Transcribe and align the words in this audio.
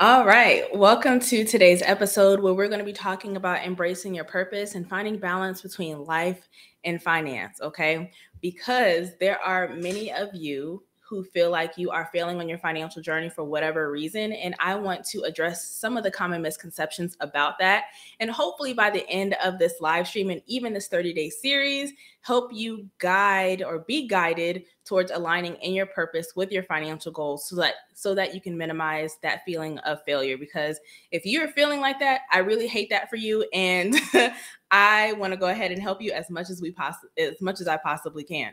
All 0.00 0.24
right. 0.24 0.62
Welcome 0.72 1.18
to 1.18 1.44
today's 1.44 1.82
episode 1.82 2.38
where 2.38 2.54
we're 2.54 2.68
going 2.68 2.78
to 2.78 2.84
be 2.84 2.92
talking 2.92 3.36
about 3.36 3.66
embracing 3.66 4.14
your 4.14 4.26
purpose 4.26 4.76
and 4.76 4.88
finding 4.88 5.18
balance 5.18 5.60
between 5.60 6.04
life 6.04 6.48
and 6.84 7.02
finance. 7.02 7.60
Okay. 7.60 8.12
Because 8.40 9.18
there 9.18 9.40
are 9.40 9.70
many 9.70 10.12
of 10.12 10.28
you 10.32 10.84
who 11.08 11.24
feel 11.24 11.50
like 11.50 11.78
you 11.78 11.90
are 11.90 12.10
failing 12.12 12.38
on 12.38 12.48
your 12.48 12.58
financial 12.58 13.00
journey 13.00 13.30
for 13.30 13.42
whatever 13.42 13.90
reason. 13.90 14.32
And 14.32 14.54
I 14.58 14.74
want 14.74 15.04
to 15.06 15.22
address 15.22 15.64
some 15.64 15.96
of 15.96 16.04
the 16.04 16.10
common 16.10 16.42
misconceptions 16.42 17.16
about 17.20 17.58
that. 17.58 17.84
And 18.20 18.30
hopefully, 18.30 18.74
by 18.74 18.90
the 18.90 19.08
end 19.08 19.34
of 19.42 19.58
this 19.58 19.74
live 19.80 20.06
stream 20.06 20.30
and 20.30 20.42
even 20.46 20.74
this 20.74 20.88
30 20.88 21.14
day 21.14 21.30
series, 21.30 21.92
help 22.20 22.52
you 22.52 22.86
guide 22.98 23.62
or 23.62 23.80
be 23.80 24.06
guided 24.06 24.64
towards 24.84 25.10
aligning 25.10 25.54
in 25.56 25.72
your 25.72 25.86
purpose 25.86 26.32
with 26.36 26.50
your 26.50 26.62
financial 26.62 27.12
goals 27.12 27.48
so 27.48 27.56
that 27.56 27.74
so 27.94 28.14
that 28.14 28.34
you 28.34 28.40
can 28.40 28.56
minimize 28.56 29.16
that 29.22 29.44
feeling 29.44 29.78
of 29.80 30.02
failure 30.04 30.36
because 30.36 30.78
if 31.10 31.24
you're 31.24 31.48
feeling 31.48 31.80
like 31.80 31.98
that 31.98 32.22
i 32.32 32.38
really 32.38 32.66
hate 32.66 32.88
that 32.88 33.08
for 33.10 33.16
you 33.16 33.46
and 33.52 33.94
i 34.70 35.12
want 35.14 35.32
to 35.32 35.38
go 35.38 35.48
ahead 35.48 35.70
and 35.72 35.82
help 35.82 36.00
you 36.00 36.10
as 36.12 36.30
much 36.30 36.48
as 36.48 36.62
we 36.62 36.70
possibly 36.70 37.10
as 37.18 37.40
much 37.40 37.60
as 37.60 37.68
i 37.68 37.76
possibly 37.76 38.24
can 38.24 38.52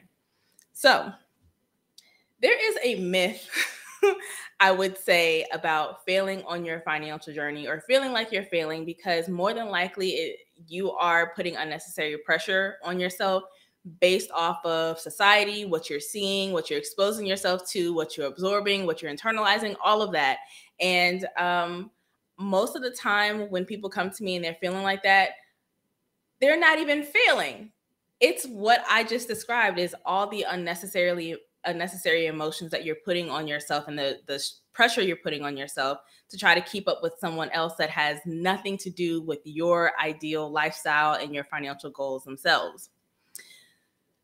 so 0.73 1.12
there 2.41 2.70
is 2.70 2.77
a 2.84 2.95
myth 3.02 3.49
I 4.59 4.71
would 4.71 4.98
say 4.98 5.45
about 5.52 6.05
failing 6.05 6.43
on 6.43 6.63
your 6.63 6.80
financial 6.81 7.34
journey 7.34 7.67
or 7.67 7.81
feeling 7.81 8.13
like 8.13 8.31
you're 8.31 8.43
failing 8.43 8.85
because 8.85 9.27
more 9.27 9.53
than 9.53 9.67
likely 9.67 10.09
it, 10.12 10.38
you 10.67 10.91
are 10.91 11.34
putting 11.35 11.57
unnecessary 11.57 12.17
pressure 12.26 12.76
on 12.84 12.99
yourself 12.99 13.43
based 13.99 14.31
off 14.31 14.66
of 14.66 14.99
society, 14.99 15.66
what 15.66 15.90
you're 15.90 15.99
seeing, 15.99 16.53
what 16.53 16.70
you're 16.70 16.79
exposing 16.79 17.26
yourself 17.26 17.70
to, 17.70 17.93
what 17.93 18.17
you're 18.17 18.27
absorbing, 18.27 18.85
what 18.85 19.02
you're 19.02 19.13
internalizing, 19.13 19.76
all 19.84 20.02
of 20.02 20.12
that. 20.13 20.38
And 20.79 21.27
um, 21.38 21.91
most 22.40 22.76
of 22.76 22.82
the 22.82 22.91
time, 22.91 23.49
when 23.51 23.65
people 23.65 23.90
come 23.90 24.10
to 24.10 24.23
me 24.23 24.35
and 24.35 24.43
they're 24.43 24.57
feeling 24.60 24.84
like 24.84 25.04
that, 25.04 25.32
they're 26.41 26.60
not 26.60 26.79
even 26.79 27.04
failing. 27.04 27.71
It's 28.20 28.45
what 28.45 28.84
I 28.90 29.04
just 29.04 29.27
described 29.27 29.77
is 29.77 29.95
all 30.05 30.27
the 30.27 30.45
unnecessarily 30.49 31.35
unnecessary 31.66 32.27
emotions 32.27 32.71
that 32.71 32.85
you're 32.85 32.98
putting 33.04 33.30
on 33.30 33.48
yourself 33.48 33.88
and 33.88 33.98
the 33.98 34.20
the 34.27 34.44
pressure 34.74 35.02
you're 35.02 35.16
putting 35.16 35.44
on 35.44 35.55
yourself 35.55 35.99
to 36.30 36.38
try 36.38 36.54
to 36.54 36.62
keep 36.62 36.88
up 36.88 37.02
with 37.02 37.13
someone 37.20 37.49
else 37.52 37.76
that 37.77 37.90
has 37.90 38.20
nothing 38.26 38.77
to 38.77 38.90
do 38.90 39.22
with 39.22 39.40
your 39.46 39.94
ideal 39.99 40.52
lifestyle 40.52 41.13
and 41.13 41.34
your 41.34 41.46
financial 41.46 41.90
goals 41.90 42.24
themselves. 42.24 42.90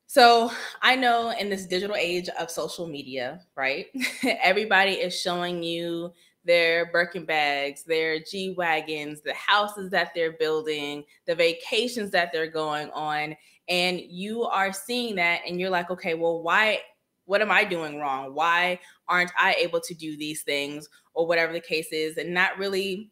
So, 0.08 0.52
I 0.82 0.98
know 0.98 1.30
in 1.32 1.50
this 1.50 1.66
digital 1.66 1.96
age 1.96 2.28
of 2.38 2.52
social 2.52 2.86
media, 2.86 3.42
right? 3.56 3.88
Everybody 4.44 4.92
is 4.92 5.18
showing 5.18 5.64
you 5.64 6.12
their 6.44 6.92
Birkin 6.92 7.24
bags, 7.24 7.84
their 7.84 8.20
G 8.20 8.54
Wagons, 8.58 9.22
the 9.22 9.34
houses 9.34 9.90
that 9.92 10.12
they're 10.14 10.34
building, 10.34 11.06
the 11.28 11.36
vacations 11.36 12.12
that 12.12 12.34
they're 12.34 12.50
going 12.50 12.90
on. 12.92 13.38
And 13.70 14.02
you 14.02 14.44
are 14.44 14.74
seeing 14.74 15.16
that 15.16 15.42
and 15.48 15.60
you're 15.60 15.70
like, 15.70 15.90
okay, 15.92 16.14
well, 16.14 16.42
why 16.42 16.80
what 17.26 17.42
am 17.42 17.52
I 17.52 17.64
doing 17.64 18.00
wrong? 18.00 18.34
Why 18.34 18.80
aren't 19.08 19.32
I 19.38 19.56
able 19.56 19.80
to 19.82 19.94
do 19.94 20.18
these 20.18 20.44
things 20.44 20.90
or 21.14 21.28
whatever 21.28 21.54
the 21.54 21.60
case 21.60 21.92
is? 21.92 22.18
And 22.18 22.34
not 22.34 22.58
really 22.58 23.12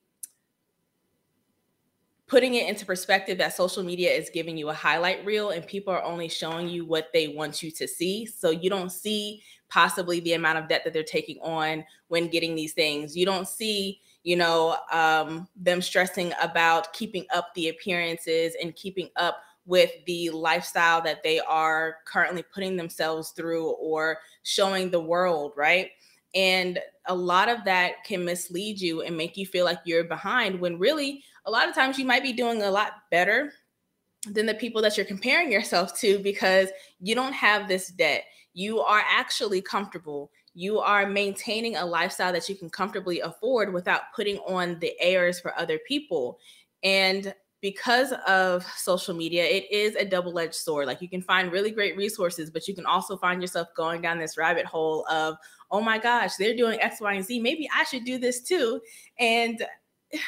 putting 2.30 2.54
it 2.54 2.70
into 2.70 2.86
perspective 2.86 3.40
that 3.40 3.56
social 3.56 3.84
media 3.84 4.12
is 4.12 4.30
giving 4.30 4.56
you 4.56 4.70
a 4.70 4.74
highlight 4.74 5.26
reel 5.26 5.50
and 5.50 5.66
people 5.66 5.92
are 5.92 6.04
only 6.04 6.30
showing 6.30 6.70
you 6.70 6.86
what 6.86 7.08
they 7.12 7.30
want 7.30 7.64
you 7.64 7.72
to 7.72 7.88
see. 7.88 8.26
So 8.26 8.52
you 8.52 8.70
don't 8.70 8.92
see 8.92 9.42
possibly 9.68 10.20
the 10.20 10.34
amount 10.34 10.60
of 10.60 10.68
debt 10.68 10.84
that 10.84 10.94
they're 10.94 11.04
taking 11.04 11.40
on 11.42 11.84
when 12.08 12.28
getting 12.28 12.56
these 12.56 12.74
things. 12.74 13.18
You 13.18 13.26
don't 13.26 13.48
see, 13.48 14.00
you 14.24 14.36
know, 14.36 14.78
um, 14.92 15.48
them 15.56 15.82
stressing 15.82 16.32
about 16.42 16.94
keeping 16.94 17.26
up 17.34 17.52
the 17.56 17.70
appearances 17.70 18.56
and 18.62 18.76
keeping 18.76 19.10
up 19.16 19.42
with 19.70 19.92
the 20.08 20.32
lifestyle 20.32 21.00
that 21.00 21.22
they 21.22 21.40
are 21.42 21.98
currently 22.06 22.44
putting 22.52 22.76
themselves 22.76 23.30
through 23.30 23.70
or 23.74 24.18
showing 24.42 24.90
the 24.90 25.00
world, 25.00 25.54
right? 25.56 25.92
And 26.34 26.80
a 27.06 27.14
lot 27.14 27.50
of 27.50 27.64
that 27.66 28.04
can 28.04 28.26
mislead 28.26 28.82
you 28.82 29.04
and 29.04 29.16
make 29.16 29.38
you 29.38 29.46
feel 29.46 29.66
like 29.66 29.78
you're 29.86 30.04
behind 30.06 30.60
when 30.60 30.80
really 30.80 31.24
a 31.46 31.52
lot 31.52 31.70
of 31.70 31.76
times 31.76 32.00
you 32.00 32.06
might 32.06 32.24
be 32.24 32.34
doing 32.34 32.64
a 32.64 32.72
lot 32.72 32.94
better 33.12 33.54
than 34.26 34.48
the 34.48 34.56
people 34.56 34.82
that 34.82 34.98
you're 34.98 35.06
comparing 35.06 35.52
yourself 35.52 35.98
to 36.00 36.18
because 36.18 36.70
you 37.00 37.14
don't 37.14 37.34
have 37.34 37.68
this 37.68 37.90
debt. 37.90 38.24
You 38.56 38.80
are 38.80 39.04
actually 39.08 39.62
comfortable. 39.62 40.32
You 40.56 40.80
are 40.80 41.08
maintaining 41.08 41.76
a 41.76 41.86
lifestyle 41.86 42.34
that 42.34 42.50
you 42.50 42.56
can 42.56 42.72
comfortably 42.72 43.20
afford 43.20 43.72
without 43.72 44.02
putting 44.16 44.38
on 44.40 44.80
the 44.80 45.00
airs 45.00 45.40
for 45.40 45.58
other 45.60 45.80
people. 45.88 46.40
And 46.84 47.36
because 47.62 48.14
of 48.28 48.64
social 48.78 49.14
media, 49.14 49.44
it 49.44 49.70
is 49.72 49.96
a 49.96 50.06
double 50.06 50.38
edged 50.40 50.56
sword. 50.56 50.88
Like 50.88 51.02
you 51.02 51.10
can 51.10 51.22
find 51.22 51.52
really 51.52 51.72
great 51.72 51.98
resources, 51.98 52.50
but 52.50 52.68
you 52.68 52.76
can 52.76 52.86
also 52.86 53.18
find 53.18 53.42
yourself 53.42 53.68
going 53.76 54.02
down 54.02 54.18
this 54.18 54.38
rabbit 54.38 54.66
hole 54.66 55.06
of, 55.08 55.36
oh 55.72 55.82
my 55.82 55.98
gosh, 55.98 56.36
they're 56.38 56.56
doing 56.56 56.80
X, 56.80 57.02
Y, 57.02 57.14
and 57.14 57.26
Z. 57.26 57.40
Maybe 57.40 57.70
I 57.76 57.84
should 57.84 58.06
do 58.06 58.18
this 58.18 58.42
too. 58.42 58.80
And 59.20 59.66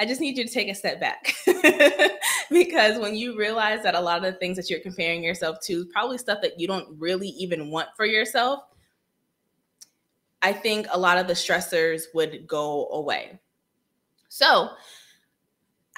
I 0.00 0.06
just 0.06 0.20
need 0.20 0.38
you 0.38 0.46
to 0.46 0.52
take 0.52 0.68
a 0.68 0.76
step 0.76 1.00
back 1.00 1.34
because 2.50 3.00
when 3.00 3.16
you 3.16 3.36
realize 3.36 3.82
that 3.82 3.96
a 3.96 4.00
lot 4.00 4.18
of 4.18 4.32
the 4.32 4.38
things 4.38 4.56
that 4.56 4.70
you're 4.70 4.78
comparing 4.78 5.24
yourself 5.24 5.58
to 5.62 5.86
probably 5.86 6.18
stuff 6.18 6.38
that 6.42 6.60
you 6.60 6.68
don't 6.68 6.86
really 7.00 7.30
even 7.30 7.68
want 7.68 7.88
for 7.96 8.06
yourself, 8.06 8.62
I 10.40 10.52
think 10.52 10.86
a 10.92 10.98
lot 10.98 11.18
of 11.18 11.26
the 11.26 11.32
stressors 11.32 12.02
would 12.14 12.46
go 12.46 12.88
away. 12.90 13.40
So, 14.28 14.70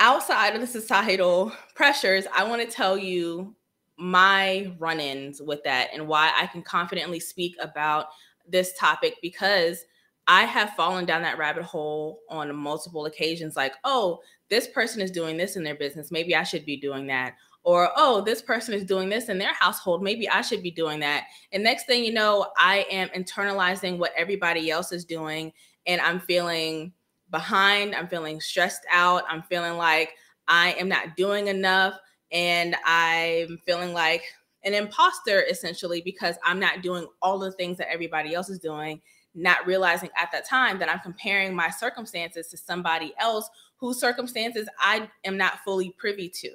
outside 0.00 0.54
of 0.54 0.60
the 0.60 0.66
societal 0.66 1.52
pressures, 1.74 2.26
I 2.34 2.44
want 2.44 2.62
to 2.62 2.74
tell 2.74 2.98
you 2.98 3.54
my 3.96 4.72
run 4.78 4.98
ins 4.98 5.40
with 5.42 5.62
that 5.64 5.90
and 5.92 6.08
why 6.08 6.32
I 6.34 6.46
can 6.46 6.62
confidently 6.62 7.20
speak 7.20 7.54
about 7.60 8.06
this 8.48 8.72
topic 8.78 9.16
because 9.20 9.84
I 10.26 10.44
have 10.44 10.70
fallen 10.70 11.04
down 11.04 11.22
that 11.22 11.38
rabbit 11.38 11.64
hole 11.64 12.20
on 12.30 12.54
multiple 12.54 13.06
occasions 13.06 13.56
like, 13.56 13.74
oh, 13.84 14.20
this 14.48 14.66
person 14.68 15.00
is 15.00 15.10
doing 15.10 15.36
this 15.36 15.56
in 15.56 15.62
their 15.62 15.74
business. 15.74 16.10
Maybe 16.10 16.34
I 16.34 16.44
should 16.44 16.64
be 16.64 16.76
doing 16.76 17.06
that. 17.08 17.34
Or, 17.62 17.90
oh, 17.94 18.22
this 18.22 18.40
person 18.40 18.72
is 18.72 18.84
doing 18.84 19.10
this 19.10 19.28
in 19.28 19.38
their 19.38 19.52
household. 19.52 20.02
Maybe 20.02 20.28
I 20.28 20.40
should 20.40 20.62
be 20.62 20.70
doing 20.70 21.00
that. 21.00 21.24
And 21.52 21.62
next 21.62 21.86
thing 21.86 22.04
you 22.04 22.12
know, 22.12 22.50
I 22.56 22.86
am 22.90 23.08
internalizing 23.10 23.98
what 23.98 24.12
everybody 24.16 24.70
else 24.70 24.92
is 24.92 25.04
doing 25.04 25.52
and 25.86 26.00
I'm 26.00 26.20
feeling 26.20 26.92
behind. 27.30 27.94
I'm 27.94 28.08
feeling 28.08 28.40
stressed 28.40 28.82
out. 28.90 29.24
I'm 29.28 29.42
feeling 29.42 29.76
like 29.76 30.10
I 30.48 30.72
am 30.72 30.88
not 30.88 31.16
doing 31.16 31.48
enough. 31.48 31.98
And 32.32 32.76
I'm 32.84 33.58
feeling 33.66 33.92
like 33.92 34.22
an 34.64 34.74
imposter 34.74 35.42
essentially 35.50 36.02
because 36.02 36.36
I'm 36.44 36.60
not 36.60 36.82
doing 36.82 37.06
all 37.22 37.38
the 37.38 37.52
things 37.52 37.78
that 37.78 37.90
everybody 37.90 38.34
else 38.34 38.50
is 38.50 38.58
doing, 38.58 39.00
not 39.34 39.66
realizing 39.66 40.10
at 40.16 40.30
that 40.32 40.46
time 40.46 40.78
that 40.78 40.88
I'm 40.88 41.00
comparing 41.00 41.54
my 41.54 41.70
circumstances 41.70 42.48
to 42.48 42.56
somebody 42.56 43.14
else 43.18 43.48
whose 43.76 43.98
circumstances 43.98 44.68
I 44.78 45.08
am 45.24 45.36
not 45.36 45.60
fully 45.64 45.94
privy 45.98 46.28
to. 46.28 46.50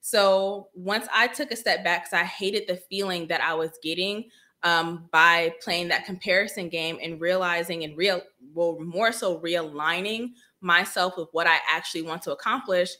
So 0.00 0.68
once 0.74 1.06
I 1.12 1.26
took 1.26 1.50
a 1.50 1.56
step 1.56 1.82
back, 1.82 2.04
because 2.04 2.18
I 2.18 2.24
hated 2.24 2.68
the 2.68 2.76
feeling 2.76 3.26
that 3.28 3.40
I 3.40 3.54
was 3.54 3.72
getting 3.82 4.30
um, 4.62 5.08
by 5.12 5.54
playing 5.62 5.88
that 5.88 6.04
comparison 6.04 6.68
game 6.68 6.98
and 7.02 7.20
realizing 7.20 7.84
and 7.84 7.96
real, 7.96 8.22
well, 8.54 8.78
more 8.80 9.12
so 9.12 9.38
realigning 9.40 10.30
myself 10.60 11.14
with 11.16 11.28
what 11.32 11.46
I 11.46 11.58
actually 11.68 12.02
want 12.02 12.22
to 12.22 12.32
accomplish, 12.32 12.90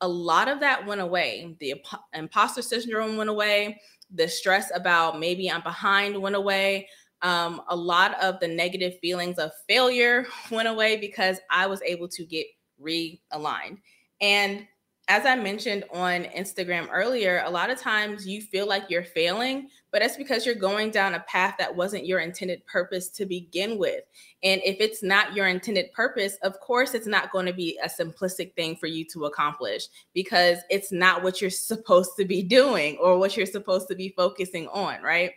a 0.00 0.08
lot 0.08 0.48
of 0.48 0.60
that 0.60 0.86
went 0.86 1.00
away. 1.00 1.56
The 1.60 1.74
imposter 2.14 2.62
syndrome 2.62 3.16
went 3.16 3.30
away. 3.30 3.80
The 4.14 4.28
stress 4.28 4.70
about 4.74 5.20
maybe 5.20 5.50
I'm 5.50 5.62
behind 5.62 6.20
went 6.20 6.36
away. 6.36 6.88
Um, 7.22 7.62
a 7.68 7.76
lot 7.76 8.22
of 8.22 8.38
the 8.40 8.48
negative 8.48 8.94
feelings 9.00 9.38
of 9.38 9.50
failure 9.68 10.26
went 10.50 10.68
away 10.68 10.96
because 10.96 11.38
I 11.50 11.66
was 11.66 11.80
able 11.82 12.08
to 12.08 12.24
get 12.24 12.46
realigned. 12.82 13.78
And 14.20 14.66
as 15.08 15.26
I 15.26 15.36
mentioned 15.36 15.84
on 15.92 16.24
Instagram 16.24 16.88
earlier, 16.90 17.42
a 17.44 17.50
lot 17.50 17.68
of 17.68 17.78
times 17.78 18.26
you 18.26 18.40
feel 18.40 18.66
like 18.66 18.88
you're 18.88 19.04
failing, 19.04 19.68
but 19.90 20.00
that's 20.00 20.16
because 20.16 20.46
you're 20.46 20.54
going 20.54 20.90
down 20.90 21.14
a 21.14 21.20
path 21.20 21.56
that 21.58 21.76
wasn't 21.76 22.06
your 22.06 22.20
intended 22.20 22.64
purpose 22.66 23.10
to 23.10 23.26
begin 23.26 23.76
with. 23.76 24.02
And 24.42 24.62
if 24.64 24.76
it's 24.80 25.02
not 25.02 25.34
your 25.34 25.46
intended 25.46 25.92
purpose, 25.92 26.36
of 26.42 26.58
course, 26.60 26.94
it's 26.94 27.06
not 27.06 27.32
going 27.32 27.44
to 27.44 27.52
be 27.52 27.78
a 27.82 27.88
simplistic 27.88 28.54
thing 28.54 28.76
for 28.76 28.86
you 28.86 29.04
to 29.12 29.26
accomplish 29.26 29.88
because 30.14 30.58
it's 30.70 30.90
not 30.90 31.22
what 31.22 31.40
you're 31.40 31.50
supposed 31.50 32.12
to 32.16 32.24
be 32.24 32.42
doing 32.42 32.96
or 32.96 33.18
what 33.18 33.36
you're 33.36 33.44
supposed 33.44 33.88
to 33.88 33.94
be 33.94 34.14
focusing 34.16 34.68
on, 34.68 35.02
right? 35.02 35.32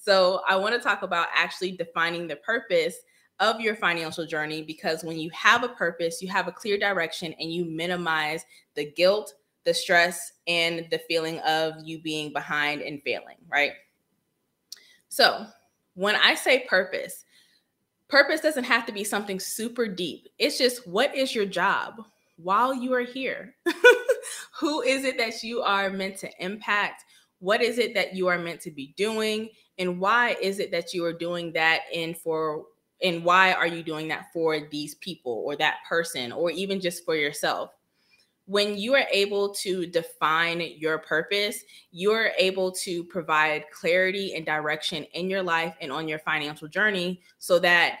So 0.00 0.40
I 0.48 0.56
want 0.56 0.74
to 0.74 0.80
talk 0.80 1.02
about 1.02 1.28
actually 1.32 1.72
defining 1.72 2.26
the 2.26 2.36
purpose 2.36 2.96
of 3.42 3.60
your 3.60 3.74
financial 3.74 4.24
journey 4.24 4.62
because 4.62 5.02
when 5.02 5.18
you 5.18 5.28
have 5.30 5.64
a 5.64 5.68
purpose, 5.68 6.22
you 6.22 6.28
have 6.28 6.46
a 6.46 6.52
clear 6.52 6.78
direction 6.78 7.34
and 7.40 7.52
you 7.52 7.64
minimize 7.64 8.44
the 8.76 8.90
guilt, 8.92 9.34
the 9.64 9.74
stress, 9.74 10.32
and 10.46 10.86
the 10.92 11.00
feeling 11.08 11.40
of 11.40 11.74
you 11.84 11.98
being 11.98 12.32
behind 12.32 12.80
and 12.80 13.02
failing, 13.02 13.36
right? 13.50 13.72
So, 15.08 15.44
when 15.94 16.14
I 16.14 16.36
say 16.36 16.60
purpose, 16.60 17.24
purpose 18.08 18.40
doesn't 18.40 18.64
have 18.64 18.86
to 18.86 18.92
be 18.92 19.02
something 19.02 19.40
super 19.40 19.88
deep. 19.88 20.28
It's 20.38 20.56
just 20.56 20.86
what 20.86 21.14
is 21.14 21.34
your 21.34 21.44
job 21.44 21.94
while 22.36 22.72
you 22.72 22.94
are 22.94 23.00
here? 23.04 23.56
Who 24.60 24.82
is 24.82 25.04
it 25.04 25.18
that 25.18 25.42
you 25.42 25.62
are 25.62 25.90
meant 25.90 26.16
to 26.18 26.30
impact? 26.38 27.02
What 27.40 27.60
is 27.60 27.78
it 27.78 27.92
that 27.94 28.14
you 28.14 28.28
are 28.28 28.38
meant 28.38 28.60
to 28.62 28.70
be 28.70 28.94
doing? 28.96 29.50
And 29.78 29.98
why 29.98 30.36
is 30.40 30.60
it 30.60 30.70
that 30.70 30.94
you 30.94 31.04
are 31.04 31.12
doing 31.12 31.52
that 31.54 31.80
and 31.92 32.16
for 32.16 32.64
and 33.02 33.24
why 33.24 33.52
are 33.52 33.66
you 33.66 33.82
doing 33.82 34.08
that 34.08 34.32
for 34.32 34.68
these 34.70 34.94
people 34.96 35.42
or 35.44 35.56
that 35.56 35.78
person 35.88 36.32
or 36.32 36.50
even 36.50 36.80
just 36.80 37.04
for 37.04 37.14
yourself? 37.14 37.72
When 38.46 38.76
you 38.76 38.94
are 38.94 39.06
able 39.12 39.54
to 39.54 39.86
define 39.86 40.60
your 40.76 40.98
purpose, 40.98 41.62
you're 41.90 42.30
able 42.38 42.72
to 42.72 43.04
provide 43.04 43.64
clarity 43.70 44.34
and 44.34 44.44
direction 44.44 45.04
in 45.14 45.30
your 45.30 45.42
life 45.42 45.74
and 45.80 45.92
on 45.92 46.08
your 46.08 46.18
financial 46.18 46.68
journey 46.68 47.22
so 47.38 47.58
that 47.60 47.98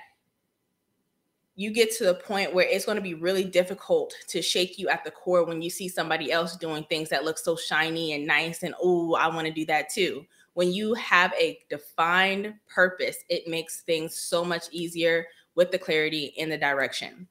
you 1.54 1.70
get 1.70 1.92
to 1.96 2.04
the 2.04 2.14
point 2.14 2.54
where 2.54 2.66
it's 2.66 2.86
going 2.86 2.96
to 2.96 3.02
be 3.02 3.14
really 3.14 3.44
difficult 3.44 4.14
to 4.28 4.40
shake 4.40 4.78
you 4.78 4.88
at 4.88 5.04
the 5.04 5.10
core 5.10 5.44
when 5.44 5.60
you 5.60 5.68
see 5.68 5.88
somebody 5.88 6.32
else 6.32 6.56
doing 6.56 6.82
things 6.84 7.08
that 7.10 7.24
look 7.24 7.38
so 7.38 7.54
shiny 7.54 8.14
and 8.14 8.26
nice 8.26 8.62
and 8.62 8.74
oh 8.82 9.14
i 9.14 9.28
want 9.28 9.46
to 9.46 9.52
do 9.52 9.66
that 9.66 9.90
too 9.90 10.24
when 10.54 10.72
you 10.72 10.94
have 10.94 11.32
a 11.38 11.58
defined 11.70 12.54
purpose 12.68 13.16
it 13.28 13.48
makes 13.48 13.80
things 13.82 14.16
so 14.16 14.44
much 14.44 14.64
easier 14.70 15.26
with 15.54 15.70
the 15.70 15.78
clarity 15.78 16.34
and 16.38 16.50
the 16.50 16.58
direction. 16.58 17.26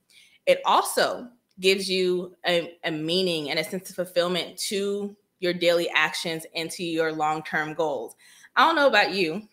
It 0.45 0.61
also 0.65 1.27
gives 1.59 1.89
you 1.89 2.35
a, 2.45 2.77
a 2.83 2.91
meaning 2.91 3.49
and 3.49 3.59
a 3.59 3.63
sense 3.63 3.89
of 3.89 3.95
fulfillment 3.95 4.57
to 4.57 5.15
your 5.39 5.53
daily 5.53 5.89
actions 5.89 6.45
and 6.55 6.69
to 6.71 6.83
your 6.83 7.11
long-term 7.11 7.73
goals. 7.73 8.15
I 8.55 8.65
don't 8.65 8.75
know 8.75 8.87
about 8.87 9.13
you 9.13 9.47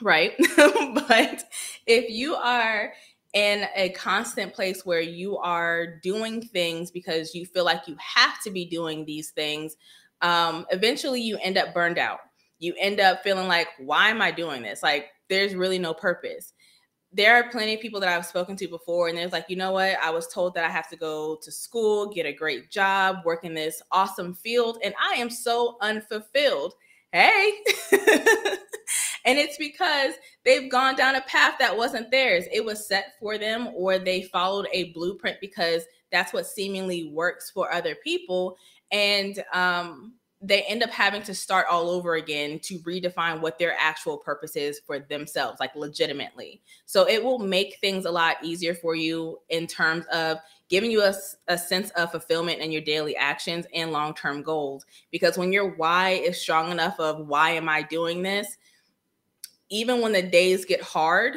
right? 0.00 0.32
But 1.08 1.44
if 1.86 2.10
you 2.10 2.34
are 2.34 2.92
in 3.32 3.66
a 3.76 3.90
constant 3.90 4.54
place 4.54 4.84
where 4.84 5.00
you 5.00 5.38
are 5.38 5.98
doing 6.02 6.42
things 6.42 6.90
because 6.90 7.34
you 7.34 7.46
feel 7.46 7.64
like 7.64 7.86
you 7.86 7.96
have 7.98 8.40
to 8.42 8.50
be 8.50 8.64
doing 8.64 9.04
these 9.04 9.30
things, 9.30 9.76
um, 10.22 10.66
eventually 10.70 11.20
you 11.20 11.38
end 11.38 11.58
up 11.58 11.74
burned 11.74 11.98
out. 11.98 12.20
You 12.60 12.74
end 12.78 13.00
up 13.00 13.22
feeling 13.24 13.48
like, 13.48 13.66
why 13.78 14.10
am 14.10 14.22
I 14.22 14.30
doing 14.30 14.62
this? 14.62 14.82
Like, 14.82 15.08
there's 15.28 15.54
really 15.54 15.78
no 15.78 15.92
purpose. 15.92 16.52
There 17.12 17.34
are 17.34 17.50
plenty 17.50 17.74
of 17.74 17.80
people 17.80 17.98
that 18.00 18.08
I've 18.08 18.24
spoken 18.24 18.54
to 18.56 18.68
before, 18.68 19.08
and 19.08 19.18
there's 19.18 19.32
like, 19.32 19.46
you 19.48 19.56
know 19.56 19.72
what? 19.72 19.96
I 20.00 20.10
was 20.10 20.28
told 20.28 20.54
that 20.54 20.64
I 20.64 20.70
have 20.70 20.88
to 20.90 20.96
go 20.96 21.36
to 21.42 21.50
school, 21.50 22.08
get 22.08 22.26
a 22.26 22.32
great 22.32 22.70
job, 22.70 23.16
work 23.24 23.44
in 23.44 23.54
this 23.54 23.82
awesome 23.90 24.34
field, 24.34 24.78
and 24.84 24.94
I 25.02 25.14
am 25.14 25.28
so 25.28 25.76
unfulfilled. 25.80 26.74
Hey. 27.12 27.50
And 29.24 29.38
it's 29.38 29.58
because 29.58 30.14
they've 30.44 30.70
gone 30.70 30.96
down 30.96 31.16
a 31.16 31.20
path 31.22 31.54
that 31.58 31.76
wasn't 31.76 32.10
theirs. 32.10 32.44
It 32.52 32.64
was 32.64 32.86
set 32.86 33.12
for 33.20 33.38
them, 33.38 33.68
or 33.74 33.98
they 33.98 34.22
followed 34.22 34.66
a 34.72 34.92
blueprint 34.92 35.38
because 35.40 35.84
that's 36.10 36.32
what 36.32 36.46
seemingly 36.46 37.10
works 37.12 37.50
for 37.50 37.72
other 37.72 37.94
people. 38.02 38.56
And 38.90 39.42
um, 39.52 40.14
they 40.42 40.62
end 40.62 40.82
up 40.82 40.90
having 40.90 41.22
to 41.22 41.34
start 41.34 41.66
all 41.70 41.90
over 41.90 42.14
again 42.14 42.58
to 42.60 42.78
redefine 42.80 43.40
what 43.40 43.58
their 43.58 43.76
actual 43.78 44.16
purpose 44.16 44.56
is 44.56 44.80
for 44.80 44.98
themselves, 44.98 45.60
like 45.60 45.76
legitimately. 45.76 46.62
So 46.86 47.06
it 47.06 47.22
will 47.22 47.38
make 47.38 47.76
things 47.80 48.06
a 48.06 48.10
lot 48.10 48.36
easier 48.42 48.74
for 48.74 48.94
you 48.94 49.38
in 49.50 49.66
terms 49.66 50.06
of 50.06 50.38
giving 50.70 50.90
you 50.90 51.02
a, 51.02 51.12
a 51.48 51.58
sense 51.58 51.90
of 51.90 52.10
fulfillment 52.10 52.60
in 52.60 52.72
your 52.72 52.80
daily 52.80 53.14
actions 53.16 53.66
and 53.74 53.92
long 53.92 54.14
term 54.14 54.42
goals. 54.42 54.86
Because 55.10 55.36
when 55.36 55.52
your 55.52 55.74
why 55.74 56.10
is 56.10 56.40
strong 56.40 56.70
enough 56.70 56.98
of 56.98 57.26
why 57.26 57.50
am 57.50 57.68
I 57.68 57.82
doing 57.82 58.22
this, 58.22 58.56
even 59.68 60.00
when 60.00 60.12
the 60.12 60.22
days 60.22 60.64
get 60.64 60.80
hard, 60.80 61.36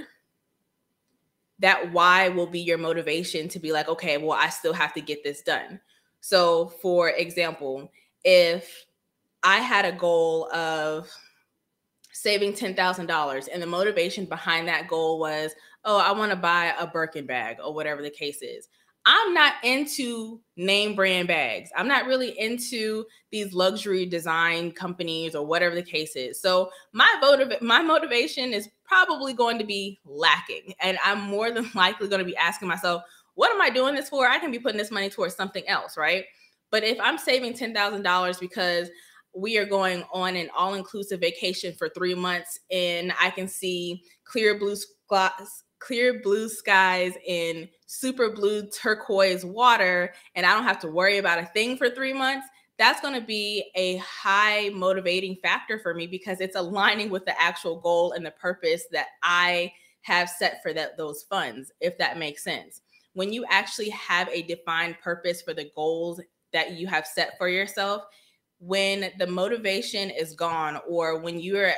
that 1.59 1.91
why 1.91 2.29
will 2.29 2.47
be 2.47 2.59
your 2.59 2.77
motivation 2.77 3.49
to 3.49 3.59
be 3.59 3.73
like, 3.73 3.89
okay, 3.89 4.17
well, 4.17 4.37
I 4.37 4.49
still 4.49 4.73
have 4.73 4.93
to 4.93 5.01
get 5.01 5.23
this 5.23 5.41
done. 5.41 5.79
So, 6.21 6.67
for 6.81 7.09
example, 7.09 7.91
if 8.23 8.85
I 9.43 9.57
had 9.57 9.85
a 9.85 9.91
goal 9.91 10.51
of 10.53 11.09
saving 12.11 12.53
$10,000 12.53 13.49
and 13.51 13.61
the 13.61 13.67
motivation 13.67 14.25
behind 14.25 14.67
that 14.67 14.87
goal 14.87 15.19
was, 15.19 15.53
oh, 15.83 15.97
I 15.97 16.11
want 16.11 16.31
to 16.31 16.37
buy 16.37 16.73
a 16.79 16.87
Birkin 16.87 17.25
bag 17.25 17.57
or 17.63 17.73
whatever 17.73 18.01
the 18.01 18.09
case 18.09 18.41
is. 18.41 18.69
I'm 19.05 19.33
not 19.33 19.55
into 19.63 20.39
name 20.55 20.95
brand 20.95 21.27
bags. 21.27 21.69
I'm 21.75 21.89
not 21.89 22.05
really 22.05 22.39
into 22.39 23.05
these 23.31 23.53
luxury 23.53 24.05
design 24.05 24.71
companies 24.71 25.35
or 25.35 25.45
whatever 25.45 25.75
the 25.75 25.83
case 25.83 26.15
is. 26.15 26.39
So 26.39 26.71
my 26.93 27.13
motiv- 27.21 27.61
my 27.61 27.81
motivation 27.81 28.53
is 28.53 28.69
probably 28.85 29.33
going 29.33 29.59
to 29.59 29.65
be 29.65 29.99
lacking, 30.05 30.73
and 30.79 30.97
I'm 31.03 31.19
more 31.19 31.51
than 31.51 31.69
likely 31.75 32.07
going 32.07 32.19
to 32.19 32.25
be 32.25 32.37
asking 32.37 32.69
myself, 32.69 33.03
"What 33.33 33.53
am 33.53 33.61
I 33.61 33.69
doing 33.69 33.93
this 33.93 34.07
for? 34.07 34.25
I 34.25 34.39
can 34.39 34.51
be 34.51 34.59
putting 34.59 34.77
this 34.77 34.91
money 34.91 35.09
towards 35.09 35.35
something 35.35 35.67
else, 35.67 35.97
right?" 35.97 36.23
But 36.71 36.85
if 36.85 36.97
I'm 37.01 37.17
saving 37.17 37.55
ten 37.55 37.73
thousand 37.73 38.03
dollars 38.03 38.37
because 38.39 38.89
we 39.35 39.57
are 39.57 39.65
going 39.65 40.03
on 40.13 40.35
an 40.35 40.49
all-inclusive 40.55 41.19
vacation 41.19 41.73
for 41.73 41.89
three 41.89 42.15
months, 42.15 42.59
and 42.71 43.13
I 43.19 43.29
can 43.29 43.47
see 43.47 44.03
clear 44.25 44.57
blue 44.57 44.75
skies 44.75 45.63
clear 45.79 46.21
blue 46.21 46.47
skies 46.47 47.13
in 47.27 47.67
super 47.87 48.29
blue 48.31 48.65
turquoise 48.69 49.43
water 49.43 50.13
and 50.33 50.45
I 50.45 50.53
don't 50.53 50.63
have 50.63 50.79
to 50.79 50.87
worry 50.87 51.17
about 51.17 51.39
a 51.39 51.45
thing 51.47 51.75
for 51.75 51.89
three 51.89 52.13
months, 52.13 52.47
that's 52.79 53.01
going 53.01 53.19
to 53.19 53.25
be 53.25 53.69
a 53.75 53.97
high 53.97 54.69
motivating 54.69 55.35
factor 55.43 55.77
for 55.79 55.93
me 55.93 56.07
because 56.07 56.39
it's 56.39 56.55
aligning 56.55 57.09
with 57.09 57.25
the 57.25 57.39
actual 57.39 57.79
goal 57.79 58.13
and 58.13 58.25
the 58.25 58.31
purpose 58.31 58.85
that 58.91 59.07
I 59.21 59.73
have 60.01 60.29
set 60.29 60.61
for 60.63 60.73
that 60.73 60.97
those 60.97 61.23
funds, 61.23 61.71
if 61.81 61.97
that 61.97 62.17
makes 62.17 62.43
sense. 62.43 62.81
When 63.13 63.31
you 63.31 63.45
actually 63.49 63.89
have 63.89 64.27
a 64.29 64.41
defined 64.43 64.97
purpose 65.03 65.41
for 65.41 65.53
the 65.53 65.69
goals 65.75 66.19
that 66.51 66.73
you 66.73 66.87
have 66.87 67.05
set 67.05 67.37
for 67.37 67.47
yourself, 67.47 68.03
when 68.65 69.11
the 69.19 69.27
motivation 69.27 70.09
is 70.09 70.33
gone 70.33 70.79
or 70.87 71.19
when 71.19 71.39
you're 71.39 71.73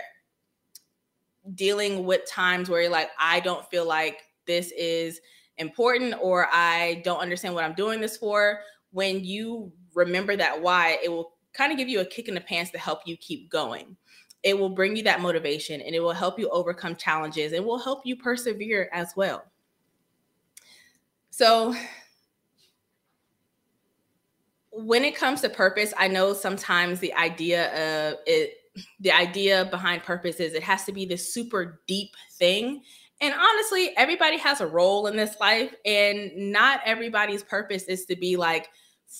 dealing 1.56 2.06
with 2.06 2.30
times 2.30 2.70
where 2.70 2.82
you're 2.84 2.92
like, 2.92 3.10
I 3.20 3.40
don't 3.40 3.66
feel 3.70 3.88
like 3.88 4.22
this 4.46 4.72
is 4.78 5.20
important 5.58 6.14
or 6.22 6.48
I 6.52 7.02
don't 7.04 7.20
understand 7.20 7.56
what 7.56 7.64
I'm 7.64 7.74
doing 7.74 8.02
this 8.02 8.18
for, 8.18 8.60
when 8.92 9.24
you 9.24 9.72
remember 9.96 10.36
that 10.36 10.62
why, 10.62 11.00
it 11.04 11.10
will 11.10 11.34
kind 11.54 11.72
of 11.72 11.78
give 11.78 11.90
you 11.90 12.02
a 12.02 12.06
kick 12.06 12.28
in 12.28 12.36
the 12.36 12.42
pants 12.42 12.72
to 12.72 12.78
help 12.78 13.00
you 13.06 13.18
keep 13.18 13.50
going. 13.50 13.98
It 14.44 14.58
will 14.58 14.70
bring 14.70 14.96
you 14.96 15.04
that 15.04 15.22
motivation 15.22 15.82
and 15.82 15.96
it 15.96 16.02
will 16.02 16.14
help 16.14 16.38
you 16.38 16.50
overcome 16.50 16.96
challenges. 16.96 17.52
It 17.52 17.64
will 17.64 17.80
help 17.80 18.06
you 18.06 18.16
persevere 18.16 18.90
as 18.94 19.14
well. 19.16 19.44
So, 21.32 21.74
when 24.78 25.06
it 25.06 25.16
comes 25.16 25.42
to 25.42 25.50
purpose, 25.50 25.94
I 25.98 26.08
know 26.08 26.34
sometimes 26.34 27.00
the 27.00 27.14
idea 27.14 28.12
of 28.12 28.20
it 28.26 28.58
the 29.00 29.12
idea 29.12 29.66
behind 29.72 30.04
purpose 30.04 30.42
is 30.42 30.54
it 30.54 30.64
has 30.64 30.84
to 30.84 30.92
be 30.92 31.06
this 31.06 31.34
super 31.34 31.82
deep 31.88 32.10
thing. 32.38 32.84
And 33.22 33.34
honestly, 33.34 33.92
everybody 33.96 34.38
has 34.38 34.60
a 34.60 34.68
role 34.68 35.08
in 35.08 35.16
this 35.16 35.38
life, 35.40 35.74
and 35.86 36.52
not 36.52 36.82
everybody's 36.86 37.44
purpose 37.44 37.84
is 37.84 38.06
to 38.08 38.18
be 38.18 38.36
like 38.36 38.68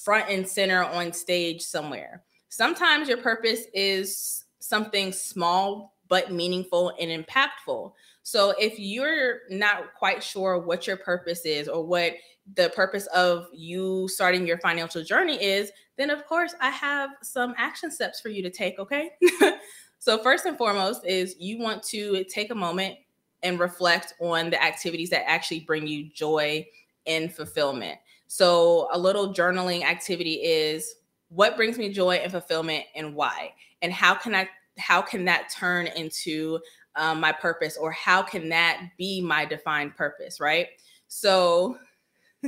front 0.04 0.30
and 0.30 0.46
center 0.46 0.84
on 0.84 1.14
stage 1.14 1.62
somewhere. 1.62 2.24
Sometimes 2.50 3.08
your 3.08 3.18
purpose 3.18 3.62
is 3.74 4.44
something 4.60 5.14
small 5.14 5.96
but 6.08 6.32
meaningful 6.32 6.94
and 7.00 7.26
impactful. 7.26 7.94
So 8.24 8.54
if 8.60 8.78
you're 8.78 9.40
not 9.50 9.94
quite 9.98 10.22
sure 10.22 10.60
what 10.60 10.88
your 10.88 10.98
purpose 10.98 11.46
is 11.46 11.68
or 11.68 11.86
what 11.86 12.14
the 12.54 12.70
purpose 12.76 13.08
of 13.08 13.48
you 13.54 14.08
starting 14.08 14.46
your 14.46 14.60
financial 14.60 15.04
journey 15.04 15.44
is, 15.44 15.72
then 15.98 16.10
of 16.10 16.26
course 16.26 16.54
I 16.62 16.70
have 16.70 17.12
some 17.24 17.56
action 17.58 17.90
steps 17.90 18.22
for 18.22 18.30
you 18.30 18.44
to 18.44 18.50
take, 18.50 18.78
okay? 18.78 19.12
so 20.00 20.20
first 20.20 20.46
and 20.46 20.58
foremost 20.58 21.06
is 21.06 21.36
you 21.40 21.58
want 21.58 21.82
to 21.84 22.24
take 22.26 22.52
a 22.52 22.56
moment 22.56 22.98
and 23.42 23.60
reflect 23.60 24.14
on 24.20 24.50
the 24.50 24.62
activities 24.62 25.10
that 25.10 25.28
actually 25.30 25.62
bring 25.62 25.88
you 25.88 26.10
joy 26.14 26.66
and 27.08 27.34
fulfillment. 27.34 27.98
So 28.28 28.88
a 28.92 28.98
little 28.98 29.34
journaling 29.34 29.84
activity 29.84 30.36
is 30.36 30.96
what 31.30 31.56
brings 31.56 31.78
me 31.78 31.92
joy 31.92 32.16
and 32.16 32.32
fulfillment 32.32 32.86
and 32.96 33.16
why? 33.16 33.54
And 33.82 33.92
how 33.92 34.16
can 34.16 34.36
I 34.36 34.50
how 34.78 35.02
can 35.02 35.24
that 35.26 35.50
turn 35.50 35.88
into 35.88 36.60
um, 36.96 37.20
my 37.20 37.32
purpose 37.32 37.78
or 37.78 37.92
how 37.92 38.22
can 38.22 38.50
that 38.50 38.90
be 38.98 39.22
my 39.22 39.46
defined 39.46 39.96
purpose, 39.96 40.40
right? 40.40 40.68
So 41.08 41.78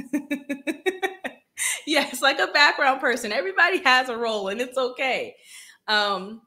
yes, 1.88 2.22
like 2.22 2.40
a 2.40 2.48
background 2.48 3.02
person. 3.02 3.32
Everybody 3.32 3.80
has 3.84 4.10
a 4.10 4.18
role 4.18 4.50
and 4.50 4.62
it's 4.62 4.78
okay. 4.78 5.36
Um, 5.88 6.42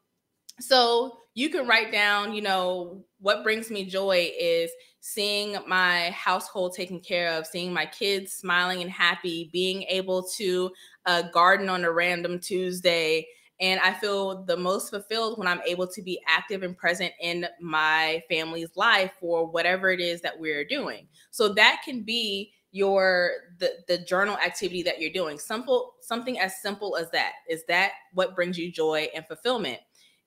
so 0.61 1.19
you 1.35 1.51
can 1.51 1.67
write 1.69 1.93
down, 1.93 2.35
you 2.35 2.43
know, 2.43 3.05
what 3.21 3.45
brings 3.45 3.71
me 3.71 3.85
joy 3.87 4.31
is 4.39 4.71
seeing 5.01 5.57
my 5.69 6.11
household 6.11 6.75
taken 6.75 7.01
care 7.01 7.33
of, 7.33 7.47
seeing 7.47 7.73
my 7.73 7.87
kids 7.87 8.33
smiling 8.33 8.83
and 8.83 8.91
happy, 8.91 9.51
being 9.53 9.85
able 9.85 10.25
to 10.39 10.71
uh, 11.07 11.23
garden 11.33 11.69
on 11.69 11.85
a 11.85 11.93
random 11.93 12.39
Tuesday 12.41 13.27
And 13.61 13.79
I 13.81 13.93
feel 13.93 14.45
the 14.45 14.57
most 14.57 14.91
fulfilled 14.91 15.39
when 15.39 15.47
I'm 15.47 15.61
able 15.67 15.87
to 15.89 16.03
be 16.03 16.21
active 16.27 16.63
and 16.63 16.77
present 16.77 17.13
in 17.21 17.47
my 17.61 18.23
family's 18.31 18.75
life 18.77 19.13
for 19.21 19.47
whatever 19.47 19.91
it 19.91 20.01
is 20.01 20.23
that 20.23 20.39
we're 20.41 20.65
doing. 20.65 21.09
So 21.31 21.51
that 21.55 21.83
can 21.85 22.03
be 22.03 22.53
your 22.73 23.33
the 23.59 23.73
the 23.89 23.99
journal 23.99 24.37
activity 24.39 24.83
that 24.83 25.01
you're 25.01 25.13
doing. 25.13 25.39
Simple 25.39 25.95
something 26.01 26.39
as 26.39 26.61
simple 26.63 26.97
as 26.97 27.11
that. 27.11 27.33
Is 27.49 27.65
that 27.69 27.93
what 28.15 28.37
brings 28.37 28.59
you 28.59 28.71
joy 28.71 29.09
and 29.15 29.27
fulfillment? 29.27 29.81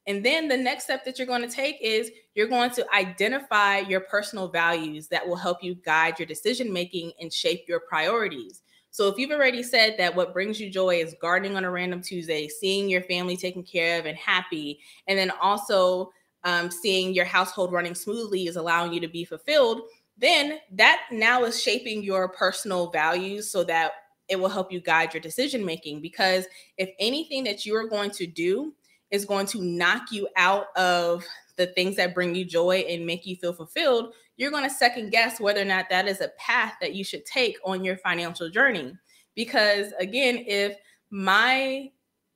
And 0.06 0.26
then 0.26 0.50
the 0.50 0.58
next 0.58 0.86
step 0.86 1.06
that 1.06 1.18
you're 1.18 1.28
going 1.28 1.48
to 1.48 1.56
take 1.56 1.78
is 1.82 2.12
you're 2.36 2.48
going 2.48 2.72
to 2.72 2.86
identify 2.94 3.80
your 3.80 4.02
personal 4.02 4.50
values 4.50 5.08
that 5.08 5.26
will 5.26 5.38
help 5.38 5.64
you 5.64 5.76
guide 5.76 6.20
your 6.20 6.26
decision 6.26 6.74
making 6.74 7.14
and 7.22 7.32
shape 7.32 7.66
your 7.70 7.80
priorities. 7.80 8.64
So 8.92 9.08
if 9.08 9.18
you've 9.18 9.32
already 9.32 9.64
said 9.64 9.96
that 9.98 10.16
what 10.16 10.34
brings 10.34 10.60
you 10.60 10.70
joy 10.70 10.98
is 10.98 11.16
gardening 11.22 11.56
on 11.56 11.64
a 11.64 11.72
random 11.72 12.02
Tuesday, 12.02 12.48
seeing 12.48 12.90
your 12.90 13.02
family 13.02 13.38
taken 13.38 13.64
care 13.64 14.00
of 14.00 14.06
and 14.06 14.18
happy, 14.18 14.82
and 15.08 15.18
then 15.18 15.32
also 15.42 16.12
um, 16.44 16.70
seeing 16.70 17.14
your 17.14 17.26
household 17.26 17.72
running 17.72 17.96
smoothly 17.96 18.46
is 18.46 18.56
allowing 18.56 18.94
you 18.94 19.00
to 19.00 19.08
be 19.08 19.24
fulfilled, 19.24 19.82
then 20.18 20.60
that 20.72 21.02
now 21.12 21.44
is 21.44 21.62
shaping 21.62 22.04
your 22.04 22.30
personal 22.30 22.92
values 22.92 23.52
so 23.52 23.64
that 23.64 23.94
it 24.30 24.40
will 24.40 24.50
help 24.50 24.72
you 24.72 24.80
guide 24.80 25.14
your 25.14 25.22
decision 25.22 25.66
making. 25.66 26.02
Because 26.02 26.46
if 26.78 26.90
anything 27.00 27.44
that 27.46 27.66
you 27.66 27.76
are 27.76 27.88
going 27.88 28.12
to 28.12 28.26
do 28.26 28.74
is 29.12 29.26
going 29.26 29.46
to 29.48 29.62
knock 29.62 30.12
you 30.12 30.28
out 30.38 30.68
of 30.76 31.26
the 31.58 31.68
things 31.68 31.96
that 31.98 32.16
bring 32.16 32.34
you 32.34 32.46
joy 32.46 32.86
and 32.90 33.06
make 33.06 33.26
you 33.26 33.36
feel 33.36 33.54
fulfilled, 33.54 34.14
you're 34.38 34.52
going 34.52 34.64
to 34.64 34.70
second 34.70 35.12
guess 35.12 35.40
whether 35.40 35.62
or 35.62 35.66
not 35.66 35.90
that 35.90 36.08
is 36.08 36.22
a 36.22 36.32
path 36.40 36.74
that 36.82 36.96
you 36.96 37.04
should 37.04 37.26
take 37.26 37.58
on 37.64 37.84
your 37.84 37.98
financial 37.98 38.50
journey. 38.50 38.94
Because 39.36 39.94
again, 40.00 40.44
if 40.48 40.78
my 41.12 41.92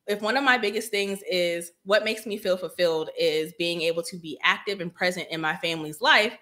if 0.06 0.22
one 0.22 0.38
of 0.38 0.44
my 0.44 0.56
biggest 0.56 0.90
things 0.90 1.20
is 1.30 1.72
what 1.84 2.02
makes 2.02 2.24
me 2.24 2.38
feel 2.38 2.56
fulfilled 2.56 3.10
is 3.18 3.52
being 3.58 3.82
able 3.82 4.02
to 4.02 4.16
be 4.16 4.38
active 4.42 4.80
and 4.80 4.94
present 4.94 5.28
in 5.30 5.38
my 5.38 5.54
family's 5.56 6.00
life, 6.00 6.32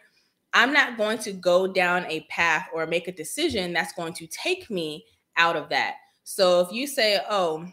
I'm 0.57 0.73
not 0.73 0.97
going 0.97 1.19
to 1.19 1.33
go 1.33 1.67
down 1.67 2.07
a 2.07 2.21
path 2.31 2.69
or 2.73 2.87
make 2.87 3.09
a 3.09 3.13
decision 3.13 3.75
that's 3.75 3.93
going 3.93 4.15
to 4.15 4.27
take 4.29 4.71
me 4.71 5.05
out 5.37 5.55
of 5.55 5.69
that. 5.69 5.97
So 6.25 6.61
if 6.61 6.73
you 6.73 6.87
say, 6.87 7.21
"Oh, 7.29 7.71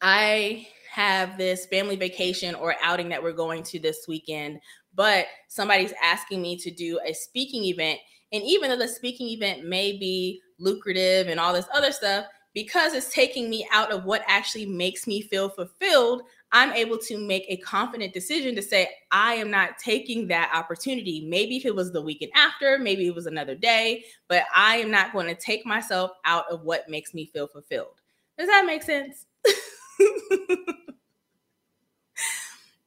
I 0.00 0.66
have 0.90 1.38
this 1.38 1.64
family 1.66 1.94
vacation 1.94 2.56
or 2.56 2.74
outing 2.82 3.08
that 3.10 3.22
we're 3.22 3.32
going 3.32 3.62
to 3.62 3.78
this 3.78 4.06
weekend, 4.08 4.60
but 4.94 5.26
somebody's 5.48 5.94
asking 6.02 6.42
me 6.42 6.56
to 6.56 6.72
do 6.72 6.98
a 7.06 7.14
speaking 7.14 7.64
event. 7.64 8.00
And 8.32 8.42
even 8.42 8.68
though 8.68 8.76
the 8.76 8.88
speaking 8.88 9.28
event 9.28 9.64
may 9.64 9.92
be 9.96 10.40
lucrative 10.58 11.28
and 11.28 11.38
all 11.38 11.52
this 11.52 11.68
other 11.72 11.92
stuff, 11.92 12.26
because 12.52 12.94
it's 12.94 13.12
taking 13.12 13.48
me 13.48 13.66
out 13.72 13.92
of 13.92 14.04
what 14.04 14.22
actually 14.26 14.66
makes 14.66 15.06
me 15.06 15.22
feel 15.22 15.48
fulfilled, 15.48 16.22
I'm 16.52 16.72
able 16.72 16.98
to 16.98 17.18
make 17.18 17.46
a 17.48 17.56
confident 17.56 18.12
decision 18.12 18.54
to 18.56 18.62
say, 18.62 18.90
I 19.10 19.34
am 19.34 19.50
not 19.50 19.78
taking 19.78 20.28
that 20.28 20.52
opportunity. 20.54 21.26
Maybe 21.26 21.56
if 21.56 21.64
it 21.64 21.74
was 21.74 21.92
the 21.92 22.02
weekend 22.02 22.32
after, 22.34 22.78
maybe 22.78 23.06
it 23.06 23.14
was 23.14 23.26
another 23.26 23.54
day, 23.54 24.04
but 24.28 24.44
I 24.54 24.76
am 24.76 24.90
not 24.90 25.14
going 25.14 25.28
to 25.28 25.34
take 25.34 25.64
myself 25.64 26.10
out 26.26 26.44
of 26.50 26.62
what 26.62 26.90
makes 26.90 27.14
me 27.14 27.24
feel 27.26 27.46
fulfilled. 27.46 28.00
Does 28.38 28.48
that 28.48 28.66
make 28.66 28.82
sense? 28.82 29.24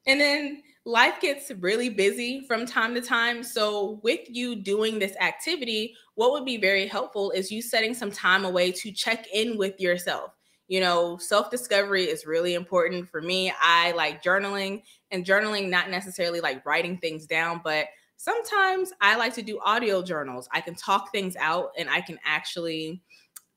and 0.05 0.21
then 0.21 0.61
life 0.85 1.19
gets 1.19 1.49
really 1.59 1.89
busy 1.89 2.45
from 2.47 2.67
time 2.67 2.93
to 2.93 3.01
time. 3.01 3.41
So, 3.41 3.99
with 4.03 4.21
you 4.27 4.55
doing 4.55 4.99
this 4.99 5.15
activity, 5.19 5.95
what 6.13 6.31
would 6.31 6.45
be 6.45 6.57
very 6.57 6.85
helpful 6.85 7.31
is 7.31 7.51
you 7.51 7.63
setting 7.63 7.95
some 7.95 8.11
time 8.11 8.45
away 8.45 8.71
to 8.73 8.91
check 8.91 9.25
in 9.33 9.57
with 9.57 9.79
yourself. 9.79 10.34
You 10.67 10.79
know, 10.79 11.17
self 11.17 11.51
discovery 11.51 12.05
is 12.05 12.25
really 12.25 12.55
important 12.55 13.09
for 13.09 13.21
me. 13.21 13.53
I 13.61 13.91
like 13.91 14.23
journaling, 14.23 14.81
and 15.11 15.25
journaling, 15.25 15.69
not 15.69 15.89
necessarily 15.89 16.41
like 16.41 16.65
writing 16.65 16.97
things 16.97 17.25
down, 17.25 17.61
but 17.63 17.87
sometimes 18.17 18.91
I 19.01 19.15
like 19.15 19.33
to 19.35 19.41
do 19.41 19.59
audio 19.63 20.01
journals. 20.01 20.47
I 20.51 20.61
can 20.61 20.75
talk 20.75 21.11
things 21.11 21.35
out 21.39 21.71
and 21.77 21.89
I 21.89 22.01
can 22.01 22.19
actually 22.25 23.01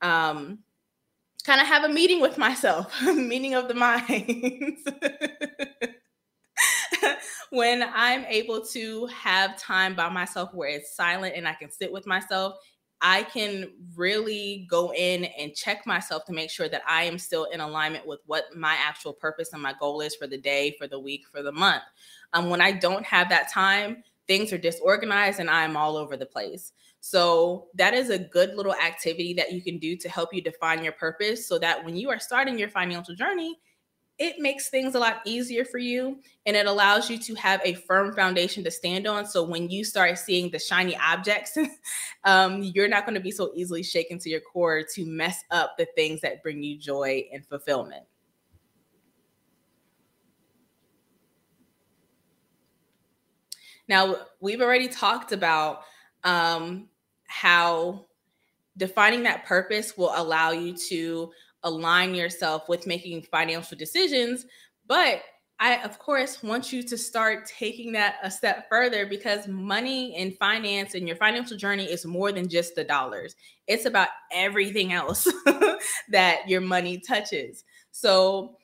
um, 0.02 0.58
kind 1.44 1.60
of 1.60 1.66
have 1.66 1.84
a 1.84 1.88
meeting 1.88 2.20
with 2.20 2.38
myself, 2.38 2.92
meeting 3.02 3.54
of 3.54 3.68
the 3.68 3.74
minds. 3.74 4.82
when 7.50 7.82
I'm 7.82 8.24
able 8.26 8.64
to 8.66 9.06
have 9.06 9.58
time 9.58 9.94
by 9.94 10.08
myself 10.10 10.52
where 10.52 10.68
it's 10.68 10.94
silent 10.94 11.34
and 11.36 11.48
I 11.48 11.54
can 11.54 11.70
sit 11.70 11.90
with 11.90 12.06
myself, 12.06 12.54
I 13.00 13.22
can 13.24 13.70
really 13.94 14.66
go 14.68 14.92
in 14.92 15.24
and 15.24 15.54
check 15.54 15.86
myself 15.86 16.24
to 16.26 16.32
make 16.32 16.50
sure 16.50 16.68
that 16.68 16.82
I 16.86 17.04
am 17.04 17.18
still 17.18 17.44
in 17.44 17.60
alignment 17.60 18.06
with 18.06 18.20
what 18.26 18.44
my 18.56 18.74
actual 18.74 19.12
purpose 19.12 19.52
and 19.52 19.62
my 19.62 19.74
goal 19.78 20.00
is 20.00 20.16
for 20.16 20.26
the 20.26 20.38
day, 20.38 20.74
for 20.78 20.88
the 20.88 20.98
week, 20.98 21.26
for 21.30 21.42
the 21.42 21.52
month. 21.52 21.84
Um, 22.32 22.50
when 22.50 22.60
I 22.60 22.72
don't 22.72 23.04
have 23.04 23.28
that 23.28 23.50
time, 23.52 24.02
things 24.26 24.52
are 24.52 24.58
disorganized 24.58 25.40
and 25.40 25.48
I'm 25.48 25.76
all 25.76 25.96
over 25.96 26.16
the 26.16 26.26
place. 26.26 26.72
So, 27.00 27.68
that 27.74 27.94
is 27.94 28.10
a 28.10 28.18
good 28.18 28.56
little 28.56 28.74
activity 28.74 29.32
that 29.34 29.52
you 29.52 29.62
can 29.62 29.78
do 29.78 29.96
to 29.96 30.08
help 30.08 30.34
you 30.34 30.42
define 30.42 30.82
your 30.82 30.92
purpose 30.94 31.46
so 31.46 31.56
that 31.60 31.84
when 31.84 31.96
you 31.96 32.10
are 32.10 32.18
starting 32.18 32.58
your 32.58 32.68
financial 32.68 33.14
journey, 33.14 33.56
it 34.18 34.40
makes 34.40 34.68
things 34.68 34.96
a 34.96 34.98
lot 34.98 35.20
easier 35.24 35.64
for 35.64 35.78
you 35.78 36.18
and 36.44 36.56
it 36.56 36.66
allows 36.66 37.08
you 37.08 37.18
to 37.18 37.34
have 37.34 37.60
a 37.64 37.74
firm 37.74 38.12
foundation 38.12 38.64
to 38.64 38.70
stand 38.70 39.06
on. 39.06 39.24
So 39.24 39.44
when 39.44 39.70
you 39.70 39.84
start 39.84 40.18
seeing 40.18 40.50
the 40.50 40.58
shiny 40.58 40.96
objects, 40.96 41.56
um, 42.24 42.62
you're 42.62 42.88
not 42.88 43.04
going 43.04 43.14
to 43.14 43.20
be 43.20 43.30
so 43.30 43.52
easily 43.54 43.82
shaken 43.82 44.18
to 44.20 44.28
your 44.28 44.40
core 44.40 44.82
to 44.94 45.06
mess 45.06 45.44
up 45.52 45.76
the 45.78 45.86
things 45.94 46.20
that 46.22 46.42
bring 46.42 46.62
you 46.62 46.76
joy 46.76 47.26
and 47.32 47.46
fulfillment. 47.46 48.04
Now, 53.88 54.16
we've 54.40 54.60
already 54.60 54.88
talked 54.88 55.32
about 55.32 55.82
um, 56.24 56.88
how 57.26 58.06
defining 58.76 59.22
that 59.22 59.46
purpose 59.46 59.96
will 59.96 60.12
allow 60.14 60.50
you 60.50 60.76
to 60.88 61.30
align 61.62 62.14
yourself 62.14 62.68
with 62.68 62.86
making 62.86 63.22
financial 63.22 63.76
decisions. 63.76 64.46
But 64.86 65.22
I, 65.60 65.82
of 65.82 65.98
course, 65.98 66.42
want 66.42 66.72
you 66.72 66.82
to 66.84 66.96
start 66.96 67.46
taking 67.46 67.92
that 67.92 68.16
a 68.22 68.30
step 68.30 68.68
further 68.68 69.06
because 69.06 69.48
money 69.48 70.14
and 70.16 70.36
finance 70.36 70.94
and 70.94 71.06
your 71.06 71.16
financial 71.16 71.56
journey 71.56 71.84
is 71.84 72.06
more 72.06 72.30
than 72.30 72.48
just 72.48 72.76
the 72.76 72.84
dollars. 72.84 73.34
It's 73.66 73.84
about 73.84 74.08
everything 74.32 74.92
else 74.92 75.26
that 76.10 76.48
your 76.48 76.60
money 76.60 76.98
touches. 76.98 77.64
So, 77.90 78.56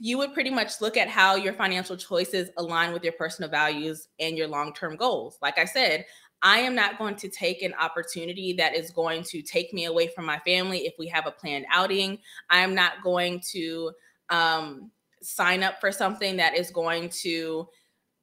you 0.00 0.18
would 0.18 0.34
pretty 0.34 0.50
much 0.50 0.80
look 0.80 0.96
at 0.96 1.08
how 1.08 1.36
your 1.36 1.52
financial 1.52 1.96
choices 1.96 2.50
align 2.56 2.92
with 2.92 3.04
your 3.04 3.12
personal 3.12 3.48
values 3.48 4.08
and 4.18 4.36
your 4.36 4.48
long 4.48 4.72
term 4.72 4.96
goals. 4.96 5.38
Like 5.40 5.58
I 5.58 5.64
said, 5.64 6.04
I 6.42 6.58
am 6.58 6.74
not 6.74 6.98
going 6.98 7.16
to 7.16 7.28
take 7.28 7.62
an 7.62 7.74
opportunity 7.74 8.52
that 8.54 8.74
is 8.74 8.90
going 8.90 9.24
to 9.24 9.42
take 9.42 9.72
me 9.72 9.86
away 9.86 10.08
from 10.08 10.24
my 10.24 10.38
family 10.40 10.86
if 10.86 10.94
we 10.98 11.08
have 11.08 11.26
a 11.26 11.32
planned 11.32 11.66
outing. 11.72 12.18
I 12.48 12.60
am 12.60 12.74
not 12.74 13.02
going 13.02 13.40
to 13.52 13.92
um, 14.30 14.90
sign 15.20 15.62
up 15.62 15.80
for 15.80 15.90
something 15.90 16.36
that 16.36 16.56
is 16.56 16.70
going 16.70 17.08
to 17.22 17.68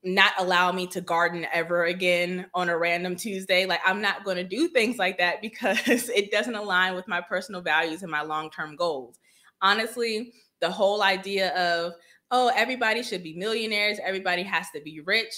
not 0.03 0.33
allow 0.37 0.71
me 0.71 0.85
to 0.85 1.01
garden 1.01 1.47
ever 1.51 1.85
again 1.85 2.45
on 2.53 2.69
a 2.69 2.77
random 2.77 3.15
Tuesday. 3.15 3.65
Like, 3.65 3.81
I'm 3.85 4.01
not 4.01 4.23
going 4.23 4.37
to 4.37 4.43
do 4.43 4.67
things 4.67 4.97
like 4.97 5.17
that 5.17 5.41
because 5.41 6.09
it 6.09 6.31
doesn't 6.31 6.55
align 6.55 6.95
with 6.95 7.07
my 7.07 7.19
personal 7.21 7.61
values 7.61 8.01
and 8.01 8.11
my 8.11 8.21
long 8.21 8.49
term 8.49 8.75
goals. 8.75 9.19
Honestly, 9.61 10.31
the 10.61 10.71
whole 10.71 11.01
idea 11.01 11.53
of, 11.55 11.93
oh, 12.31 12.51
everybody 12.55 13.03
should 13.03 13.23
be 13.23 13.33
millionaires, 13.33 13.99
everybody 14.03 14.43
has 14.43 14.67
to 14.73 14.81
be 14.81 15.01
rich 15.01 15.33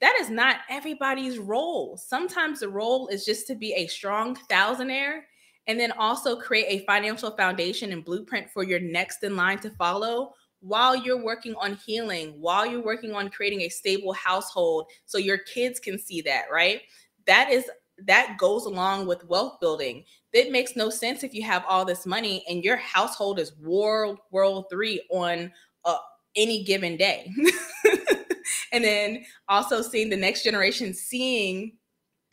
that 0.00 0.16
is 0.20 0.30
not 0.30 0.58
everybody's 0.68 1.38
role. 1.38 1.96
Sometimes 1.96 2.60
the 2.60 2.68
role 2.68 3.08
is 3.08 3.24
just 3.24 3.46
to 3.48 3.54
be 3.54 3.72
a 3.74 3.86
strong 3.88 4.36
thousandaire 4.50 5.20
and 5.66 5.78
then 5.78 5.92
also 5.92 6.36
create 6.36 6.66
a 6.68 6.84
financial 6.86 7.30
foundation 7.32 7.92
and 7.92 8.04
blueprint 8.04 8.48
for 8.50 8.62
your 8.62 8.80
next 8.80 9.22
in 9.22 9.36
line 9.36 9.58
to 9.58 9.70
follow 9.70 10.32
while 10.60 10.96
you're 10.96 11.22
working 11.22 11.54
on 11.56 11.74
healing, 11.86 12.34
while 12.40 12.66
you're 12.66 12.84
working 12.84 13.14
on 13.14 13.28
creating 13.28 13.62
a 13.62 13.68
stable 13.68 14.12
household 14.12 14.86
so 15.04 15.18
your 15.18 15.38
kids 15.38 15.78
can 15.78 15.98
see 15.98 16.20
that, 16.22 16.44
right? 16.50 16.82
That 17.26 17.50
is 17.50 17.70
that 18.06 18.36
goes 18.38 18.64
along 18.64 19.06
with 19.06 19.24
wealth 19.24 19.58
building. 19.60 20.04
It 20.32 20.52
makes 20.52 20.76
no 20.76 20.88
sense 20.88 21.24
if 21.24 21.34
you 21.34 21.42
have 21.42 21.64
all 21.68 21.84
this 21.84 22.06
money 22.06 22.44
and 22.48 22.62
your 22.62 22.76
household 22.76 23.40
is 23.40 23.56
world 23.58 24.20
world 24.30 24.66
3 24.70 25.02
on 25.10 25.52
uh, 25.84 25.98
any 26.36 26.62
given 26.64 26.96
day. 26.96 27.32
and 28.72 28.84
then 28.84 29.24
also 29.48 29.82
seeing 29.82 30.10
the 30.10 30.16
next 30.16 30.42
generation 30.42 30.94
seeing 30.94 31.72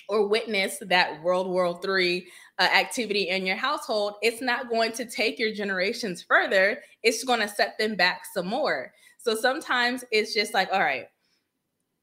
or 0.08 0.28
witness 0.28 0.78
that 0.82 1.22
World 1.24 1.48
War 1.48 1.80
Three 1.82 2.28
uh, 2.60 2.64
activity 2.64 3.30
in 3.30 3.46
your 3.46 3.56
household, 3.56 4.16
it's 4.22 4.42
not 4.42 4.70
going 4.70 4.92
to 4.94 5.06
take 5.06 5.40
your 5.40 5.54
generations 5.54 6.24
further. 6.24 6.80
It's 7.04 7.24
going 7.24 7.40
to 7.40 7.48
set 7.48 7.78
them 7.78 7.96
back 7.96 8.24
some 8.34 8.48
more. 8.48 8.94
So 9.18 9.36
sometimes 9.36 10.06
it's 10.12 10.34
just 10.34 10.54
like, 10.54 10.70
all 10.72 10.80
right, 10.80 11.06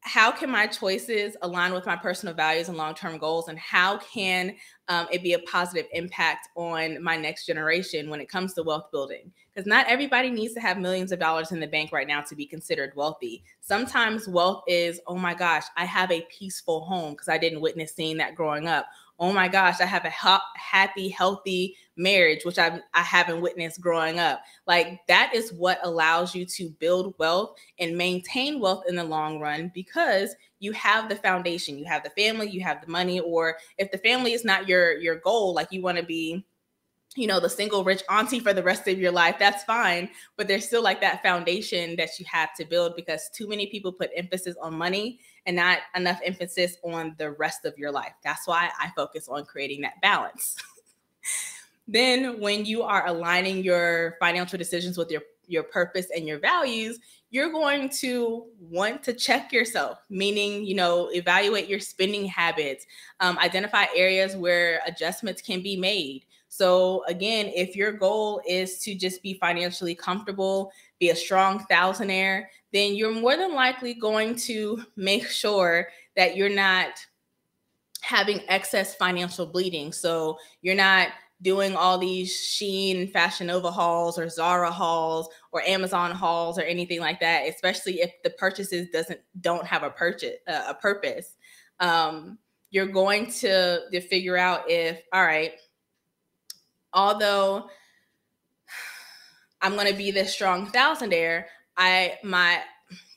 how 0.01 0.31
can 0.31 0.49
my 0.49 0.67
choices 0.67 1.37
align 1.41 1.73
with 1.73 1.85
my 1.85 1.95
personal 1.95 2.35
values 2.35 2.67
and 2.67 2.77
long-term 2.77 3.17
goals 3.17 3.47
and 3.47 3.57
how 3.57 3.97
can 3.99 4.53
um, 4.89 5.07
it 5.11 5.23
be 5.23 5.31
a 5.33 5.39
positive 5.39 5.85
impact 5.93 6.49
on 6.57 7.01
my 7.01 7.15
next 7.15 7.45
generation 7.45 8.09
when 8.09 8.19
it 8.19 8.27
comes 8.27 8.53
to 8.53 8.63
wealth 8.63 8.91
building 8.91 9.31
because 9.53 9.67
not 9.67 9.85
everybody 9.87 10.29
needs 10.29 10.53
to 10.53 10.59
have 10.59 10.79
millions 10.79 11.11
of 11.11 11.19
dollars 11.19 11.51
in 11.51 11.59
the 11.59 11.67
bank 11.67 11.91
right 11.91 12.07
now 12.07 12.21
to 12.21 12.35
be 12.35 12.45
considered 12.45 12.91
wealthy. 12.95 13.43
Sometimes 13.61 14.27
wealth 14.27 14.63
is 14.67 14.99
oh 15.07 15.17
my 15.17 15.33
gosh 15.33 15.63
i 15.77 15.85
have 15.85 16.11
a 16.11 16.25
peaceful 16.29 16.85
home 16.85 17.11
because 17.11 17.29
i 17.29 17.37
didn't 17.37 17.61
witness 17.61 17.93
seeing 17.93 18.17
that 18.17 18.35
growing 18.35 18.67
up. 18.67 18.87
Oh 19.19 19.31
my 19.31 19.47
gosh, 19.47 19.79
I 19.79 19.85
have 19.85 20.05
a 20.05 20.09
ha- 20.09 20.43
happy, 20.55 21.07
healthy 21.07 21.77
marriage, 21.95 22.43
which 22.45 22.57
I, 22.57 22.81
I 22.95 23.01
haven't 23.01 23.41
witnessed 23.41 23.79
growing 23.79 24.17
up. 24.17 24.41
Like 24.65 24.99
that 25.07 25.31
is 25.35 25.53
what 25.53 25.79
allows 25.83 26.33
you 26.33 26.45
to 26.45 26.69
build 26.79 27.13
wealth 27.19 27.55
and 27.79 27.95
maintain 27.95 28.59
wealth 28.59 28.85
in 28.87 28.95
the 28.95 29.03
long 29.03 29.39
run 29.39 29.71
because 29.73 30.35
you 30.59 30.71
have 30.71 31.09
the 31.09 31.15
foundation, 31.15 31.77
you 31.77 31.85
have 31.85 32.03
the 32.03 32.09
family, 32.21 32.49
you 32.49 32.61
have 32.61 32.81
the 32.81 32.91
money, 32.91 33.19
or 33.19 33.57
if 33.77 33.91
the 33.91 33.97
family 33.99 34.33
is 34.33 34.43
not 34.43 34.67
your 34.67 34.97
your 34.97 35.17
goal, 35.17 35.53
like 35.53 35.71
you 35.71 35.81
want 35.81 35.99
to 35.99 36.03
be 36.03 36.43
you 37.15 37.27
know, 37.27 37.39
the 37.39 37.49
single 37.49 37.83
rich 37.83 38.03
auntie 38.09 38.39
for 38.39 38.53
the 38.53 38.63
rest 38.63 38.87
of 38.87 38.99
your 38.99 39.11
life, 39.11 39.35
that's 39.37 39.63
fine. 39.63 40.09
But 40.37 40.47
there's 40.47 40.65
still 40.65 40.83
like 40.83 41.01
that 41.01 41.21
foundation 41.21 41.95
that 41.97 42.19
you 42.19 42.25
have 42.31 42.53
to 42.55 42.65
build 42.65 42.95
because 42.95 43.29
too 43.33 43.47
many 43.47 43.67
people 43.67 43.91
put 43.91 44.09
emphasis 44.15 44.55
on 44.61 44.75
money 44.75 45.19
and 45.45 45.55
not 45.55 45.79
enough 45.95 46.19
emphasis 46.23 46.77
on 46.83 47.15
the 47.17 47.31
rest 47.31 47.65
of 47.65 47.77
your 47.77 47.91
life. 47.91 48.13
That's 48.23 48.47
why 48.47 48.69
I 48.79 48.89
focus 48.95 49.27
on 49.27 49.45
creating 49.45 49.81
that 49.81 50.01
balance. 50.01 50.55
then 51.87 52.39
when 52.39 52.65
you 52.65 52.83
are 52.83 53.05
aligning 53.07 53.63
your 53.63 54.15
financial 54.19 54.57
decisions 54.57 54.97
with 54.97 55.11
your 55.11 55.21
your 55.45 55.63
purpose 55.63 56.07
and 56.15 56.25
your 56.25 56.39
values, 56.39 56.99
you're 57.29 57.51
going 57.51 57.89
to 57.89 58.45
want 58.59 59.03
to 59.03 59.13
check 59.13 59.51
yourself, 59.51 59.99
meaning, 60.09 60.65
you 60.65 60.75
know, 60.75 61.09
evaluate 61.11 61.67
your 61.67 61.79
spending 61.79 62.25
habits, 62.25 62.85
um, 63.19 63.37
identify 63.39 63.85
areas 63.95 64.35
where 64.35 64.81
adjustments 64.85 65.41
can 65.41 65.61
be 65.61 65.75
made. 65.75 66.25
So, 66.53 67.03
again, 67.07 67.51
if 67.55 67.75
your 67.75 67.91
goal 67.91 68.39
is 68.47 68.77
to 68.81 68.93
just 68.93 69.23
be 69.23 69.33
financially 69.33 69.95
comfortable, 69.95 70.71
be 70.99 71.09
a 71.09 71.15
strong 71.15 71.65
thousandaire, 71.65 72.45
then 72.71 72.93
you're 72.93 73.11
more 73.11 73.35
than 73.35 73.55
likely 73.55 73.95
going 73.95 74.35
to 74.35 74.83
make 74.95 75.27
sure 75.27 75.87
that 76.15 76.37
you're 76.37 76.49
not 76.49 76.89
having 78.01 78.41
excess 78.49 78.93
financial 78.93 79.47
bleeding. 79.47 79.91
So, 79.91 80.37
you're 80.61 80.75
not 80.75 81.07
doing 81.41 81.75
all 81.75 81.97
these 81.97 82.31
Shein 82.31 83.11
Fashion 83.11 83.47
Nova 83.47 83.71
hauls 83.71 84.19
or 84.19 84.29
Zara 84.29 84.69
hauls 84.69 85.29
or 85.53 85.63
Amazon 85.63 86.11
hauls 86.11 86.59
or 86.59 86.61
anything 86.61 86.99
like 86.99 87.19
that, 87.21 87.49
especially 87.49 87.99
if 88.01 88.11
the 88.23 88.29
purchases 88.29 88.89
doesn't 88.89 89.19
don't 89.41 89.65
have 89.65 89.81
a 89.81 89.89
purchase 89.89 90.35
uh, 90.47 90.65
a 90.67 90.75
purpose. 90.75 91.35
Um, 91.79 92.37
you're 92.69 92.85
going 92.85 93.31
to, 93.31 93.79
to 93.91 94.01
figure 94.01 94.37
out 94.37 94.69
if 94.69 95.01
all 95.11 95.25
right 95.25 95.53
although 96.93 97.67
I'm 99.61 99.75
going 99.75 99.87
to 99.87 99.97
be 99.97 100.11
this 100.11 100.33
strong 100.33 100.69
thousandaire, 100.71 101.45
I 101.77 102.19
my 102.23 102.61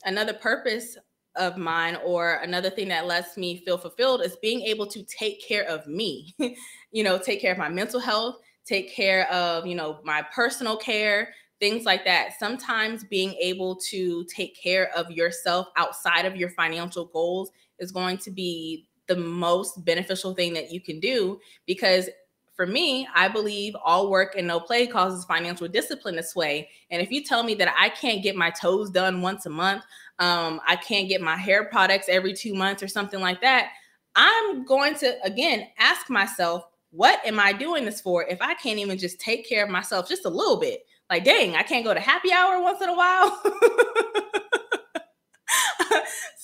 another 0.04 0.32
purpose 0.32 0.96
of 1.34 1.56
mine 1.56 1.98
or 2.04 2.36
another 2.36 2.70
thing 2.70 2.88
that 2.88 3.06
lets 3.06 3.36
me 3.36 3.62
feel 3.64 3.76
fulfilled 3.76 4.22
is 4.22 4.36
being 4.40 4.62
able 4.62 4.86
to 4.86 5.02
take 5.04 5.46
care 5.46 5.64
of 5.64 5.86
me. 5.86 6.34
you 6.92 7.04
know, 7.04 7.18
take 7.18 7.40
care 7.40 7.52
of 7.52 7.58
my 7.58 7.68
mental 7.68 8.00
health, 8.00 8.36
take 8.64 8.94
care 8.94 9.30
of, 9.30 9.66
you 9.66 9.74
know, 9.74 9.98
my 10.04 10.24
personal 10.34 10.76
care, 10.76 11.34
things 11.60 11.84
like 11.84 12.04
that. 12.04 12.38
Sometimes 12.38 13.04
being 13.04 13.34
able 13.34 13.76
to 13.90 14.24
take 14.24 14.60
care 14.60 14.90
of 14.96 15.10
yourself 15.10 15.68
outside 15.76 16.24
of 16.24 16.36
your 16.36 16.50
financial 16.50 17.06
goals 17.06 17.50
is 17.78 17.92
going 17.92 18.18
to 18.18 18.30
be 18.30 18.86
the 19.08 19.16
most 19.16 19.84
beneficial 19.84 20.34
thing 20.34 20.52
that 20.54 20.72
you 20.72 20.80
can 20.80 20.98
do 21.00 21.38
because 21.66 22.08
for 22.56 22.66
me, 22.66 23.06
I 23.14 23.28
believe 23.28 23.76
all 23.84 24.10
work 24.10 24.34
and 24.36 24.46
no 24.46 24.58
play 24.58 24.86
causes 24.86 25.26
financial 25.26 25.68
discipline 25.68 26.16
to 26.16 26.22
sway. 26.22 26.70
And 26.90 27.02
if 27.02 27.10
you 27.10 27.22
tell 27.22 27.42
me 27.42 27.54
that 27.56 27.74
I 27.78 27.90
can't 27.90 28.22
get 28.22 28.34
my 28.34 28.50
toes 28.50 28.90
done 28.90 29.20
once 29.20 29.44
a 29.44 29.50
month, 29.50 29.82
um, 30.18 30.60
I 30.66 30.76
can't 30.76 31.08
get 31.08 31.20
my 31.20 31.36
hair 31.36 31.64
products 31.64 32.06
every 32.08 32.32
two 32.32 32.54
months 32.54 32.82
or 32.82 32.88
something 32.88 33.20
like 33.20 33.42
that, 33.42 33.72
I'm 34.14 34.64
going 34.64 34.94
to 34.96 35.22
again 35.22 35.66
ask 35.78 36.08
myself, 36.08 36.64
what 36.90 37.20
am 37.26 37.38
I 37.38 37.52
doing 37.52 37.84
this 37.84 38.00
for 38.00 38.24
if 38.24 38.40
I 38.40 38.54
can't 38.54 38.78
even 38.78 38.96
just 38.96 39.20
take 39.20 39.46
care 39.46 39.62
of 39.62 39.70
myself 39.70 40.08
just 40.08 40.24
a 40.24 40.30
little 40.30 40.58
bit? 40.58 40.80
Like, 41.10 41.24
dang, 41.24 41.54
I 41.54 41.62
can't 41.62 41.84
go 41.84 41.92
to 41.92 42.00
happy 42.00 42.32
hour 42.32 42.62
once 42.62 42.80
in 42.80 42.88
a 42.88 42.96
while. 42.96 43.42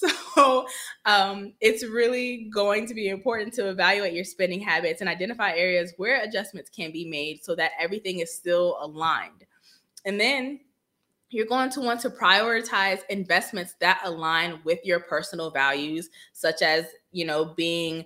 so 0.35 0.67
um, 1.05 1.53
it's 1.61 1.85
really 1.85 2.49
going 2.53 2.87
to 2.87 2.95
be 2.95 3.09
important 3.09 3.53
to 3.55 3.69
evaluate 3.69 4.15
your 4.15 4.25
spending 4.25 4.61
habits 4.61 5.01
and 5.01 5.09
identify 5.09 5.53
areas 5.53 5.93
where 5.97 6.23
adjustments 6.23 6.71
can 6.71 6.93
be 6.93 7.09
made 7.09 7.43
so 7.43 7.55
that 7.55 7.73
everything 7.79 8.21
is 8.21 8.35
still 8.35 8.77
aligned. 8.81 9.45
And 10.05 10.21
then 10.21 10.61
you're 11.31 11.47
going 11.47 11.71
to 11.71 11.81
want 11.81 12.01
to 12.01 12.11
prioritize 12.11 13.01
investments 13.09 13.75
that 13.81 14.01
align 14.05 14.61
with 14.65 14.81
your 14.85 15.01
personal 15.01 15.51
values, 15.51 16.11
such 16.33 16.63
as, 16.63 16.87
you 17.11 17.25
know, 17.25 17.47
being 17.57 18.05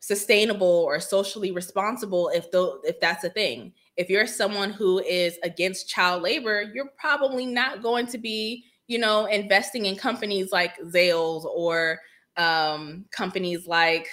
sustainable 0.00 0.66
or 0.66 1.00
socially 1.00 1.50
responsible 1.50 2.28
if 2.34 2.50
though 2.50 2.78
if 2.84 3.00
that's 3.00 3.24
a 3.24 3.30
thing. 3.30 3.72
If 3.96 4.10
you're 4.10 4.26
someone 4.26 4.70
who 4.70 4.98
is 5.00 5.38
against 5.42 5.88
child 5.88 6.22
labor, 6.22 6.62
you're 6.74 6.90
probably 6.98 7.46
not 7.46 7.82
going 7.82 8.06
to 8.08 8.18
be 8.18 8.64
you 8.86 8.98
know, 8.98 9.26
investing 9.26 9.86
in 9.86 9.96
companies 9.96 10.52
like 10.52 10.78
Zales 10.80 11.44
or 11.44 12.00
um, 12.36 13.06
companies 13.10 13.66
like, 13.66 14.08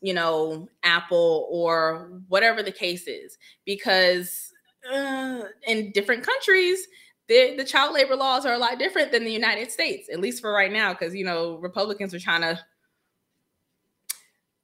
you 0.00 0.14
know, 0.14 0.68
Apple 0.82 1.48
or 1.50 2.20
whatever 2.28 2.62
the 2.62 2.72
case 2.72 3.06
is, 3.06 3.36
because 3.64 4.52
uh, 4.92 5.42
in 5.66 5.90
different 5.92 6.22
countries, 6.22 6.86
the, 7.28 7.54
the 7.56 7.64
child 7.64 7.94
labor 7.94 8.16
laws 8.16 8.44
are 8.44 8.52
a 8.52 8.58
lot 8.58 8.78
different 8.78 9.10
than 9.10 9.24
the 9.24 9.32
United 9.32 9.70
States, 9.70 10.08
at 10.12 10.20
least 10.20 10.42
for 10.42 10.52
right 10.52 10.72
now, 10.72 10.92
because, 10.92 11.14
you 11.14 11.24
know, 11.24 11.56
Republicans 11.56 12.12
are 12.12 12.20
trying 12.20 12.42
to 12.42 12.58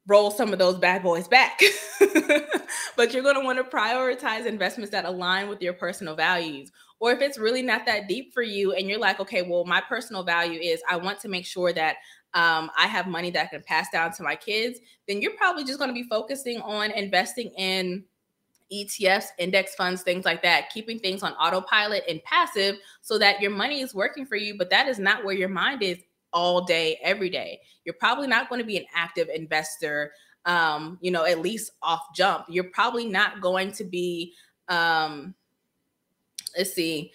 roll 0.07 0.31
some 0.31 0.53
of 0.53 0.59
those 0.59 0.77
bad 0.77 1.03
boys 1.03 1.29
back. 1.29 1.61
but 2.97 3.15
you're 3.15 3.23
going 3.23 3.37
to 3.37 3.45
want 3.45 3.59
to 3.59 3.65
prioritize 3.65 4.45
investments 4.45 4.91
that 4.91 5.05
align 5.05 5.49
with 5.49 5.63
your 5.63 5.73
personal 5.73 6.15
values. 6.15 6.71
Or 7.01 7.13
if 7.13 7.21
it's 7.21 7.39
really 7.39 7.63
not 7.63 7.87
that 7.87 8.07
deep 8.07 8.33
for 8.33 8.43
you 8.43 8.73
and 8.73 8.89
you're 8.89 9.01
like, 9.01 9.19
okay, 9.21 9.43
well, 9.43 9.65
my 9.65 9.81
personal 9.81 10.23
value 10.23 10.61
is 10.61 10.83
I 10.89 10.97
want 10.97 11.19
to 11.21 11.29
make 11.29 11.47
sure 11.47 11.73
that 11.73 11.97
um, 12.35 12.71
I 12.77 12.87
have 12.87 13.07
money 13.07 13.31
that 13.33 13.47
I 13.47 13.49
can 13.49 13.63
pass 13.63 13.89
down 13.91 14.13
to 14.13 14.23
my 14.23 14.37
kids, 14.37 14.79
then 15.09 15.21
you're 15.21 15.37
probably 15.37 15.65
just 15.65 15.79
going 15.79 15.91
to 15.91 15.95
be 15.95 16.05
focusing 16.05 16.61
on 16.61 16.91
investing 16.93 17.51
in 17.57 18.05
ETFs, 18.73 19.27
index 19.39 19.75
funds, 19.75 20.03
things 20.03 20.25
like 20.25 20.43
that, 20.43 20.71
keeping 20.71 20.99
things 20.99 21.23
on 21.23 21.33
autopilot 21.33 22.05
and 22.09 22.23
passive 22.23 22.77
so 23.01 23.19
that 23.19 23.41
your 23.41 23.51
money 23.51 23.81
is 23.81 23.95
working 23.95 24.25
for 24.25 24.37
you. 24.37 24.57
But 24.57 24.71
that 24.71 24.87
is 24.87 24.99
not 24.99 25.25
where 25.25 25.35
your 25.35 25.49
mind 25.49 25.83
is 25.83 25.99
all 26.33 26.65
day, 26.65 26.99
every 27.03 27.31
day. 27.31 27.61
You're 27.85 27.97
probably 27.99 28.29
not 28.29 28.49
going 28.49 28.61
to 28.61 28.67
be 28.67 28.77
an 28.77 28.87
active 28.95 29.29
investor, 29.35 30.13
um, 30.45 30.99
you 31.01 31.11
know, 31.11 31.25
at 31.25 31.41
least 31.41 31.73
off 31.83 32.15
jump. 32.15 32.45
You're 32.49 32.71
probably 32.73 33.07
not 33.07 33.41
going 33.41 33.73
to 33.73 33.85
be, 33.85 34.35
um, 34.69 35.35
let's 36.57 36.73
see, 36.73 37.13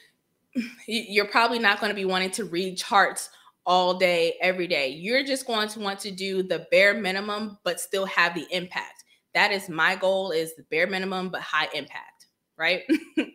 you're 0.88 1.28
probably 1.28 1.60
not 1.60 1.80
going 1.80 1.90
to 1.90 1.96
be 1.96 2.06
wanting 2.06 2.32
to 2.32 2.46
read 2.46 2.78
charts 2.78 3.30
all 3.66 3.96
day, 3.96 4.36
every 4.42 4.68
day. 4.68 4.90
You're 4.90 5.24
just 5.24 5.48
going 5.48 5.68
to 5.70 5.80
want 5.80 6.00
to 6.02 6.12
do 6.12 6.44
the 6.44 6.68
bare 6.72 6.94
minimum, 6.94 7.58
but 7.64 7.80
still 7.80 8.06
have 8.06 8.36
the 8.36 8.48
impact. 8.52 9.04
That 9.34 9.52
is 9.52 9.68
my 9.68 9.96
goal 9.96 10.32
is 10.32 10.56
the 10.56 10.64
bare 10.64 10.88
minimum, 10.88 11.30
but 11.30 11.42
high 11.42 11.68
impact, 11.74 12.28
right? 12.58 12.84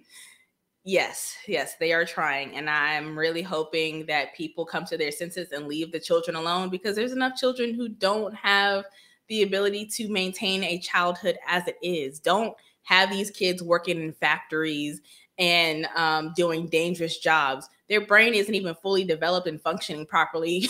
Yes, 0.85 1.37
yes, 1.47 1.77
they 1.79 1.93
are 1.93 2.07
trying. 2.07 2.57
And 2.57 2.71
I'm 2.71 3.19
really 3.19 3.43
hoping 3.43 4.07
that 4.07 4.35
people 4.35 4.65
come 4.65 4.87
to 4.87 4.97
their 4.97 5.13
senses 5.13 5.53
and 5.53 5.69
leave 5.69 5.93
the 5.93 6.01
children 6.01 6.37
alone 6.37 6.71
because 6.71 6.97
there's 6.97 7.13
enough 7.13 7.37
children 7.37 7.75
who 7.75 7.89
don't 7.89 8.35
have 8.35 8.85
the 9.29 9.43
ability 9.43 9.87
to 9.87 10.09
maintain 10.09 10.65
a 10.65 10.79
childhood 10.79 11.39
as 11.47 11.69
it 11.69 11.77
is. 11.83 12.19
Don't 12.19 12.55
have 12.83 13.11
these 13.11 13.31
kids 13.31 13.63
working 13.63 14.01
in 14.01 14.13
factories 14.15 15.03
and 15.41 15.87
um, 15.97 16.33
doing 16.37 16.69
dangerous 16.69 17.19
jobs. 17.19 17.69
Their 17.89 18.07
brain 18.07 18.35
isn't 18.35 18.55
even 18.55 18.75
fully 18.77 19.03
developed 19.03 19.49
and 19.49 19.61
functioning 19.61 20.07
properly 20.07 20.69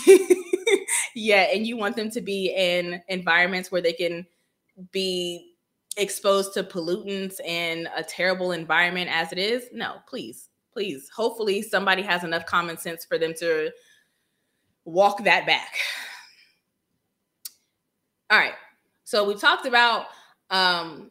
yet. 1.14 1.50
And 1.52 1.66
you 1.66 1.76
want 1.76 1.96
them 1.96 2.10
to 2.12 2.20
be 2.22 2.54
in 2.56 3.02
environments 3.08 3.70
where 3.70 3.82
they 3.82 3.92
can 3.92 4.24
be 4.92 5.50
exposed 5.96 6.54
to 6.54 6.62
pollutants 6.62 7.40
and 7.44 7.88
a 7.96 8.02
terrible 8.02 8.52
environment 8.52 9.10
as 9.12 9.32
it 9.32 9.38
is 9.38 9.64
no 9.72 9.96
please 10.08 10.48
please 10.72 11.10
hopefully 11.14 11.60
somebody 11.60 12.00
has 12.00 12.22
enough 12.22 12.46
common 12.46 12.78
sense 12.78 13.04
for 13.04 13.18
them 13.18 13.34
to 13.34 13.70
walk 14.84 15.24
that 15.24 15.44
back 15.46 15.74
all 18.30 18.38
right 18.38 18.54
so 19.02 19.24
we've 19.24 19.40
talked 19.40 19.66
about 19.66 20.06
um, 20.50 21.10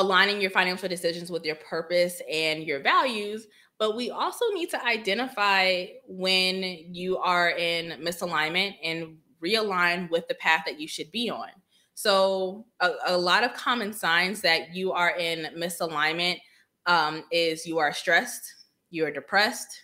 aligning 0.00 0.40
your 0.40 0.50
financial 0.50 0.88
decisions 0.88 1.30
with 1.30 1.44
your 1.44 1.56
purpose 1.56 2.20
and 2.30 2.64
your 2.64 2.80
values 2.80 3.46
but 3.80 3.96
we 3.96 4.10
also 4.10 4.44
need 4.52 4.68
to 4.70 4.84
identify 4.84 5.86
when 6.06 6.62
you 6.94 7.16
are 7.16 7.48
in 7.48 7.98
misalignment 8.02 8.76
and 8.84 9.16
realign 9.42 10.08
with 10.10 10.28
the 10.28 10.34
path 10.34 10.64
that 10.66 10.78
you 10.78 10.86
should 10.86 11.10
be 11.10 11.30
on. 11.30 11.48
So, 11.94 12.66
a, 12.80 12.90
a 13.06 13.16
lot 13.16 13.42
of 13.42 13.54
common 13.54 13.94
signs 13.94 14.42
that 14.42 14.74
you 14.74 14.92
are 14.92 15.16
in 15.16 15.48
misalignment 15.56 16.40
um, 16.84 17.24
is 17.32 17.66
you 17.66 17.78
are 17.78 17.92
stressed, 17.92 18.54
you 18.90 19.06
are 19.06 19.10
depressed, 19.10 19.74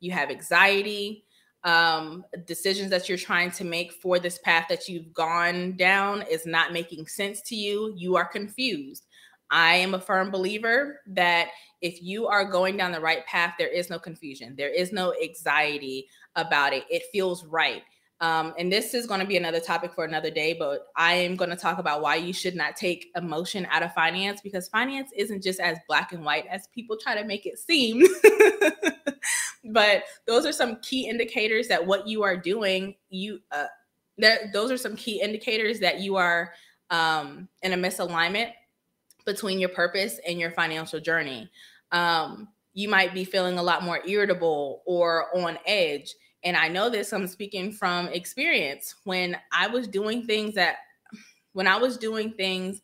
you 0.00 0.12
have 0.12 0.30
anxiety, 0.30 1.24
um, 1.64 2.26
decisions 2.46 2.90
that 2.90 3.08
you're 3.08 3.16
trying 3.16 3.50
to 3.52 3.64
make 3.64 3.92
for 3.92 4.18
this 4.18 4.38
path 4.38 4.66
that 4.68 4.86
you've 4.86 5.14
gone 5.14 5.76
down 5.78 6.22
is 6.30 6.44
not 6.44 6.74
making 6.74 7.06
sense 7.06 7.40
to 7.42 7.56
you. 7.56 7.94
You 7.96 8.16
are 8.16 8.26
confused. 8.26 9.05
I 9.50 9.76
am 9.76 9.94
a 9.94 10.00
firm 10.00 10.30
believer 10.30 11.00
that 11.08 11.48
if 11.80 12.02
you 12.02 12.26
are 12.26 12.44
going 12.44 12.76
down 12.76 12.92
the 12.92 13.00
right 13.00 13.24
path, 13.26 13.54
there 13.58 13.68
is 13.68 13.90
no 13.90 13.98
confusion, 13.98 14.54
there 14.56 14.72
is 14.72 14.92
no 14.92 15.14
anxiety 15.22 16.08
about 16.34 16.72
it. 16.72 16.84
It 16.90 17.04
feels 17.12 17.44
right. 17.44 17.82
Um, 18.20 18.54
and 18.58 18.72
this 18.72 18.94
is 18.94 19.06
going 19.06 19.20
to 19.20 19.26
be 19.26 19.36
another 19.36 19.60
topic 19.60 19.92
for 19.94 20.04
another 20.04 20.30
day, 20.30 20.54
but 20.58 20.86
I 20.96 21.14
am 21.14 21.36
going 21.36 21.50
to 21.50 21.56
talk 21.56 21.78
about 21.78 22.00
why 22.00 22.16
you 22.16 22.32
should 22.32 22.56
not 22.56 22.74
take 22.74 23.08
emotion 23.14 23.66
out 23.70 23.82
of 23.82 23.92
finance 23.92 24.40
because 24.40 24.68
finance 24.68 25.10
isn't 25.14 25.42
just 25.42 25.60
as 25.60 25.76
black 25.86 26.12
and 26.12 26.24
white 26.24 26.46
as 26.46 26.66
people 26.68 26.96
try 26.96 27.14
to 27.14 27.26
make 27.26 27.44
it 27.44 27.58
seem. 27.58 28.06
but 29.66 30.04
those 30.26 30.46
are 30.46 30.52
some 30.52 30.76
key 30.80 31.08
indicators 31.08 31.68
that 31.68 31.84
what 31.84 32.08
you 32.08 32.22
are 32.22 32.38
doing, 32.38 32.94
you 33.10 33.40
uh, 33.52 33.66
those 34.54 34.70
are 34.70 34.78
some 34.78 34.96
key 34.96 35.20
indicators 35.20 35.78
that 35.80 36.00
you 36.00 36.16
are 36.16 36.54
um, 36.88 37.48
in 37.62 37.74
a 37.74 37.76
misalignment 37.76 38.52
between 39.26 39.58
your 39.58 39.68
purpose 39.68 40.18
and 40.26 40.38
your 40.38 40.50
financial 40.52 41.00
journey. 41.00 41.50
Um, 41.92 42.48
you 42.72 42.88
might 42.88 43.12
be 43.12 43.24
feeling 43.24 43.58
a 43.58 43.62
lot 43.62 43.82
more 43.82 44.00
irritable 44.06 44.82
or 44.86 45.26
on 45.36 45.58
edge 45.66 46.14
and 46.46 46.56
I 46.56 46.68
know 46.68 46.88
this, 46.88 47.12
I'm 47.12 47.26
speaking 47.26 47.72
from 47.72 48.06
experience. 48.06 48.94
When 49.02 49.36
I 49.52 49.66
was 49.66 49.88
doing 49.88 50.26
things 50.26 50.54
that, 50.54 50.76
when 51.54 51.66
I 51.66 51.76
was 51.76 51.96
doing 51.96 52.30
things 52.30 52.82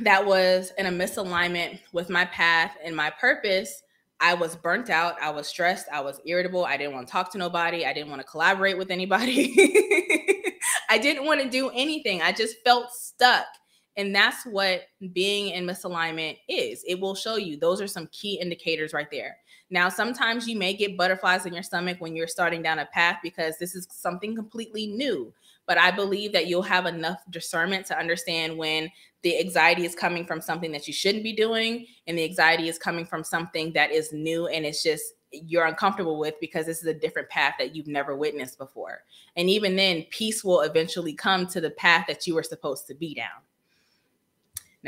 that 0.00 0.26
was 0.26 0.72
in 0.78 0.86
a 0.86 0.90
misalignment 0.90 1.78
with 1.92 2.10
my 2.10 2.24
path 2.24 2.76
and 2.82 2.96
my 2.96 3.10
purpose, 3.10 3.84
I 4.18 4.34
was 4.34 4.56
burnt 4.56 4.90
out. 4.90 5.14
I 5.22 5.30
was 5.30 5.46
stressed. 5.46 5.86
I 5.92 6.00
was 6.00 6.20
irritable. 6.26 6.64
I 6.64 6.76
didn't 6.76 6.94
want 6.94 7.06
to 7.06 7.12
talk 7.12 7.30
to 7.32 7.38
nobody. 7.38 7.86
I 7.86 7.92
didn't 7.92 8.10
want 8.10 8.20
to 8.20 8.26
collaborate 8.26 8.76
with 8.76 8.90
anybody. 8.90 9.54
I 10.90 10.98
didn't 10.98 11.24
want 11.24 11.40
to 11.40 11.48
do 11.48 11.70
anything. 11.72 12.20
I 12.20 12.32
just 12.32 12.56
felt 12.64 12.90
stuck. 12.90 13.46
And 13.98 14.14
that's 14.14 14.46
what 14.46 14.82
being 15.12 15.48
in 15.50 15.66
misalignment 15.66 16.38
is. 16.48 16.84
It 16.86 17.00
will 17.00 17.16
show 17.16 17.34
you. 17.34 17.56
Those 17.56 17.80
are 17.80 17.88
some 17.88 18.08
key 18.12 18.38
indicators 18.40 18.92
right 18.92 19.10
there. 19.10 19.36
Now, 19.70 19.88
sometimes 19.88 20.48
you 20.48 20.56
may 20.56 20.72
get 20.72 20.96
butterflies 20.96 21.46
in 21.46 21.52
your 21.52 21.64
stomach 21.64 21.96
when 21.98 22.14
you're 22.14 22.28
starting 22.28 22.62
down 22.62 22.78
a 22.78 22.86
path 22.86 23.18
because 23.24 23.58
this 23.58 23.74
is 23.74 23.88
something 23.90 24.36
completely 24.36 24.86
new. 24.86 25.34
But 25.66 25.78
I 25.78 25.90
believe 25.90 26.32
that 26.32 26.46
you'll 26.46 26.62
have 26.62 26.86
enough 26.86 27.18
discernment 27.28 27.86
to 27.86 27.98
understand 27.98 28.56
when 28.56 28.88
the 29.22 29.38
anxiety 29.40 29.84
is 29.84 29.96
coming 29.96 30.24
from 30.24 30.40
something 30.40 30.70
that 30.72 30.86
you 30.86 30.94
shouldn't 30.94 31.24
be 31.24 31.34
doing, 31.34 31.86
and 32.06 32.16
the 32.16 32.24
anxiety 32.24 32.68
is 32.68 32.78
coming 32.78 33.04
from 33.04 33.24
something 33.24 33.72
that 33.72 33.90
is 33.90 34.12
new 34.12 34.46
and 34.46 34.64
it's 34.64 34.82
just 34.82 35.02
you're 35.30 35.66
uncomfortable 35.66 36.18
with 36.18 36.34
because 36.40 36.64
this 36.64 36.78
is 36.78 36.86
a 36.86 36.94
different 36.94 37.28
path 37.28 37.54
that 37.58 37.74
you've 37.74 37.86
never 37.86 38.16
witnessed 38.16 38.56
before. 38.56 39.02
And 39.36 39.50
even 39.50 39.76
then, 39.76 40.06
peace 40.08 40.42
will 40.42 40.60
eventually 40.60 41.12
come 41.12 41.46
to 41.48 41.60
the 41.60 41.70
path 41.72 42.06
that 42.08 42.26
you 42.26 42.34
were 42.34 42.42
supposed 42.42 42.86
to 42.86 42.94
be 42.94 43.14
down. 43.14 43.42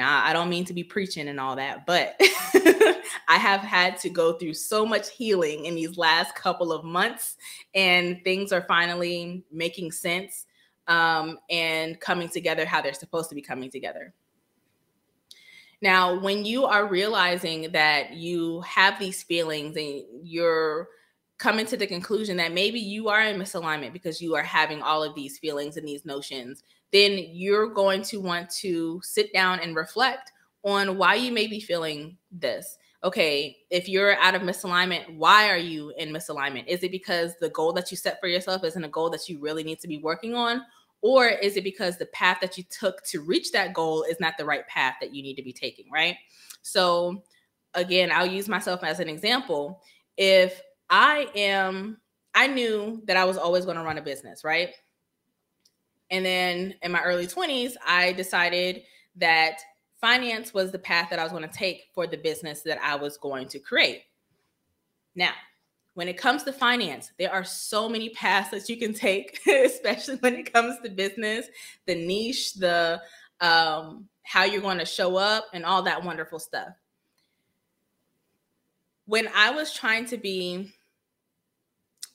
Now, 0.00 0.24
I 0.24 0.32
don't 0.32 0.48
mean 0.48 0.64
to 0.64 0.72
be 0.72 0.82
preaching 0.82 1.28
and 1.28 1.38
all 1.38 1.56
that, 1.56 1.84
but 1.84 2.16
I 3.28 3.36
have 3.36 3.60
had 3.60 3.98
to 3.98 4.08
go 4.08 4.32
through 4.32 4.54
so 4.54 4.86
much 4.86 5.10
healing 5.10 5.66
in 5.66 5.74
these 5.74 5.98
last 5.98 6.34
couple 6.34 6.72
of 6.72 6.84
months, 6.84 7.36
and 7.74 8.18
things 8.24 8.50
are 8.50 8.62
finally 8.62 9.44
making 9.52 9.92
sense 9.92 10.46
um, 10.88 11.38
and 11.50 12.00
coming 12.00 12.30
together 12.30 12.64
how 12.64 12.80
they're 12.80 12.94
supposed 12.94 13.28
to 13.28 13.34
be 13.34 13.42
coming 13.42 13.70
together. 13.70 14.14
Now, 15.82 16.18
when 16.18 16.46
you 16.46 16.64
are 16.64 16.86
realizing 16.86 17.70
that 17.72 18.14
you 18.14 18.62
have 18.62 18.98
these 18.98 19.22
feelings 19.22 19.76
and 19.76 20.02
you're 20.22 20.88
coming 21.40 21.64
to 21.64 21.76
the 21.76 21.86
conclusion 21.86 22.36
that 22.36 22.52
maybe 22.52 22.78
you 22.78 23.08
are 23.08 23.22
in 23.22 23.40
misalignment 23.40 23.94
because 23.94 24.20
you 24.20 24.34
are 24.36 24.42
having 24.42 24.82
all 24.82 25.02
of 25.02 25.14
these 25.14 25.38
feelings 25.38 25.78
and 25.78 25.88
these 25.88 26.04
notions, 26.04 26.62
then 26.92 27.18
you're 27.30 27.68
going 27.68 28.02
to 28.02 28.18
want 28.18 28.50
to 28.50 29.00
sit 29.02 29.32
down 29.32 29.58
and 29.60 29.74
reflect 29.74 30.32
on 30.64 30.98
why 30.98 31.14
you 31.14 31.32
may 31.32 31.46
be 31.46 31.58
feeling 31.58 32.16
this. 32.30 32.76
Okay, 33.02 33.56
if 33.70 33.88
you're 33.88 34.16
out 34.18 34.34
of 34.34 34.42
misalignment, 34.42 35.16
why 35.16 35.48
are 35.48 35.56
you 35.56 35.94
in 35.96 36.10
misalignment? 36.10 36.66
Is 36.66 36.82
it 36.82 36.90
because 36.90 37.32
the 37.40 37.48
goal 37.48 37.72
that 37.72 37.90
you 37.90 37.96
set 37.96 38.20
for 38.20 38.28
yourself 38.28 38.62
isn't 38.62 38.84
a 38.84 38.88
goal 38.88 39.08
that 39.08 39.26
you 39.26 39.40
really 39.40 39.64
need 39.64 39.80
to 39.80 39.88
be 39.88 39.96
working 39.96 40.34
on? 40.34 40.60
Or 41.00 41.26
is 41.26 41.56
it 41.56 41.64
because 41.64 41.96
the 41.96 42.04
path 42.06 42.36
that 42.42 42.58
you 42.58 42.64
took 42.64 43.02
to 43.04 43.22
reach 43.22 43.52
that 43.52 43.72
goal 43.72 44.02
is 44.02 44.20
not 44.20 44.34
the 44.36 44.44
right 44.44 44.68
path 44.68 44.96
that 45.00 45.14
you 45.14 45.22
need 45.22 45.36
to 45.36 45.42
be 45.42 45.54
taking, 45.54 45.86
right? 45.90 46.16
So, 46.60 47.22
again, 47.72 48.12
I'll 48.12 48.26
use 48.26 48.46
myself 48.46 48.84
as 48.84 49.00
an 49.00 49.08
example. 49.08 49.80
If 50.18 50.60
I 50.90 51.28
am, 51.36 51.98
I 52.34 52.48
knew 52.48 53.00
that 53.06 53.16
I 53.16 53.24
was 53.24 53.36
always 53.36 53.64
going 53.64 53.76
to 53.76 53.82
run 53.82 53.98
a 53.98 54.02
business, 54.02 54.44
right? 54.44 54.70
And 56.10 56.26
then 56.26 56.74
in 56.82 56.90
my 56.90 57.02
early 57.02 57.26
20s, 57.26 57.74
I 57.86 58.12
decided 58.12 58.82
that 59.16 59.60
finance 60.00 60.52
was 60.52 60.72
the 60.72 60.78
path 60.78 61.10
that 61.10 61.18
I 61.18 61.22
was 61.22 61.32
going 61.32 61.48
to 61.48 61.56
take 61.56 61.88
for 61.94 62.06
the 62.06 62.16
business 62.16 62.62
that 62.62 62.78
I 62.82 62.96
was 62.96 63.16
going 63.16 63.46
to 63.48 63.58
create. 63.60 64.02
Now, 65.14 65.32
when 65.94 66.08
it 66.08 66.16
comes 66.16 66.42
to 66.44 66.52
finance, 66.52 67.12
there 67.18 67.32
are 67.32 67.44
so 67.44 67.88
many 67.88 68.10
paths 68.10 68.50
that 68.50 68.68
you 68.68 68.76
can 68.76 68.94
take, 68.94 69.40
especially 69.46 70.16
when 70.16 70.34
it 70.34 70.52
comes 70.52 70.78
to 70.82 70.90
business, 70.90 71.46
the 71.86 71.94
niche, 71.94 72.54
the 72.54 73.00
um, 73.40 74.06
how 74.22 74.44
you're 74.44 74.60
going 74.60 74.78
to 74.78 74.84
show 74.84 75.16
up, 75.16 75.46
and 75.52 75.64
all 75.64 75.82
that 75.82 76.04
wonderful 76.04 76.38
stuff. 76.38 76.68
When 79.06 79.28
I 79.34 79.50
was 79.50 79.74
trying 79.74 80.06
to 80.06 80.16
be 80.16 80.72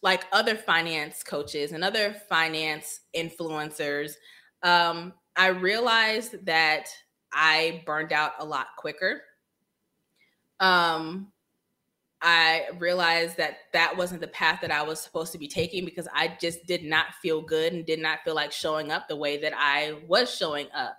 like 0.05 0.25
other 0.31 0.55
finance 0.55 1.23
coaches 1.23 1.71
and 1.71 1.83
other 1.83 2.15
finance 2.29 3.01
influencers, 3.17 4.11
um, 4.61 5.13
I 5.35 5.47
realized 5.47 6.45
that 6.45 6.89
I 7.33 7.81
burned 7.87 8.13
out 8.13 8.33
a 8.37 8.45
lot 8.45 8.67
quicker. 8.77 9.23
Um, 10.59 11.31
I 12.21 12.67
realized 12.77 13.37
that 13.37 13.57
that 13.73 13.97
wasn't 13.97 14.21
the 14.21 14.27
path 14.27 14.59
that 14.61 14.71
I 14.71 14.83
was 14.83 15.01
supposed 15.01 15.31
to 15.31 15.39
be 15.39 15.47
taking 15.47 15.83
because 15.85 16.07
I 16.13 16.37
just 16.39 16.67
did 16.67 16.83
not 16.83 17.07
feel 17.19 17.41
good 17.41 17.73
and 17.73 17.83
did 17.83 17.99
not 17.99 18.19
feel 18.23 18.35
like 18.35 18.51
showing 18.51 18.91
up 18.91 19.07
the 19.07 19.15
way 19.15 19.37
that 19.37 19.53
I 19.57 19.95
was 20.07 20.33
showing 20.33 20.67
up. 20.71 20.95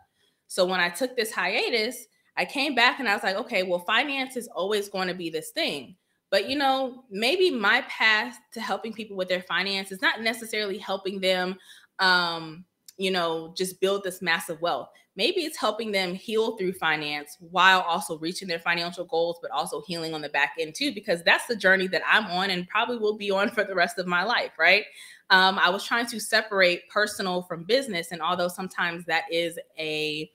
So 0.48 0.64
when 0.66 0.80
I 0.80 0.88
took 0.88 1.16
this 1.16 1.30
hiatus, 1.30 2.06
I 2.36 2.44
came 2.44 2.74
back 2.74 2.98
and 2.98 3.08
I 3.08 3.14
was 3.14 3.22
like, 3.22 3.36
okay, 3.36 3.62
well, 3.62 3.78
finance 3.78 4.36
is 4.36 4.48
always 4.48 4.88
going 4.88 5.06
to 5.06 5.14
be 5.14 5.30
this 5.30 5.50
thing. 5.50 5.94
But 6.30 6.48
you 6.48 6.56
know, 6.56 7.04
maybe 7.10 7.50
my 7.50 7.82
path 7.82 8.38
to 8.52 8.60
helping 8.60 8.92
people 8.92 9.16
with 9.16 9.28
their 9.28 9.42
finance 9.42 9.92
is 9.92 10.02
not 10.02 10.22
necessarily 10.22 10.78
helping 10.78 11.20
them 11.20 11.56
um, 11.98 12.64
you 12.98 13.10
know, 13.10 13.52
just 13.56 13.80
build 13.80 14.04
this 14.04 14.22
massive 14.22 14.60
wealth. 14.60 14.88
Maybe 15.16 15.42
it's 15.42 15.56
helping 15.56 15.92
them 15.92 16.14
heal 16.14 16.56
through 16.56 16.74
finance 16.74 17.38
while 17.40 17.80
also 17.80 18.18
reaching 18.18 18.48
their 18.48 18.58
financial 18.58 19.04
goals, 19.04 19.38
but 19.40 19.50
also 19.50 19.80
healing 19.86 20.12
on 20.14 20.20
the 20.20 20.28
back 20.28 20.54
end 20.58 20.74
too, 20.74 20.92
because 20.92 21.22
that's 21.22 21.46
the 21.46 21.56
journey 21.56 21.86
that 21.88 22.02
I'm 22.06 22.26
on 22.26 22.50
and 22.50 22.68
probably 22.68 22.98
will 22.98 23.16
be 23.16 23.30
on 23.30 23.50
for 23.54 23.64
the 23.64 23.74
rest 23.74 23.98
of 23.98 24.06
my 24.06 24.24
life, 24.24 24.52
right? 24.58 24.84
Um, 25.30 25.58
I 25.58 25.70
was 25.70 25.84
trying 25.84 26.06
to 26.06 26.20
separate 26.20 26.88
personal 26.88 27.42
from 27.42 27.64
business, 27.64 28.12
and 28.12 28.22
although 28.22 28.48
sometimes 28.48 29.04
that 29.06 29.24
is 29.30 29.58
a 29.78 30.30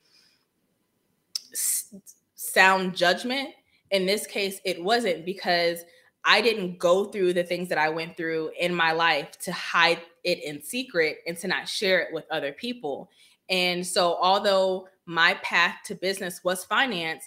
sound 2.35 2.95
judgment, 2.95 3.49
in 3.91 4.05
this 4.05 4.25
case, 4.25 4.59
it 4.65 4.83
wasn't 4.83 5.25
because 5.25 5.83
I 6.23 6.41
didn't 6.41 6.79
go 6.79 7.05
through 7.05 7.33
the 7.33 7.43
things 7.43 7.69
that 7.69 7.77
I 7.77 7.89
went 7.89 8.15
through 8.15 8.51
in 8.59 8.73
my 8.73 8.91
life 8.91 9.31
to 9.41 9.51
hide 9.51 10.01
it 10.23 10.43
in 10.43 10.61
secret 10.61 11.17
and 11.27 11.37
to 11.37 11.47
not 11.47 11.67
share 11.67 11.99
it 11.99 12.13
with 12.13 12.25
other 12.31 12.51
people. 12.51 13.09
And 13.49 13.85
so, 13.85 14.17
although 14.21 14.87
my 15.05 15.33
path 15.43 15.77
to 15.85 15.95
business 15.95 16.41
was 16.43 16.63
finance, 16.63 17.25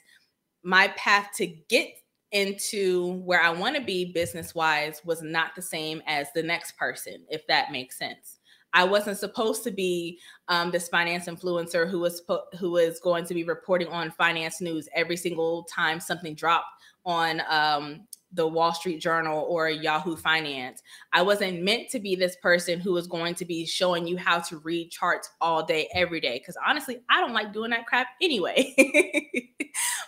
my 0.63 0.89
path 0.97 1.31
to 1.37 1.47
get 1.47 1.89
into 2.33 3.13
where 3.25 3.43
I 3.43 3.51
want 3.51 3.77
to 3.77 3.83
be 3.83 4.13
business 4.13 4.55
wise 4.55 5.03
was 5.05 5.23
not 5.23 5.55
the 5.55 5.63
same 5.63 6.03
as 6.07 6.29
the 6.35 6.43
next 6.43 6.77
person, 6.77 7.25
if 7.29 7.47
that 7.47 7.73
makes 7.73 7.99
sense. 7.99 8.34
I 8.75 8.85
wasn't 8.85 9.17
supposed 9.17 9.63
to 9.65 9.71
be 9.71 10.19
um, 10.49 10.71
this 10.73 10.89
finance 10.89 11.27
influencer 11.27 11.89
who 11.89 12.01
was 12.01 12.23
who 12.59 12.73
was 12.73 13.01
going 13.01 13.25
to 13.27 13.35
be 13.35 13.45
reporting 13.45 13.89
on 13.89 14.11
finance 14.11 14.61
news 14.61 14.89
every 14.95 15.17
single 15.17 15.63
time 15.65 16.01
something 16.01 16.35
dropped 16.35 16.67
on 17.07 17.41
um, 17.49 18.01
the 18.33 18.47
Wall 18.47 18.75
Street 18.75 19.01
Journal 19.01 19.47
or 19.49 19.71
Yahoo 19.71 20.17
Finance. 20.17 20.83
I 21.13 21.23
wasn't 21.23 21.63
meant 21.63 21.89
to 21.91 22.01
be 22.01 22.17
this 22.17 22.37
person 22.43 22.81
who 22.81 22.93
was 22.93 23.07
going 23.07 23.35
to 23.37 23.45
be 23.45 23.65
showing 23.65 24.07
you 24.07 24.17
how 24.17 24.41
to 24.41 24.59
read 24.59 24.91
charts 24.91 25.31
all 25.41 25.65
day, 25.65 25.89
every 25.95 26.21
day. 26.21 26.39
Because 26.39 26.57
honestly, 26.67 26.99
I 27.09 27.21
don't 27.21 27.33
like 27.33 27.53
doing 27.53 27.71
that 27.71 27.87
crap 27.87 28.09
anyway. 28.21 28.75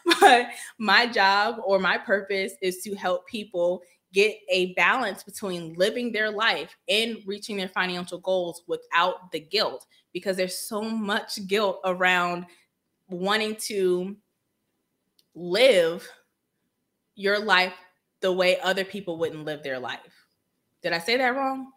but 0.21 0.49
my 0.79 1.07
job 1.07 1.57
or 1.65 1.79
my 1.79 1.99
purpose 1.99 2.55
is 2.61 2.79
to 2.79 2.95
help 2.95 3.27
people 3.29 3.83
get 4.13 4.37
a 4.51 4.73
balance 4.75 5.23
between 5.23 5.75
living 5.75 6.13
their 6.13 6.31
life 6.31 6.75
and 6.89 7.19
reaching 7.27 7.57
their 7.57 7.69
financial 7.69 8.19
goals 8.19 8.63
without 8.67 9.31
the 9.33 9.41
guilt 9.41 9.87
because 10.13 10.37
there's 10.37 10.59
so 10.59 10.83
much 10.83 11.47
guilt 11.47 11.81
around 11.85 12.47
wanting 13.09 13.57
to 13.57 14.17
live 15.35 16.09
your 17.15 17.39
life 17.39 17.75
the 18.21 18.33
way 18.33 18.59
other 18.61 18.85
people 18.85 19.19
wouldn't 19.19 19.45
live 19.45 19.63
their 19.63 19.79
life. 19.79 20.27
Did 20.83 20.93
I 20.93 20.99
say 20.99 21.17
that 21.17 21.37
wrong? 21.37 21.71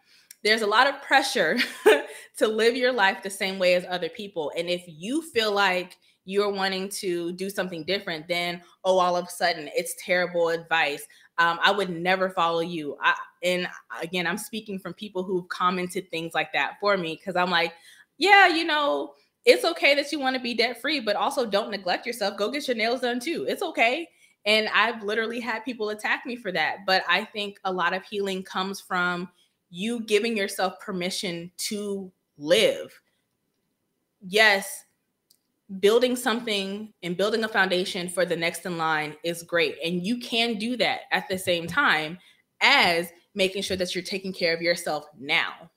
There's 0.43 0.61
a 0.61 0.67
lot 0.67 0.87
of 0.87 1.01
pressure 1.01 1.57
to 2.37 2.47
live 2.47 2.77
your 2.77 2.93
life 2.93 3.21
the 3.21 3.29
same 3.29 3.59
way 3.59 3.75
as 3.75 3.85
other 3.89 4.09
people. 4.09 4.51
And 4.57 4.69
if 4.69 4.83
you 4.87 5.21
feel 5.21 5.51
like 5.51 5.97
you're 6.25 6.51
wanting 6.51 6.89
to 6.89 7.33
do 7.33 7.49
something 7.49 7.83
different, 7.83 8.27
then 8.27 8.61
oh, 8.85 8.99
all 8.99 9.15
of 9.15 9.25
a 9.25 9.29
sudden 9.29 9.69
it's 9.73 9.95
terrible 10.03 10.49
advice. 10.49 11.03
Um, 11.39 11.57
I 11.63 11.71
would 11.71 11.89
never 11.89 12.29
follow 12.29 12.59
you. 12.59 12.97
I, 13.01 13.15
and 13.41 13.67
again, 14.01 14.27
I'm 14.27 14.37
speaking 14.37 14.77
from 14.77 14.93
people 14.93 15.23
who've 15.23 15.47
commented 15.47 16.11
things 16.11 16.33
like 16.33 16.51
that 16.53 16.73
for 16.79 16.97
me 16.97 17.15
because 17.15 17.35
I'm 17.35 17.49
like, 17.49 17.73
yeah, 18.17 18.47
you 18.47 18.65
know, 18.65 19.13
it's 19.45 19.63
okay 19.63 19.95
that 19.95 20.11
you 20.11 20.19
want 20.19 20.35
to 20.35 20.41
be 20.41 20.53
debt 20.53 20.81
free, 20.81 20.99
but 20.99 21.15
also 21.15 21.45
don't 21.45 21.71
neglect 21.71 22.05
yourself. 22.05 22.37
Go 22.37 22.51
get 22.51 22.67
your 22.67 22.75
nails 22.75 23.01
done 23.01 23.19
too. 23.19 23.45
It's 23.47 23.63
okay. 23.63 24.07
And 24.45 24.67
I've 24.73 25.01
literally 25.03 25.39
had 25.39 25.63
people 25.63 25.89
attack 25.89 26.25
me 26.25 26.35
for 26.35 26.51
that. 26.51 26.79
But 26.85 27.03
I 27.07 27.23
think 27.23 27.59
a 27.63 27.71
lot 27.71 27.93
of 27.93 28.03
healing 28.03 28.43
comes 28.43 28.81
from 28.81 29.29
you 29.69 30.01
giving 30.01 30.35
yourself 30.35 30.79
permission 30.79 31.51
to 31.57 32.11
live. 32.37 32.91
Yes, 34.21 34.85
building 35.79 36.15
something 36.15 36.91
and 37.03 37.15
building 37.15 37.43
a 37.43 37.47
foundation 37.47 38.09
for 38.09 38.25
the 38.25 38.35
next 38.35 38.65
in 38.65 38.77
line 38.77 39.15
is 39.23 39.43
great. 39.43 39.75
And 39.83 40.05
you 40.05 40.19
can 40.19 40.57
do 40.57 40.75
that 40.77 41.01
at 41.11 41.27
the 41.29 41.37
same 41.37 41.67
time 41.67 42.17
as 42.61 43.09
making 43.35 43.61
sure 43.61 43.77
that 43.77 43.93
you're 43.93 44.03
taking 44.03 44.33
care 44.33 44.53
of 44.53 44.61
yourself 44.61 45.05
now. 45.17 45.69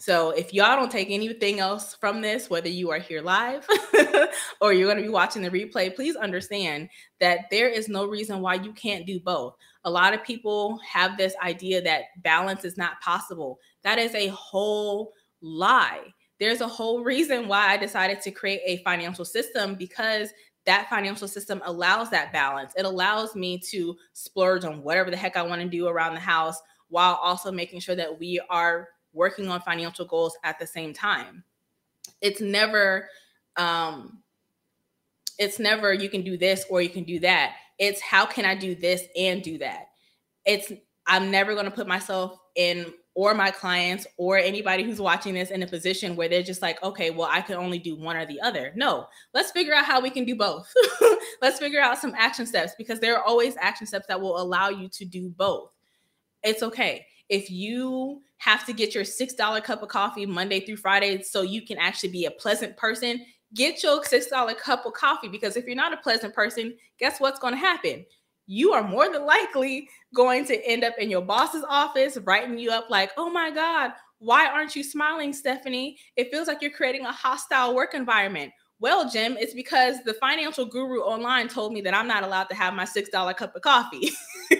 So 0.00 0.30
if 0.30 0.54
y'all 0.54 0.76
don't 0.76 0.90
take 0.90 1.10
anything 1.10 1.60
else 1.60 1.94
from 1.94 2.22
this, 2.22 2.48
whether 2.48 2.70
you 2.70 2.90
are 2.90 2.98
here 2.98 3.20
live 3.20 3.68
or 4.60 4.72
you're 4.72 4.86
going 4.86 4.96
to 4.96 5.02
be 5.02 5.10
watching 5.10 5.42
the 5.42 5.50
replay, 5.50 5.94
please 5.94 6.16
understand 6.16 6.88
that 7.20 7.40
there 7.50 7.68
is 7.68 7.86
no 7.86 8.06
reason 8.06 8.40
why 8.40 8.54
you 8.54 8.72
can't 8.72 9.06
do 9.06 9.20
both. 9.20 9.56
A 9.84 9.90
lot 9.90 10.14
of 10.14 10.24
people 10.24 10.80
have 10.90 11.18
this 11.18 11.34
idea 11.42 11.82
that 11.82 12.04
balance 12.22 12.64
is 12.64 12.78
not 12.78 12.98
possible. 13.02 13.58
That 13.82 13.98
is 13.98 14.14
a 14.14 14.28
whole 14.28 15.12
lie. 15.42 16.14
There's 16.40 16.62
a 16.62 16.66
whole 16.66 17.04
reason 17.04 17.46
why 17.46 17.68
I 17.68 17.76
decided 17.76 18.22
to 18.22 18.30
create 18.30 18.62
a 18.64 18.82
financial 18.82 19.26
system 19.26 19.74
because 19.74 20.30
that 20.64 20.88
financial 20.88 21.28
system 21.28 21.60
allows 21.64 22.10
that 22.10 22.32
balance. 22.32 22.72
It 22.76 22.86
allows 22.86 23.36
me 23.36 23.58
to 23.70 23.96
splurge 24.14 24.64
on 24.64 24.82
whatever 24.82 25.10
the 25.10 25.16
heck 25.16 25.36
I 25.36 25.42
want 25.42 25.60
to 25.62 25.68
do 25.68 25.86
around 25.86 26.14
the 26.14 26.20
house 26.20 26.60
while 26.88 27.14
also 27.14 27.52
making 27.52 27.80
sure 27.80 27.94
that 27.94 28.18
we 28.18 28.40
are 28.48 28.88
working 29.12 29.48
on 29.48 29.60
financial 29.60 30.06
goals 30.06 30.36
at 30.42 30.58
the 30.58 30.66
same 30.66 30.92
time. 30.92 31.44
It's 32.20 32.40
never 32.40 33.08
um 33.56 34.22
it's 35.38 35.58
never 35.58 35.92
you 35.92 36.08
can 36.08 36.22
do 36.22 36.36
this 36.36 36.64
or 36.70 36.80
you 36.80 36.90
can 36.90 37.04
do 37.04 37.18
that. 37.20 37.56
It's 37.78 38.00
how 38.00 38.26
can 38.26 38.44
I 38.44 38.54
do 38.54 38.74
this 38.74 39.04
and 39.16 39.42
do 39.42 39.58
that. 39.58 39.88
It's 40.44 40.72
I'm 41.06 41.30
never 41.30 41.54
going 41.54 41.64
to 41.64 41.70
put 41.70 41.88
myself 41.88 42.38
in 42.54 42.92
or 43.14 43.34
my 43.34 43.50
clients 43.50 44.06
or 44.16 44.38
anybody 44.38 44.82
who's 44.84 45.00
watching 45.00 45.34
this 45.34 45.50
in 45.50 45.62
a 45.62 45.66
position 45.66 46.14
where 46.14 46.28
they're 46.28 46.42
just 46.42 46.62
like, 46.62 46.82
okay, 46.82 47.10
well, 47.10 47.28
I 47.30 47.40
can 47.40 47.56
only 47.56 47.78
do 47.78 47.96
one 47.96 48.16
or 48.16 48.24
the 48.24 48.40
other. 48.40 48.72
No, 48.76 49.06
let's 49.34 49.50
figure 49.50 49.74
out 49.74 49.84
how 49.84 50.00
we 50.00 50.10
can 50.10 50.24
do 50.24 50.36
both. 50.36 50.72
let's 51.42 51.58
figure 51.58 51.80
out 51.80 51.98
some 51.98 52.14
action 52.16 52.46
steps 52.46 52.72
because 52.78 53.00
there 53.00 53.16
are 53.16 53.24
always 53.24 53.56
action 53.58 53.86
steps 53.86 54.06
that 54.06 54.20
will 54.20 54.40
allow 54.40 54.68
you 54.68 54.88
to 54.90 55.04
do 55.04 55.28
both. 55.28 55.70
It's 56.42 56.62
okay. 56.62 57.06
If 57.28 57.50
you 57.50 58.22
have 58.38 58.64
to 58.66 58.72
get 58.72 58.94
your 58.94 59.04
$6 59.04 59.64
cup 59.64 59.82
of 59.82 59.88
coffee 59.88 60.26
Monday 60.26 60.60
through 60.60 60.76
Friday 60.76 61.22
so 61.22 61.42
you 61.42 61.62
can 61.62 61.78
actually 61.78 62.10
be 62.10 62.24
a 62.26 62.30
pleasant 62.30 62.76
person, 62.76 63.24
get 63.54 63.82
your 63.82 64.02
$6 64.02 64.58
cup 64.58 64.86
of 64.86 64.92
coffee 64.92 65.28
because 65.28 65.56
if 65.56 65.66
you're 65.66 65.74
not 65.74 65.92
a 65.92 65.98
pleasant 65.98 66.32
person, 66.32 66.74
guess 66.98 67.20
what's 67.20 67.40
going 67.40 67.54
to 67.54 67.60
happen? 67.60 68.04
You 68.52 68.72
are 68.72 68.82
more 68.82 69.08
than 69.08 69.24
likely 69.24 69.88
going 70.12 70.44
to 70.46 70.60
end 70.66 70.82
up 70.82 70.94
in 70.98 71.08
your 71.08 71.22
boss's 71.22 71.64
office 71.68 72.18
writing 72.24 72.58
you 72.58 72.72
up 72.72 72.90
like, 72.90 73.12
oh 73.16 73.30
my 73.30 73.48
God, 73.48 73.92
why 74.18 74.48
aren't 74.48 74.74
you 74.74 74.82
smiling, 74.82 75.32
Stephanie? 75.32 75.98
It 76.16 76.32
feels 76.32 76.48
like 76.48 76.60
you're 76.60 76.72
creating 76.72 77.06
a 77.06 77.12
hostile 77.12 77.76
work 77.76 77.94
environment. 77.94 78.52
Well, 78.80 79.08
Jim, 79.08 79.36
it's 79.38 79.54
because 79.54 80.02
the 80.02 80.14
financial 80.14 80.66
guru 80.66 80.98
online 80.98 81.46
told 81.46 81.72
me 81.72 81.80
that 81.82 81.94
I'm 81.94 82.08
not 82.08 82.24
allowed 82.24 82.48
to 82.48 82.56
have 82.56 82.74
my 82.74 82.82
$6 82.82 83.36
cup 83.36 83.54
of 83.54 83.62
coffee. 83.62 84.10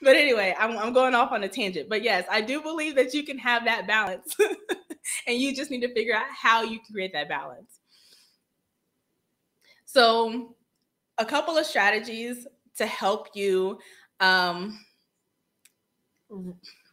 but 0.00 0.16
anyway, 0.16 0.54
I'm, 0.58 0.78
I'm 0.78 0.94
going 0.94 1.14
off 1.14 1.32
on 1.32 1.44
a 1.44 1.48
tangent. 1.48 1.90
But 1.90 2.02
yes, 2.02 2.24
I 2.30 2.40
do 2.40 2.62
believe 2.62 2.94
that 2.94 3.12
you 3.12 3.24
can 3.24 3.36
have 3.36 3.66
that 3.66 3.86
balance. 3.86 4.34
and 5.26 5.36
you 5.36 5.54
just 5.54 5.70
need 5.70 5.82
to 5.82 5.92
figure 5.92 6.14
out 6.14 6.24
how 6.34 6.62
you 6.62 6.78
can 6.78 6.94
create 6.94 7.12
that 7.12 7.28
balance. 7.28 7.78
So, 9.84 10.56
a 11.18 11.24
couple 11.24 11.56
of 11.56 11.66
strategies 11.66 12.46
to 12.76 12.86
help 12.86 13.28
you 13.34 13.78
um, 14.20 14.78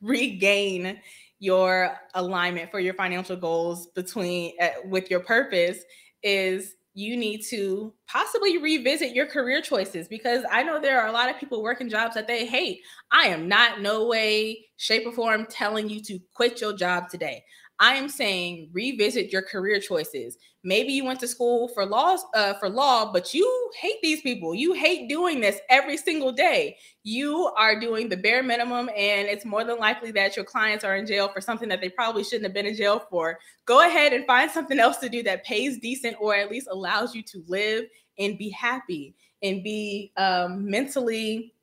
regain 0.02 1.00
your 1.40 1.98
alignment 2.14 2.72
for 2.72 2.80
your 2.80 2.94
financial 2.94 3.36
goals 3.36 3.88
between 3.88 4.54
uh, 4.62 4.70
with 4.86 5.12
your 5.12 5.20
purpose 5.20 5.80
is 6.22 6.76
you 6.94 7.18
need 7.18 7.42
to 7.42 7.92
possibly 8.08 8.60
revisit 8.60 9.16
your 9.16 9.26
career 9.26 9.62
choices 9.62 10.08
because 10.08 10.46
I 10.52 10.62
know 10.64 10.80
there 10.80 11.02
are 11.02 11.08
a 11.08 11.12
lot 11.12 11.30
of 11.30 11.40
people 11.40 11.64
working 11.64 11.90
jobs 11.90 12.14
that 12.16 12.28
they 12.28 12.46
hate. 12.46 12.82
I 13.12 13.26
am 13.26 13.48
not 13.48 13.82
no 13.82 14.06
way, 14.06 14.68
shape, 14.78 15.08
or 15.08 15.12
form 15.12 15.48
telling 15.50 15.90
you 15.90 16.02
to 16.04 16.20
quit 16.34 16.62
your 16.62 16.74
job 16.74 17.10
today. 17.10 17.44
I 17.80 17.96
am 17.96 18.08
saying 18.08 18.70
revisit 18.72 19.32
your 19.32 19.42
career 19.42 19.80
choices. 19.80 20.38
Maybe 20.64 20.94
you 20.94 21.04
went 21.04 21.20
to 21.20 21.28
school 21.28 21.68
for 21.70 21.86
law, 21.86 22.16
uh, 22.34 22.54
for 22.54 22.70
law, 22.70 23.12
but 23.12 23.34
you 23.34 23.72
hate 23.80 23.98
these 24.02 24.22
people. 24.22 24.56
You 24.56 24.74
hate 24.74 25.10
doing 25.10 25.42
this 25.42 25.60
every 25.70 25.98
single 25.98 26.32
day. 26.32 26.78
You 27.04 27.52
are 27.58 27.78
doing 27.78 28.08
the 28.08 28.16
bare 28.16 28.44
minimum, 28.44 28.90
and 28.96 29.28
it's 29.28 29.44
more 29.44 29.66
than 29.66 29.78
likely 29.78 30.12
that 30.12 30.38
your 30.38 30.46
clients 30.46 30.86
are 30.86 30.96
in 30.96 31.06
jail 31.06 31.28
for 31.28 31.42
something 31.42 31.68
that 31.70 31.82
they 31.82 31.90
probably 31.90 32.24
shouldn't 32.24 32.46
have 32.46 32.54
been 32.54 32.66
in 32.66 32.76
jail 32.76 33.06
for. 33.10 33.40
Go 33.66 33.86
ahead 33.86 34.14
and 34.14 34.26
find 34.26 34.50
something 34.50 34.80
else 34.80 34.98
to 34.98 35.10
do 35.10 35.22
that 35.24 35.44
pays 35.44 35.80
decent, 35.80 36.16
or 36.22 36.34
at 36.34 36.50
least 36.50 36.68
allows 36.72 37.14
you 37.14 37.24
to 37.24 37.44
live 37.48 37.86
and 38.18 38.38
be 38.38 38.50
happy 38.50 39.16
and 39.42 39.64
be 39.64 40.14
um, 40.16 40.70
mentally 40.70 41.54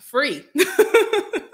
free. 0.00 0.44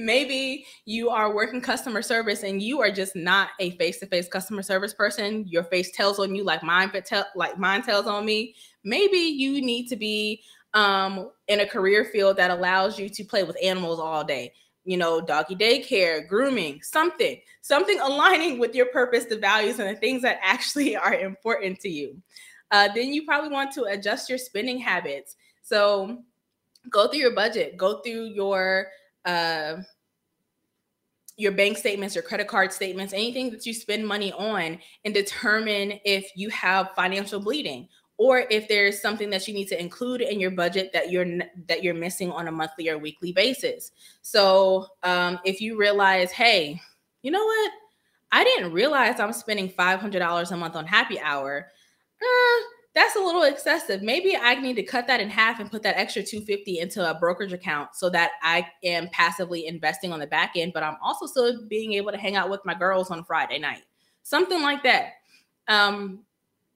maybe 0.00 0.66
you 0.86 1.10
are 1.10 1.34
working 1.34 1.60
customer 1.60 2.02
service 2.02 2.42
and 2.42 2.62
you 2.62 2.80
are 2.80 2.90
just 2.90 3.14
not 3.14 3.50
a 3.60 3.70
face-to-face 3.72 4.28
customer 4.28 4.62
service 4.62 4.94
person. 4.94 5.46
Your 5.46 5.64
face 5.64 5.90
tells 5.92 6.18
on 6.18 6.34
you 6.34 6.42
like 6.42 6.62
mine 6.62 6.90
like 7.34 7.58
mine 7.58 7.82
tells 7.82 8.06
on 8.06 8.24
me. 8.24 8.54
Maybe 8.82 9.18
you 9.18 9.60
need 9.60 9.88
to 9.88 9.96
be 9.96 10.42
um, 10.74 11.30
in 11.48 11.60
a 11.60 11.66
career 11.66 12.04
field 12.06 12.36
that 12.38 12.50
allows 12.50 12.98
you 12.98 13.08
to 13.10 13.24
play 13.24 13.42
with 13.42 13.56
animals 13.62 14.00
all 14.00 14.24
day. 14.24 14.52
You 14.84 14.96
know 14.96 15.20
doggy 15.20 15.54
daycare 15.54 16.26
grooming 16.26 16.80
something 16.82 17.38
something 17.60 18.00
aligning 18.02 18.58
with 18.58 18.74
your 18.74 18.86
purpose 18.86 19.26
the 19.26 19.36
values 19.36 19.78
and 19.78 19.94
the 19.94 20.00
things 20.00 20.22
that 20.22 20.38
actually 20.42 20.96
are 20.96 21.14
important 21.14 21.78
to 21.80 21.88
you. 21.88 22.20
Uh, 22.70 22.88
then 22.94 23.12
you 23.12 23.24
probably 23.26 23.50
want 23.50 23.72
to 23.72 23.84
adjust 23.84 24.28
your 24.28 24.38
spending 24.38 24.78
habits. 24.78 25.36
So 25.62 26.22
go 26.88 27.08
through 27.08 27.18
your 27.18 27.34
budget 27.34 27.76
go 27.76 28.00
through 28.00 28.24
your 28.28 28.86
uh, 29.24 29.76
your 31.36 31.52
bank 31.52 31.78
statements, 31.78 32.14
your 32.14 32.22
credit 32.22 32.48
card 32.48 32.72
statements, 32.72 33.12
anything 33.12 33.50
that 33.50 33.64
you 33.64 33.72
spend 33.72 34.06
money 34.06 34.32
on, 34.32 34.78
and 35.04 35.14
determine 35.14 35.98
if 36.04 36.30
you 36.36 36.50
have 36.50 36.90
financial 36.94 37.40
bleeding 37.40 37.88
or 38.18 38.44
if 38.50 38.68
there's 38.68 39.00
something 39.00 39.30
that 39.30 39.48
you 39.48 39.54
need 39.54 39.66
to 39.68 39.80
include 39.80 40.20
in 40.20 40.38
your 40.38 40.50
budget 40.50 40.90
that 40.92 41.10
you're 41.10 41.40
that 41.66 41.82
you're 41.82 41.94
missing 41.94 42.30
on 42.30 42.48
a 42.48 42.52
monthly 42.52 42.90
or 42.90 42.98
weekly 42.98 43.32
basis. 43.32 43.92
So 44.20 44.86
um, 45.02 45.38
if 45.44 45.62
you 45.62 45.78
realize, 45.78 46.30
hey, 46.30 46.78
you 47.22 47.30
know 47.30 47.42
what, 47.44 47.70
I 48.30 48.44
didn't 48.44 48.72
realize 48.72 49.18
I'm 49.18 49.32
spending 49.32 49.70
five 49.70 50.00
hundred 50.00 50.18
dollars 50.18 50.50
a 50.50 50.56
month 50.58 50.76
on 50.76 50.86
happy 50.86 51.18
hour. 51.18 51.68
Uh, 52.20 52.62
that's 52.94 53.14
a 53.14 53.20
little 53.20 53.42
excessive. 53.42 54.02
Maybe 54.02 54.36
I 54.36 54.56
need 54.56 54.74
to 54.74 54.82
cut 54.82 55.06
that 55.06 55.20
in 55.20 55.30
half 55.30 55.60
and 55.60 55.70
put 55.70 55.82
that 55.84 55.96
extra 55.96 56.22
250 56.22 56.80
into 56.80 57.08
a 57.08 57.14
brokerage 57.14 57.52
account 57.52 57.90
so 57.94 58.10
that 58.10 58.32
I 58.42 58.66
am 58.82 59.08
passively 59.12 59.66
investing 59.66 60.12
on 60.12 60.18
the 60.18 60.26
back 60.26 60.52
end, 60.56 60.72
but 60.72 60.82
I'm 60.82 60.96
also 61.00 61.26
still 61.26 61.66
being 61.68 61.92
able 61.92 62.10
to 62.10 62.18
hang 62.18 62.34
out 62.34 62.50
with 62.50 62.64
my 62.64 62.74
girls 62.74 63.10
on 63.10 63.22
Friday 63.24 63.58
night. 63.58 63.82
Something 64.22 64.60
like 64.60 64.82
that. 64.82 65.12
Um, 65.68 66.24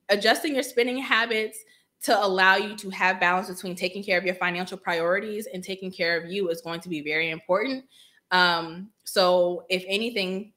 adjusting 0.09 0.55
your 0.55 0.62
spending 0.62 0.98
habits 0.98 1.59
to 2.05 2.24
allow 2.24 2.57
you 2.57 2.77
to 2.77 2.90
have 2.90 3.18
balance 3.18 3.48
between 3.48 3.74
taking 3.74 4.05
care 4.05 4.18
of 4.18 4.24
your 4.24 4.35
financial 4.37 4.79
priorities 4.79 5.48
and 5.53 5.64
taking 5.64 5.90
care 5.90 6.16
of 6.16 6.31
you 6.31 6.48
is 6.48 6.61
going 6.61 6.81
to 6.81 6.88
be 6.88 7.03
very 7.03 7.31
important. 7.31 7.85
Um, 8.31 8.90
so, 9.05 9.64
if 9.68 9.85
anything, 9.88 10.53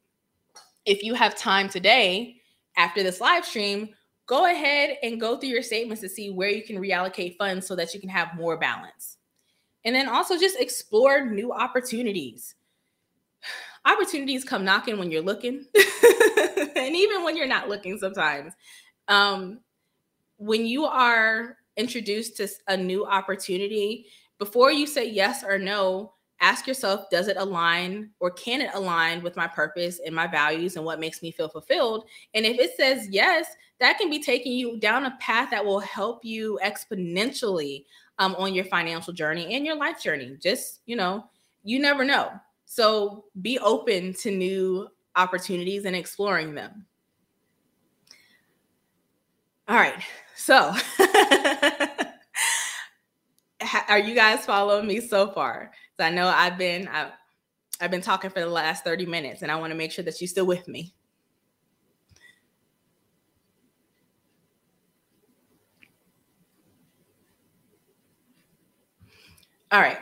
if 0.86 1.04
you 1.04 1.14
have 1.14 1.36
time 1.36 1.70
today 1.70 2.42
after 2.76 3.02
this 3.02 3.22
live 3.22 3.46
stream, 3.46 3.90
go 4.28 4.46
ahead 4.46 4.98
and 5.02 5.20
go 5.20 5.38
through 5.38 5.50
your 5.50 5.64
statements 5.64 6.02
to 6.02 6.10
see 6.10 6.30
where 6.30 6.50
you 6.50 6.62
can 6.62 6.78
reallocate 6.78 7.38
funds 7.38 7.66
so 7.66 7.76
that 7.76 7.94
you 7.94 8.00
can 8.00 8.10
have 8.10 8.36
more 8.36 8.58
balance. 8.58 9.18
And 9.86 9.96
then 9.96 10.10
also 10.10 10.38
just 10.38 10.60
explore 10.60 11.26
new 11.26 11.52
opportunities. 11.52 12.54
Opportunities 13.86 14.44
come 14.44 14.66
knocking 14.66 15.00
when 15.00 15.10
you're 15.12 15.22
looking, 15.22 15.66
and 16.76 16.94
even 16.94 17.24
when 17.24 17.38
you're 17.38 17.48
not 17.48 17.70
looking 17.70 17.98
sometimes. 17.98 18.52
Um, 19.08 19.62
when 20.36 20.66
you 20.66 20.84
are 20.86 21.56
introduced 21.78 22.36
to 22.38 22.50
a 22.68 22.76
new 22.76 23.06
opportunity, 23.06 24.08
before 24.40 24.74
you 24.74 24.88
say 24.88 25.10
yes 25.10 25.42
or 25.42 25.58
no, 25.58 26.16
ask 26.40 26.68
yourself 26.68 27.10
does 27.10 27.28
it 27.28 27.38
align 27.38 28.10
or 28.20 28.30
can 28.32 28.62
it 28.62 28.70
align 28.74 29.24
with 29.24 29.36
my 29.36 29.48
purpose 29.48 30.00
and 30.06 30.14
my 30.14 30.28
values 30.28 30.76
and 30.76 30.86
what 30.86 31.00
makes 31.00 31.22
me 31.22 31.32
feel 31.32 31.50
fulfilled? 31.50 32.06
And 32.34 32.46
if 32.46 32.60
it 32.60 32.76
says 32.78 33.08
yes 33.10 33.48
that 33.80 33.98
can 34.00 34.10
be 34.10 34.22
taking 34.22 34.54
you 34.54 34.80
down 34.80 35.06
a 35.06 35.18
path 35.20 35.52
that 35.52 35.64
will 35.64 35.80
help 35.80 36.26
you 36.26 36.60
exponentially 36.64 37.86
um, 38.20 38.36
on 38.36 38.54
your 38.54 38.66
financial 38.66 39.14
journey 39.14 39.56
and 39.56 39.66
your 39.66 39.76
life 39.76 40.02
journey. 40.02 40.38
Just 40.42 40.82
you 40.86 40.96
know 40.96 41.26
you 41.64 41.80
never 41.80 42.04
know. 42.04 42.32
So 42.66 43.26
be 43.42 43.60
open 43.60 44.14
to 44.16 44.32
new 44.32 44.88
opportunities 45.16 45.86
and 45.86 45.96
exploring 45.96 46.54
them. 46.54 46.86
All 49.68 49.76
right. 49.76 50.02
So 50.36 50.74
are 53.90 54.00
you 54.00 54.14
guys 54.14 54.46
following 54.46 54.86
me 54.86 55.00
so 55.00 55.32
far 55.32 55.72
so 55.98 56.06
I 56.06 56.12
know 56.12 56.28
I've 56.28 56.58
been 56.58 56.88
I've, 56.88 57.12
I've 57.80 57.92
been 57.92 58.02
talking 58.02 58.30
for 58.30 58.40
the 58.40 58.48
last 58.48 58.84
30 58.84 59.06
minutes 59.06 59.42
and 59.42 59.52
I 59.52 59.56
want 59.56 59.72
to 59.72 59.78
make 59.78 59.92
sure 59.92 60.04
that 60.06 60.20
you're 60.20 60.28
still 60.28 60.46
with 60.46 60.68
me. 60.68 60.94
All 69.72 69.82
right. 69.82 70.00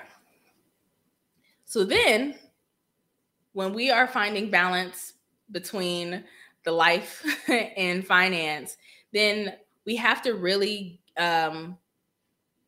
So 1.65 1.83
then 1.83 2.35
when 3.53 3.73
we 3.73 3.89
are 3.89 4.07
finding 4.07 4.51
balance 4.51 5.13
between 5.51 6.23
the 6.63 6.71
life 6.71 7.25
and 7.77 8.05
finance, 8.05 8.77
then 9.11 9.53
we 9.85 9.95
have 9.95 10.21
to 10.21 10.33
really 10.33 11.01
um, 11.17 11.77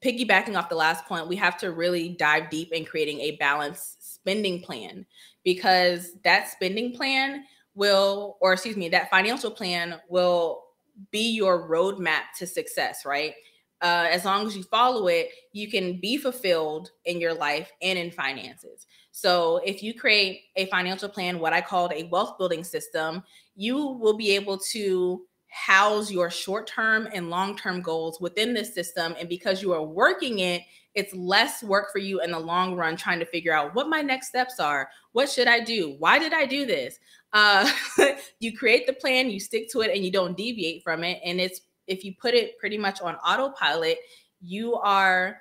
piggybacking 0.04 0.58
off 0.58 0.70
the 0.70 0.76
last 0.76 1.06
point, 1.06 1.28
we 1.28 1.36
have 1.36 1.58
to 1.58 1.72
really 1.72 2.10
dive 2.10 2.50
deep 2.50 2.72
in 2.72 2.86
creating 2.86 3.20
a 3.22 3.36
balanced 3.38 4.16
spending 4.16 4.62
plan 4.62 5.06
because 5.44 6.12
that 6.24 6.50
spending 6.50 6.94
plan 6.94 7.44
will, 7.76 8.38
or 8.42 8.54
excuse 8.54 8.76
me, 8.76 8.90
that 8.90 9.10
financial 9.10 9.52
plan 9.52 10.00
will 10.10 10.64
be 11.12 11.32
your 11.32 11.70
roadmap 11.70 12.24
to 12.38 12.48
success, 12.48 13.06
right? 13.06 13.34
Uh, 13.82 14.08
as 14.10 14.26
long 14.26 14.48
as 14.48 14.58
you 14.58 14.64
follow 14.64 15.08
it, 15.08 15.30
you 15.54 15.70
can 15.70 16.00
be 16.00 16.18
fulfilled 16.18 16.90
in 17.06 17.22
your 17.22 17.34
life 17.34 17.72
and 17.84 17.98
in 17.98 18.10
finances. 18.10 18.88
So, 19.12 19.62
if 19.66 19.84
you 19.84 19.94
create 19.94 20.42
a 20.56 20.66
financial 20.66 21.10
plan, 21.10 21.40
what 21.40 21.54
I 21.54 21.62
called 21.62 21.94
a 21.94 22.06
wealth 22.06 22.40
building 22.40 22.64
system, 22.64 23.24
you 23.56 23.78
will 23.78 24.18
be 24.18 24.32
able 24.32 24.58
to 24.72 25.27
house 25.50 26.12
your 26.12 26.30
short 26.30 26.68
term 26.68 27.08
and 27.14 27.30
long 27.30 27.58
term 27.58 27.82
goals 27.82 28.20
within 28.20 28.54
this 28.54 28.74
system. 28.74 29.16
And 29.20 29.30
because 29.30 29.62
you 29.62 29.74
are 29.74 29.84
working 29.84 30.40
it, 30.40 30.62
it's 30.94 31.14
less 31.14 31.64
work 31.64 31.92
for 31.92 32.00
you 32.00 32.22
in 32.22 32.32
the 32.32 32.40
long 32.40 32.76
run 32.76 32.96
trying 32.98 33.20
to 33.20 33.26
figure 33.26 33.54
out 33.54 33.76
what 33.76 33.88
my 33.88 34.02
next 34.02 34.30
steps 34.30 34.60
are. 34.60 34.90
What 35.12 35.30
should 35.30 35.48
I 35.48 35.60
do? 35.60 35.96
Why 36.00 36.18
did 36.20 36.34
I 36.34 36.46
do 36.46 36.66
this? 36.66 37.00
Uh, 37.34 37.70
you 38.40 38.58
create 38.58 38.88
the 38.88 38.94
plan, 38.94 39.30
you 39.30 39.40
stick 39.40 39.70
to 39.72 39.82
it, 39.82 39.92
and 39.94 40.04
you 40.04 40.12
don't 40.12 40.36
deviate 40.36 40.84
from 40.84 41.04
it. 41.04 41.20
And 41.24 41.40
it's 41.40 41.62
if 41.86 42.04
you 42.04 42.14
put 42.20 42.34
it 42.34 42.58
pretty 42.58 42.78
much 42.78 43.00
on 43.02 43.16
autopilot, 43.16 43.98
you 44.42 44.76
are 44.76 45.40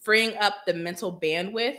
freeing 0.00 0.36
up 0.38 0.54
the 0.66 0.74
mental 0.74 1.18
bandwidth 1.20 1.76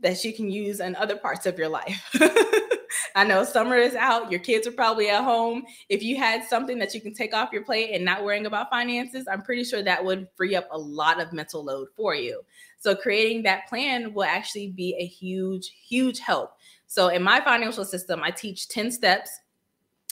that 0.00 0.24
you 0.24 0.32
can 0.32 0.50
use 0.50 0.80
in 0.80 0.96
other 0.96 1.16
parts 1.16 1.46
of 1.46 1.58
your 1.58 1.68
life. 1.68 2.14
I 3.16 3.22
know 3.24 3.44
summer 3.44 3.76
is 3.76 3.94
out, 3.94 4.30
your 4.30 4.40
kids 4.40 4.66
are 4.66 4.72
probably 4.72 5.08
at 5.08 5.22
home. 5.22 5.64
If 5.88 6.02
you 6.02 6.16
had 6.16 6.42
something 6.44 6.78
that 6.80 6.94
you 6.94 7.00
can 7.00 7.14
take 7.14 7.32
off 7.32 7.52
your 7.52 7.64
plate 7.64 7.94
and 7.94 8.04
not 8.04 8.24
worrying 8.24 8.46
about 8.46 8.70
finances, 8.70 9.26
I'm 9.30 9.42
pretty 9.42 9.62
sure 9.62 9.82
that 9.82 10.04
would 10.04 10.26
free 10.36 10.56
up 10.56 10.66
a 10.72 10.78
lot 10.78 11.20
of 11.20 11.32
mental 11.32 11.64
load 11.64 11.88
for 11.96 12.16
you. 12.16 12.42
So, 12.78 12.96
creating 12.96 13.44
that 13.44 13.68
plan 13.68 14.12
will 14.12 14.24
actually 14.24 14.70
be 14.70 14.96
a 14.98 15.06
huge, 15.06 15.72
huge 15.86 16.18
help. 16.18 16.54
So, 16.86 17.08
in 17.08 17.22
my 17.22 17.40
financial 17.40 17.84
system, 17.84 18.20
I 18.22 18.30
teach 18.30 18.68
10 18.68 18.90
steps. 18.90 19.30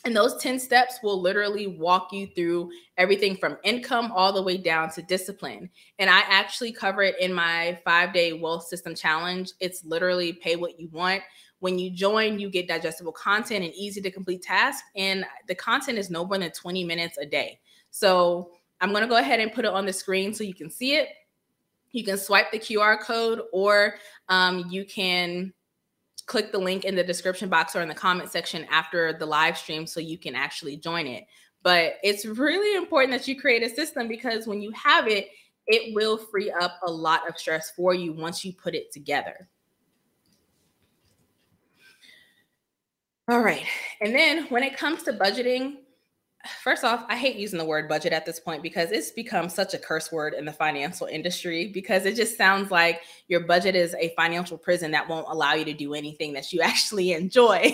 And 0.05 0.17
those 0.17 0.37
10 0.39 0.59
steps 0.59 0.99
will 1.03 1.21
literally 1.21 1.69
walk 1.69 2.13
you 2.13 2.27
through 2.35 2.71
everything 2.97 3.37
from 3.37 3.57
income 3.63 4.11
all 4.13 4.33
the 4.33 4.43
way 4.43 4.57
down 4.57 4.91
to 4.91 5.03
discipline. 5.03 5.71
And 6.01 6.11
I 6.11 6.21
actually 6.29 6.73
cover 6.73 7.03
it 7.03 7.15
in 7.21 7.33
my 7.33 7.79
five 7.85 8.13
day 8.13 8.33
wealth 8.33 8.67
system 8.67 8.97
challenge. 8.97 9.53
It's 9.61 9.85
literally 9.85 10.33
pay 10.33 10.57
what 10.57 10.81
you 10.81 10.89
want. 10.89 11.23
When 11.61 11.79
you 11.79 11.91
join, 11.91 12.41
you 12.41 12.51
get 12.51 12.67
digestible 12.67 13.13
content 13.13 13.65
and 13.65 13.73
easy 13.75 14.01
to 14.01 14.11
complete 14.11 14.43
tasks. 14.43 14.83
And 14.97 15.25
the 15.47 15.55
content 15.55 15.99
is 15.99 16.11
no 16.11 16.25
more 16.25 16.39
than 16.39 16.51
20 16.51 16.83
minutes 16.83 17.19
a 17.19 17.27
day. 17.27 17.61
So 17.93 18.51
I'm 18.81 18.91
going 18.91 19.03
to 19.03 19.09
go 19.09 19.19
ahead 19.19 19.39
and 19.39 19.53
put 19.53 19.65
it 19.65 19.71
on 19.71 19.87
the 19.87 19.93
screen 19.93 20.35
so 20.35 20.43
you 20.43 20.55
can 20.55 20.69
see 20.69 20.97
it. 20.97 21.11
You 21.93 22.03
can 22.03 22.19
swipe 22.19 22.51
the 22.51 22.59
QR 22.59 23.01
code 23.01 23.43
or 23.53 23.95
um, 24.29 24.67
you 24.69 24.85
can 24.85 25.53
click 26.27 26.53
the 26.53 26.59
link 26.59 26.85
in 26.85 26.95
the 26.95 27.05
description 27.05 27.49
box 27.49 27.75
or 27.75 27.83
in 27.83 27.89
the 27.89 27.95
comment 27.95 28.31
section 28.31 28.67
after 28.71 29.13
the 29.13 29.27
live 29.27 29.57
stream 29.59 29.87
so 29.87 30.01
you 30.01 30.19
can 30.19 30.35
actually 30.35 30.77
join 30.77 31.07
it. 31.07 31.25
But 31.63 31.95
it's 32.03 32.25
really 32.25 32.77
important 32.77 33.17
that 33.17 33.29
you 33.29 33.41
create 33.41 33.63
a 33.63 33.69
system 33.69 34.09
because 34.09 34.47
when 34.47 34.61
you 34.61 34.71
have 34.73 35.07
it, 35.07 35.29
it 35.67 35.95
will 35.95 36.17
free 36.17 36.51
up 36.51 36.81
a 36.87 36.91
lot 36.91 37.29
of 37.29 37.39
stress 37.39 37.73
for 37.77 37.95
you 37.95 38.13
once 38.13 38.45
you 38.45 38.53
put 38.53 38.75
it 38.75 38.91
together. 38.93 39.49
All 43.29 43.41
right. 43.41 43.65
And 44.01 44.13
then 44.15 44.47
when 44.49 44.65
it 44.65 44.77
comes 44.77 45.05
to 45.05 45.13
budgeting, 45.13 45.77
first 46.63 46.85
off, 46.85 47.05
I 47.09 47.17
hate 47.17 47.37
using 47.37 47.59
the 47.59 47.65
word 47.65 47.89
budget 47.89 48.13
at 48.13 48.27
this 48.27 48.41
point 48.41 48.63
because 48.63 48.91
it's 48.91 49.11
become 49.11 49.49
such 49.49 49.75
a 49.75 49.79
curse 49.79 50.11
word 50.11 50.35
in 50.35 50.45
the 50.45 50.53
financial 50.53 51.07
industry 51.07 51.69
because 51.69 52.05
it 52.05 52.17
just 52.17 52.37
sounds 52.37 52.71
like 52.71 53.03
your 53.29 53.41
budget 53.41 53.75
is 53.75 53.95
a 53.95 54.13
financial 54.17 54.59
prison 54.59 54.91
that 54.93 55.09
won't 55.09 55.27
allow 55.29 55.55
you 55.55 55.65
to 55.65 55.73
do 55.73 55.95
anything 55.95 56.33
that 56.33 56.53
you 56.53 56.61
actually 56.63 57.13
enjoy. 57.13 57.73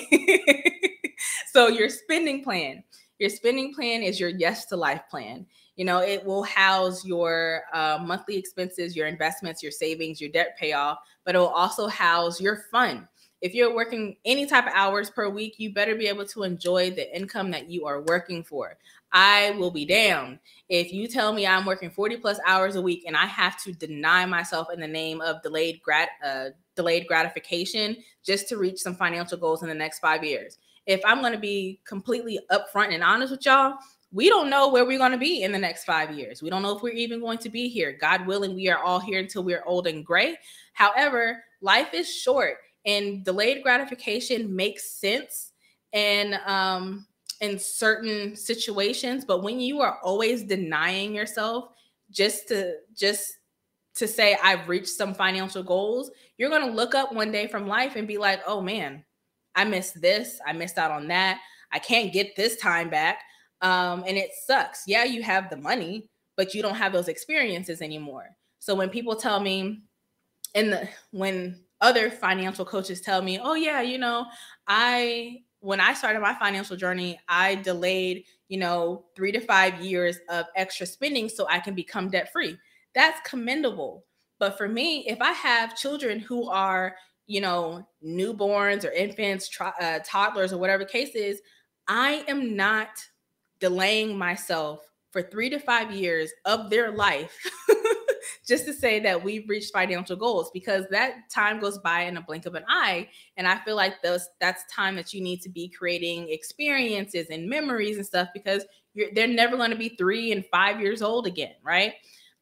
so, 1.52 1.68
your 1.68 1.88
spending 1.88 2.42
plan, 2.42 2.82
your 3.18 3.30
spending 3.30 3.72
plan 3.74 4.02
is 4.02 4.20
your 4.20 4.30
yes 4.30 4.66
to 4.66 4.76
life 4.76 5.02
plan. 5.10 5.46
You 5.76 5.84
know, 5.84 6.00
it 6.00 6.24
will 6.24 6.42
house 6.42 7.04
your 7.04 7.62
uh, 7.72 7.98
monthly 8.04 8.36
expenses, 8.36 8.96
your 8.96 9.06
investments, 9.06 9.62
your 9.62 9.72
savings, 9.72 10.20
your 10.20 10.30
debt 10.30 10.56
payoff, 10.58 10.98
but 11.24 11.34
it 11.34 11.38
will 11.38 11.48
also 11.48 11.86
house 11.86 12.40
your 12.40 12.64
fun 12.70 13.08
if 13.40 13.54
you're 13.54 13.74
working 13.74 14.16
any 14.24 14.46
type 14.46 14.66
of 14.66 14.72
hours 14.74 15.10
per 15.10 15.28
week, 15.28 15.54
you 15.58 15.72
better 15.72 15.94
be 15.94 16.08
able 16.08 16.26
to 16.26 16.42
enjoy 16.42 16.90
the 16.90 17.14
income 17.16 17.50
that 17.52 17.70
you 17.70 17.86
are 17.86 18.02
working 18.02 18.42
for. 18.42 18.76
I 19.12 19.52
will 19.52 19.70
be 19.70 19.86
damned 19.86 20.38
if 20.68 20.92
you 20.92 21.08
tell 21.08 21.32
me 21.32 21.46
I'm 21.46 21.64
working 21.64 21.90
40 21.90 22.18
plus 22.18 22.38
hours 22.46 22.76
a 22.76 22.82
week 22.82 23.04
and 23.06 23.16
I 23.16 23.26
have 23.26 23.62
to 23.62 23.72
deny 23.72 24.26
myself 24.26 24.68
in 24.72 24.80
the 24.80 24.88
name 24.88 25.22
of 25.22 25.42
delayed 25.42 25.80
grat 25.82 26.10
uh, 26.24 26.50
delayed 26.76 27.06
gratification 27.06 27.96
just 28.22 28.48
to 28.48 28.58
reach 28.58 28.78
some 28.78 28.94
financial 28.94 29.38
goals 29.38 29.62
in 29.62 29.68
the 29.68 29.74
next 29.74 30.00
five 30.00 30.22
years. 30.24 30.58
If 30.86 31.00
I'm 31.04 31.20
going 31.20 31.32
to 31.32 31.38
be 31.38 31.80
completely 31.86 32.38
upfront 32.50 32.92
and 32.92 33.02
honest 33.02 33.30
with 33.30 33.46
y'all, 33.46 33.74
we 34.12 34.28
don't 34.28 34.48
know 34.48 34.68
where 34.68 34.84
we're 34.84 34.98
going 34.98 35.12
to 35.12 35.18
be 35.18 35.42
in 35.42 35.52
the 35.52 35.58
next 35.58 35.84
five 35.84 36.12
years. 36.12 36.42
We 36.42 36.50
don't 36.50 36.62
know 36.62 36.76
if 36.76 36.82
we're 36.82 36.94
even 36.94 37.20
going 37.20 37.38
to 37.38 37.50
be 37.50 37.68
here. 37.68 37.92
God 37.92 38.26
willing, 38.26 38.54
we 38.54 38.68
are 38.68 38.78
all 38.78 39.00
here 39.00 39.18
until 39.18 39.42
we're 39.42 39.62
old 39.66 39.86
and 39.86 40.04
gray. 40.04 40.38
However, 40.72 41.44
life 41.60 41.92
is 41.92 42.10
short 42.10 42.56
and 42.88 43.24
delayed 43.24 43.62
gratification 43.62 44.54
makes 44.54 44.90
sense 44.90 45.52
and 45.92 46.34
um 46.46 47.06
in 47.40 47.58
certain 47.58 48.34
situations 48.34 49.24
but 49.24 49.42
when 49.42 49.60
you 49.60 49.80
are 49.80 49.98
always 50.02 50.42
denying 50.42 51.14
yourself 51.14 51.68
just 52.10 52.48
to 52.48 52.74
just 52.96 53.38
to 53.94 54.08
say 54.08 54.36
i've 54.42 54.68
reached 54.68 54.88
some 54.88 55.14
financial 55.14 55.62
goals 55.62 56.10
you're 56.36 56.50
going 56.50 56.66
to 56.66 56.74
look 56.74 56.94
up 56.94 57.12
one 57.12 57.30
day 57.30 57.46
from 57.46 57.68
life 57.68 57.94
and 57.94 58.08
be 58.08 58.18
like 58.18 58.40
oh 58.46 58.60
man 58.60 59.04
i 59.54 59.64
missed 59.64 60.00
this 60.00 60.40
i 60.46 60.52
missed 60.52 60.78
out 60.78 60.90
on 60.90 61.06
that 61.06 61.38
i 61.72 61.78
can't 61.78 62.12
get 62.12 62.34
this 62.34 62.56
time 62.56 62.90
back 62.90 63.20
um, 63.60 64.04
and 64.06 64.16
it 64.16 64.30
sucks. 64.46 64.84
Yeah 64.86 65.04
you 65.04 65.22
have 65.22 65.50
the 65.50 65.56
money 65.56 66.08
but 66.38 66.54
you 66.54 66.62
don't 66.62 66.76
have 66.76 66.92
those 66.92 67.08
experiences 67.08 67.82
anymore. 67.82 68.30
So 68.60 68.74
when 68.74 68.88
people 68.88 69.16
tell 69.16 69.40
me 69.40 69.82
in 70.54 70.70
the 70.70 70.88
when 71.10 71.60
other 71.80 72.10
financial 72.10 72.64
coaches 72.64 73.00
tell 73.00 73.22
me, 73.22 73.38
oh, 73.42 73.54
yeah, 73.54 73.80
you 73.80 73.98
know, 73.98 74.26
I, 74.66 75.42
when 75.60 75.80
I 75.80 75.94
started 75.94 76.20
my 76.20 76.34
financial 76.34 76.76
journey, 76.76 77.18
I 77.28 77.56
delayed, 77.56 78.24
you 78.48 78.58
know, 78.58 79.06
three 79.14 79.32
to 79.32 79.40
five 79.40 79.80
years 79.80 80.18
of 80.28 80.46
extra 80.56 80.86
spending 80.86 81.28
so 81.28 81.46
I 81.48 81.60
can 81.60 81.74
become 81.74 82.10
debt 82.10 82.32
free. 82.32 82.56
That's 82.94 83.20
commendable. 83.28 84.04
But 84.38 84.56
for 84.56 84.68
me, 84.68 85.06
if 85.08 85.20
I 85.20 85.32
have 85.32 85.76
children 85.76 86.20
who 86.20 86.48
are, 86.48 86.96
you 87.26 87.40
know, 87.40 87.86
newborns 88.04 88.84
or 88.84 88.90
infants, 88.90 89.50
uh, 89.60 89.98
toddlers, 90.04 90.52
or 90.52 90.58
whatever 90.58 90.84
the 90.84 90.90
case 90.90 91.14
is, 91.14 91.40
I 91.88 92.24
am 92.28 92.56
not 92.56 92.88
delaying 93.60 94.16
myself 94.16 94.80
for 95.10 95.22
three 95.22 95.50
to 95.50 95.58
five 95.58 95.90
years 95.90 96.30
of 96.44 96.70
their 96.70 96.90
life 96.90 97.36
just 98.48 98.64
to 98.64 98.72
say 98.72 98.98
that 99.00 99.22
we've 99.22 99.48
reached 99.48 99.72
financial 99.72 100.16
goals 100.16 100.50
because 100.52 100.86
that 100.90 101.30
time 101.30 101.60
goes 101.60 101.78
by 101.78 102.02
in 102.02 102.16
a 102.16 102.22
blink 102.22 102.46
of 102.46 102.54
an 102.54 102.64
eye. 102.68 103.08
And 103.36 103.46
i 103.46 103.58
feel 103.58 103.76
like 103.76 104.02
those 104.02 104.28
that's 104.40 104.64
time 104.72 104.96
that 104.96 105.12
you 105.12 105.20
need 105.20 105.42
to 105.42 105.50
be 105.50 105.68
creating 105.68 106.28
experiences 106.30 107.28
and 107.30 107.48
memories 107.48 107.96
and 107.96 108.06
stuff 108.06 108.28
because 108.32 108.64
they're 109.14 109.28
never 109.28 109.56
going 109.56 109.70
to 109.70 109.76
be 109.76 109.90
three 109.90 110.32
and 110.32 110.44
five 110.46 110.80
years 110.80 111.02
old 111.02 111.26
again 111.26 111.54
right? 111.62 111.94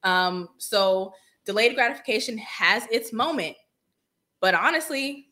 Um 0.03 0.49
so 0.57 1.13
delayed 1.45 1.75
gratification 1.75 2.37
has 2.39 2.87
its 2.91 3.13
moment 3.13 3.55
but 4.39 4.53
honestly 4.53 5.27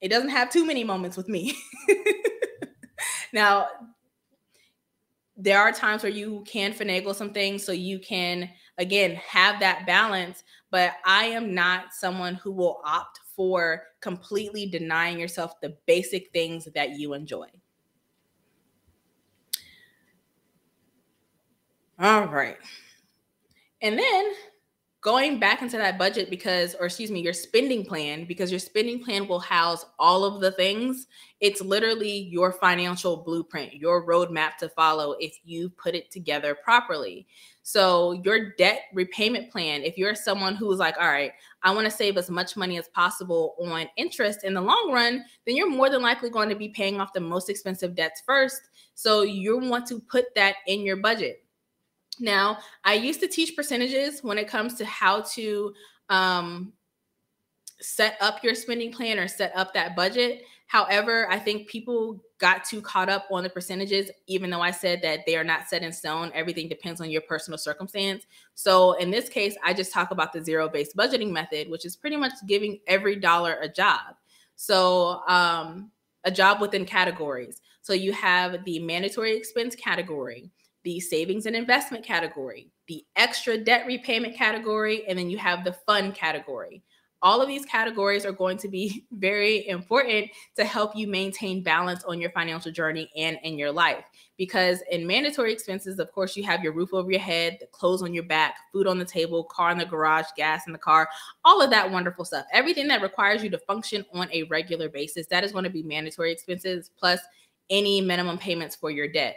it 0.00 0.08
doesn't 0.08 0.30
have 0.30 0.50
too 0.50 0.66
many 0.66 0.84
moments 0.84 1.16
with 1.16 1.28
me. 1.28 1.56
Now 3.34 3.66
there 5.36 5.58
are 5.58 5.72
times 5.72 6.04
where 6.04 6.12
you 6.12 6.44
can 6.46 6.72
finagle 6.72 7.14
some 7.14 7.32
things 7.32 7.64
so 7.64 7.72
you 7.72 7.98
can 7.98 8.48
again 8.78 9.14
have 9.16 9.60
that 9.60 9.86
balance 9.86 10.42
but 10.70 10.94
i 11.04 11.24
am 11.24 11.54
not 11.54 11.92
someone 11.92 12.34
who 12.36 12.50
will 12.52 12.80
opt 12.84 13.20
for 13.34 13.82
completely 14.00 14.66
denying 14.66 15.18
yourself 15.18 15.60
the 15.60 15.76
basic 15.86 16.30
things 16.32 16.68
that 16.74 16.90
you 16.90 17.14
enjoy. 17.14 17.48
All 21.98 22.26
right. 22.26 22.56
And 23.82 23.98
then 23.98 24.32
going 25.04 25.38
back 25.38 25.60
into 25.60 25.76
that 25.76 25.98
budget 25.98 26.30
because 26.30 26.74
or 26.80 26.86
excuse 26.86 27.10
me 27.10 27.20
your 27.20 27.34
spending 27.34 27.84
plan 27.84 28.24
because 28.24 28.50
your 28.50 28.58
spending 28.58 29.04
plan 29.04 29.28
will 29.28 29.38
house 29.38 29.84
all 29.98 30.24
of 30.24 30.40
the 30.40 30.50
things. 30.50 31.06
It's 31.40 31.60
literally 31.60 32.20
your 32.30 32.52
financial 32.52 33.18
blueprint 33.18 33.74
your 33.74 34.06
roadmap 34.06 34.56
to 34.56 34.70
follow 34.70 35.14
if 35.20 35.38
you 35.44 35.68
put 35.68 35.94
it 35.94 36.10
together 36.10 36.54
properly. 36.54 37.26
So 37.62 38.12
your 38.24 38.54
debt 38.56 38.84
repayment 38.94 39.52
plan 39.52 39.82
if 39.82 39.98
you're 39.98 40.14
someone 40.14 40.56
who's 40.56 40.78
like 40.78 40.96
all 40.98 41.08
right 41.08 41.32
i 41.62 41.74
want 41.74 41.86
to 41.86 41.90
save 41.90 42.16
as 42.18 42.30
much 42.30 42.56
money 42.56 42.78
as 42.78 42.88
possible 42.88 43.56
on 43.58 43.86
interest 43.96 44.44
in 44.44 44.52
the 44.52 44.60
long 44.60 44.90
run 44.92 45.24
then 45.46 45.56
you're 45.56 45.70
more 45.70 45.88
than 45.88 46.02
likely 46.02 46.28
going 46.28 46.50
to 46.50 46.54
be 46.54 46.68
paying 46.68 47.00
off 47.00 47.14
the 47.14 47.20
most 47.20 47.48
expensive 47.48 47.94
debts 47.94 48.22
first. 48.26 48.60
So 48.94 49.22
you 49.22 49.58
want 49.58 49.86
to 49.88 50.00
put 50.00 50.34
that 50.34 50.56
in 50.66 50.80
your 50.80 50.96
budget 50.96 51.43
now, 52.20 52.58
I 52.84 52.94
used 52.94 53.20
to 53.20 53.28
teach 53.28 53.56
percentages 53.56 54.22
when 54.22 54.38
it 54.38 54.48
comes 54.48 54.74
to 54.74 54.84
how 54.84 55.22
to 55.34 55.74
um, 56.08 56.72
set 57.80 58.16
up 58.20 58.42
your 58.42 58.54
spending 58.54 58.92
plan 58.92 59.18
or 59.18 59.28
set 59.28 59.52
up 59.54 59.74
that 59.74 59.96
budget. 59.96 60.42
However, 60.66 61.30
I 61.30 61.38
think 61.38 61.68
people 61.68 62.22
got 62.38 62.64
too 62.64 62.80
caught 62.80 63.08
up 63.08 63.26
on 63.30 63.42
the 63.42 63.50
percentages, 63.50 64.10
even 64.26 64.50
though 64.50 64.60
I 64.60 64.70
said 64.70 65.02
that 65.02 65.20
they 65.26 65.36
are 65.36 65.44
not 65.44 65.68
set 65.68 65.82
in 65.82 65.92
stone. 65.92 66.32
Everything 66.34 66.68
depends 66.68 67.00
on 67.00 67.10
your 67.10 67.20
personal 67.22 67.58
circumstance. 67.58 68.24
So, 68.54 68.92
in 68.94 69.10
this 69.10 69.28
case, 69.28 69.56
I 69.62 69.74
just 69.74 69.92
talk 69.92 70.10
about 70.10 70.32
the 70.32 70.42
zero 70.42 70.68
based 70.68 70.96
budgeting 70.96 71.30
method, 71.30 71.68
which 71.68 71.84
is 71.84 71.96
pretty 71.96 72.16
much 72.16 72.32
giving 72.46 72.80
every 72.86 73.16
dollar 73.16 73.58
a 73.60 73.68
job. 73.68 74.16
So, 74.56 75.20
um, 75.28 75.90
a 76.24 76.30
job 76.30 76.60
within 76.60 76.86
categories. 76.86 77.60
So, 77.82 77.92
you 77.92 78.12
have 78.12 78.64
the 78.64 78.78
mandatory 78.80 79.36
expense 79.36 79.74
category 79.76 80.50
the 80.84 81.00
savings 81.00 81.46
and 81.46 81.56
investment 81.56 82.04
category, 82.04 82.70
the 82.86 83.04
extra 83.16 83.58
debt 83.58 83.86
repayment 83.86 84.36
category, 84.36 85.06
and 85.08 85.18
then 85.18 85.30
you 85.30 85.38
have 85.38 85.64
the 85.64 85.72
fun 85.72 86.12
category. 86.12 86.82
All 87.22 87.40
of 87.40 87.48
these 87.48 87.64
categories 87.64 88.26
are 88.26 88.32
going 88.32 88.58
to 88.58 88.68
be 88.68 89.06
very 89.12 89.66
important 89.66 90.30
to 90.56 90.64
help 90.64 90.94
you 90.94 91.08
maintain 91.08 91.62
balance 91.62 92.04
on 92.04 92.20
your 92.20 92.30
financial 92.32 92.70
journey 92.70 93.10
and 93.16 93.38
in 93.42 93.56
your 93.56 93.72
life. 93.72 94.04
Because 94.36 94.82
in 94.90 95.06
mandatory 95.06 95.50
expenses, 95.50 95.98
of 95.98 96.12
course, 96.12 96.36
you 96.36 96.42
have 96.42 96.62
your 96.62 96.74
roof 96.74 96.92
over 96.92 97.10
your 97.10 97.20
head, 97.20 97.56
the 97.60 97.66
clothes 97.68 98.02
on 98.02 98.12
your 98.12 98.24
back, 98.24 98.56
food 98.70 98.86
on 98.86 98.98
the 98.98 99.04
table, 99.06 99.44
car 99.44 99.70
in 99.70 99.78
the 99.78 99.86
garage, 99.86 100.26
gas 100.36 100.66
in 100.66 100.74
the 100.74 100.78
car, 100.78 101.08
all 101.46 101.62
of 101.62 101.70
that 101.70 101.90
wonderful 101.90 102.26
stuff. 102.26 102.44
Everything 102.52 102.88
that 102.88 103.00
requires 103.00 103.42
you 103.42 103.48
to 103.48 103.58
function 103.58 104.04
on 104.12 104.30
a 104.30 104.42
regular 104.44 104.90
basis, 104.90 105.26
that 105.28 105.44
is 105.44 105.52
going 105.52 105.64
to 105.64 105.70
be 105.70 105.82
mandatory 105.82 106.30
expenses 106.30 106.90
plus 106.98 107.20
any 107.70 108.02
minimum 108.02 108.36
payments 108.36 108.76
for 108.76 108.90
your 108.90 109.10
debt 109.10 109.36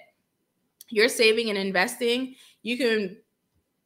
you're 0.90 1.10
saving 1.10 1.50
and 1.50 1.58
investing, 1.58 2.36
you 2.64 2.78
can 2.78 3.18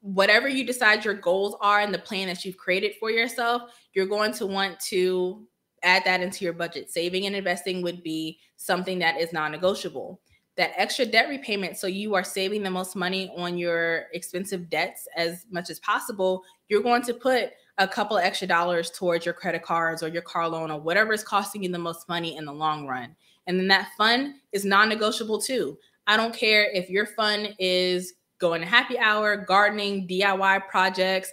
whatever 0.02 0.48
you 0.48 0.66
decide 0.66 1.06
your 1.06 1.14
goals 1.14 1.56
are 1.62 1.80
and 1.80 1.94
the 1.94 2.00
plan 2.00 2.28
that 2.28 2.44
you've 2.44 2.58
created 2.58 2.94
for 3.00 3.12
yourself, 3.12 3.72
you're 3.94 4.08
going 4.08 4.34
to 4.34 4.48
want 4.48 4.80
to 4.80 5.46
add 5.84 6.04
that 6.06 6.22
into 6.22 6.44
your 6.44 6.54
budget. 6.54 6.90
Saving 6.90 7.26
and 7.26 7.36
investing 7.36 7.82
would 7.82 8.04
be 8.04 8.40
something 8.58 9.00
that 9.00 9.20
is 9.20 9.32
non-negotiable. 9.32 10.20
That 10.58 10.72
extra 10.76 11.06
debt 11.06 11.30
repayment, 11.30 11.78
so 11.78 11.88
you 11.88 12.14
are 12.16 12.24
saving 12.24 12.64
the 12.64 12.70
most 12.70 12.96
money 12.96 13.32
on 13.38 13.58
your 13.58 14.08
expensive 14.14 14.70
debts 14.70 15.08
as 15.16 15.46
much 15.50 15.70
as 15.70 15.80
possible. 15.80 16.44
You're 16.68 16.84
going 16.84 17.04
to 17.04 17.14
put 17.14 17.52
a 17.78 17.88
couple 17.88 18.18
extra 18.18 18.48
dollars 18.48 18.92
towards 18.92 19.26
your 19.26 19.34
credit 19.34 19.64
cards 19.64 20.04
or 20.04 20.08
your 20.10 20.22
car 20.22 20.48
loan 20.48 20.70
or 20.70 20.80
whatever 20.80 21.14
is 21.14 21.24
costing 21.24 21.64
you 21.64 21.72
the 21.72 21.80
most 21.80 22.10
money 22.10 22.38
in 22.38 22.46
the 22.46 22.52
long 22.52 22.86
run. 22.86 23.16
And 23.48 23.60
then 23.60 23.68
that 23.70 23.90
fund 23.98 24.36
is 24.52 24.66
non 24.66 24.90
negotiable 24.90 25.42
too. 25.42 25.78
I 26.12 26.18
don't 26.18 26.36
care 26.36 26.70
if 26.70 26.90
your 26.90 27.06
fun 27.06 27.56
is 27.58 28.16
going 28.38 28.60
to 28.60 28.68
happy 28.68 29.00
hour, 29.00 29.38
gardening, 29.38 30.10
DIY 30.10 30.68
projects, 30.68 31.32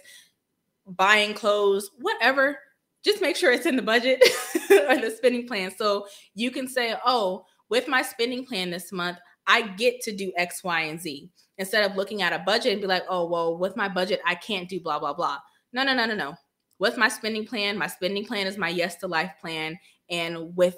buying 0.87 1.33
clothes, 1.33 1.91
whatever. 1.99 2.57
Just 3.03 3.21
make 3.21 3.35
sure 3.35 3.51
it's 3.51 3.65
in 3.65 3.75
the 3.75 3.81
budget 3.81 4.23
or 4.71 4.95
the 4.95 5.13
spending 5.13 5.45
plan. 5.45 5.69
So 5.77 6.07
you 6.33 6.49
can 6.49 6.65
say, 6.65 6.95
oh, 7.05 7.43
with 7.67 7.89
my 7.89 8.01
spending 8.01 8.45
plan 8.45 8.69
this 8.69 8.93
month, 8.93 9.17
I 9.47 9.63
get 9.63 9.99
to 10.03 10.15
do 10.15 10.31
X, 10.37 10.63
Y, 10.63 10.79
and 10.83 11.01
Z 11.01 11.29
instead 11.57 11.83
of 11.83 11.97
looking 11.97 12.21
at 12.21 12.31
a 12.31 12.39
budget 12.39 12.71
and 12.71 12.81
be 12.81 12.87
like, 12.87 13.03
oh, 13.09 13.27
well, 13.27 13.57
with 13.57 13.75
my 13.75 13.89
budget, 13.89 14.21
I 14.25 14.35
can't 14.35 14.69
do 14.69 14.79
blah, 14.79 14.97
blah, 14.97 15.13
blah. 15.13 15.39
No, 15.73 15.83
no, 15.83 15.93
no, 15.93 16.05
no, 16.05 16.15
no. 16.15 16.35
With 16.79 16.95
my 16.95 17.09
spending 17.09 17.45
plan, 17.45 17.77
my 17.77 17.87
spending 17.87 18.23
plan 18.23 18.47
is 18.47 18.57
my 18.57 18.69
yes 18.69 18.95
to 18.99 19.07
life 19.07 19.33
plan. 19.41 19.77
And 20.09 20.55
with 20.55 20.77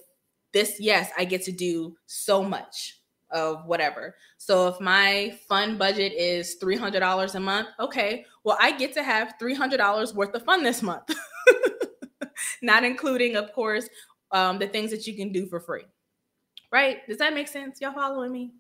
this 0.54 0.78
yes, 0.80 1.12
I 1.16 1.26
get 1.26 1.44
to 1.44 1.52
do 1.52 1.98
so 2.08 2.44
much 2.44 2.98
of 3.32 3.66
whatever. 3.66 4.16
So 4.38 4.68
if 4.68 4.80
my 4.80 5.38
fun 5.48 5.78
budget 5.78 6.14
is 6.14 6.58
$300 6.62 7.36
a 7.36 7.40
month, 7.40 7.70
okay, 7.80 8.26
well, 8.44 8.58
I 8.60 8.72
get 8.72 8.94
to 8.94 9.04
have 9.04 9.36
$300 9.42 10.14
worth 10.14 10.34
of 10.36 10.44
fun 10.44 10.64
this 10.64 10.82
month. 10.82 11.10
Not 12.62 12.84
including, 12.84 13.36
of 13.36 13.54
course, 13.54 13.88
um, 14.32 14.60
the 14.60 14.68
things 14.68 14.92
that 14.92 15.08
you 15.08 15.16
can 15.16 15.32
do 15.32 15.46
for 15.48 15.60
free. 15.60 15.84
Right? 16.72 17.06
Does 17.08 17.18
that 17.18 17.34
make 17.34 17.48
sense? 17.48 17.82
Y'all 17.82 17.94
following 17.94 18.32
me? 18.32 18.52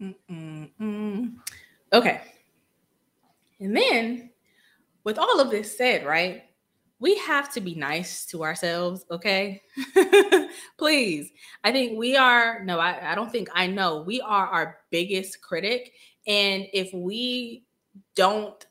Mm-mm-mm. 0.00 1.34
Okay. 1.92 2.20
And 3.70 3.76
then, 3.76 4.30
with 5.04 5.16
all 5.16 5.38
of 5.38 5.52
this 5.52 5.78
said, 5.78 6.04
right, 6.04 6.42
we 6.98 7.16
have 7.18 7.52
to 7.52 7.60
be 7.60 7.76
nice 7.76 8.26
to 8.26 8.42
ourselves, 8.42 9.04
okay? 9.12 9.62
Please. 10.76 11.30
I 11.62 11.70
think 11.70 11.96
we 11.96 12.16
are, 12.16 12.64
no, 12.64 12.80
I, 12.80 13.12
I 13.12 13.14
don't 13.14 13.30
think 13.30 13.48
I 13.54 13.68
know. 13.68 14.02
We 14.02 14.20
are 14.22 14.46
our 14.48 14.78
biggest 14.90 15.40
critic. 15.40 15.92
And 16.26 16.66
if 16.72 16.92
we 16.92 17.62
don't 18.16 18.66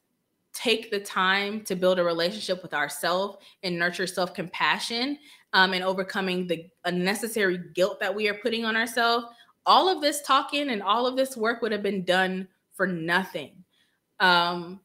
take 0.52 0.92
the 0.92 1.00
time 1.00 1.62
to 1.62 1.76
build 1.76 1.98
a 1.98 2.04
relationship 2.04 2.62
with 2.62 2.74
ourselves 2.74 3.38
and 3.64 3.80
nurture 3.80 4.06
self 4.06 4.34
compassion 4.34 5.18
um, 5.54 5.72
and 5.72 5.82
overcoming 5.82 6.46
the 6.46 6.68
unnecessary 6.84 7.58
guilt 7.74 8.02
that 8.02 8.14
we 8.14 8.28
are 8.28 8.34
putting 8.34 8.66
on 8.66 8.76
ourselves, 8.76 9.28
all 9.66 9.88
of 9.88 10.02
this 10.02 10.22
talking 10.24 10.72
and 10.72 10.84
all 10.84 11.08
of 11.08 11.16
this 11.16 11.38
work 11.38 11.62
would 11.62 11.72
have 11.72 11.84
been 11.84 12.04
done 12.04 12.50
for 12.76 12.86
nothing. 12.86 13.64
Um, 14.20 14.82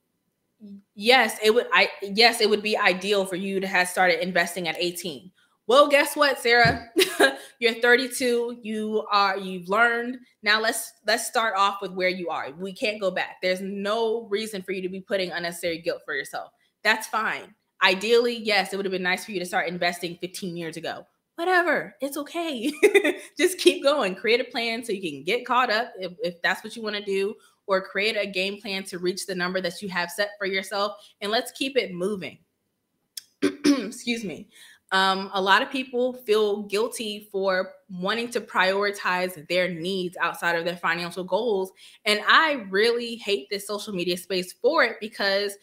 yes, 0.94 1.38
it 1.42 1.54
would. 1.54 1.66
I 1.72 1.88
yes, 2.02 2.40
it 2.40 2.48
would 2.48 2.62
be 2.62 2.76
ideal 2.76 3.24
for 3.24 3.36
you 3.36 3.60
to 3.60 3.66
have 3.66 3.88
started 3.88 4.22
investing 4.22 4.68
at 4.68 4.76
18. 4.78 5.30
Well, 5.66 5.88
guess 5.88 6.14
what, 6.14 6.38
Sarah? 6.38 6.90
You're 7.58 7.74
32. 7.74 8.58
You 8.62 9.06
are 9.10 9.38
you've 9.38 9.68
learned. 9.68 10.18
Now 10.42 10.60
let's 10.60 10.92
let's 11.06 11.26
start 11.26 11.54
off 11.56 11.78
with 11.80 11.92
where 11.92 12.08
you 12.08 12.28
are. 12.28 12.52
We 12.52 12.74
can't 12.74 13.00
go 13.00 13.10
back. 13.10 13.36
There's 13.42 13.62
no 13.62 14.26
reason 14.28 14.62
for 14.62 14.72
you 14.72 14.82
to 14.82 14.88
be 14.88 15.00
putting 15.00 15.30
unnecessary 15.30 15.78
guilt 15.78 16.02
for 16.04 16.14
yourself. 16.14 16.52
That's 16.82 17.06
fine. 17.06 17.54
Ideally, 17.82 18.36
yes, 18.36 18.72
it 18.72 18.76
would 18.76 18.84
have 18.84 18.92
been 18.92 19.02
nice 19.02 19.24
for 19.24 19.32
you 19.32 19.40
to 19.40 19.46
start 19.46 19.68
investing 19.68 20.18
15 20.20 20.56
years 20.56 20.76
ago 20.76 21.06
whatever 21.36 21.94
it's 22.00 22.16
okay 22.16 22.72
just 23.38 23.58
keep 23.58 23.82
going 23.82 24.14
create 24.14 24.40
a 24.40 24.44
plan 24.44 24.84
so 24.84 24.92
you 24.92 25.00
can 25.00 25.24
get 25.24 25.44
caught 25.44 25.70
up 25.70 25.92
if, 25.98 26.12
if 26.22 26.40
that's 26.42 26.62
what 26.62 26.76
you 26.76 26.82
want 26.82 26.94
to 26.94 27.02
do 27.02 27.34
or 27.66 27.80
create 27.80 28.16
a 28.16 28.26
game 28.26 28.60
plan 28.60 28.84
to 28.84 28.98
reach 28.98 29.26
the 29.26 29.34
number 29.34 29.60
that 29.60 29.80
you 29.82 29.88
have 29.88 30.10
set 30.10 30.30
for 30.38 30.46
yourself 30.46 30.92
and 31.20 31.30
let's 31.30 31.52
keep 31.52 31.76
it 31.76 31.92
moving 31.94 32.38
excuse 33.42 34.24
me 34.24 34.48
Um, 34.92 35.30
a 35.34 35.42
lot 35.42 35.60
of 35.62 35.70
people 35.70 36.12
feel 36.12 36.62
guilty 36.62 37.28
for 37.32 37.72
wanting 37.88 38.28
to 38.30 38.40
prioritize 38.40 39.48
their 39.48 39.68
needs 39.68 40.16
outside 40.20 40.56
of 40.56 40.64
their 40.64 40.76
financial 40.76 41.24
goals. 41.24 41.72
And 42.04 42.20
I 42.28 42.64
really 42.70 43.16
hate 43.16 43.48
this 43.50 43.66
social 43.66 43.92
media 43.92 44.16
space 44.16 44.52
for 44.52 44.84
it 44.84 44.96
because 45.00 45.56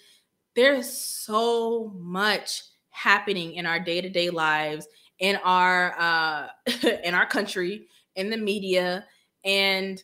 there's 0.55 0.91
so 0.91 1.93
much 1.95 2.63
happening 2.89 3.53
in 3.53 3.65
our 3.65 3.79
day-to-day 3.79 4.31
lives 4.31 4.85
in 5.19 5.37
our 5.45 5.95
uh 5.97 6.47
in 7.03 7.13
our 7.13 7.25
country 7.25 7.87
in 8.15 8.29
the 8.29 8.37
media 8.37 9.05
and 9.45 10.03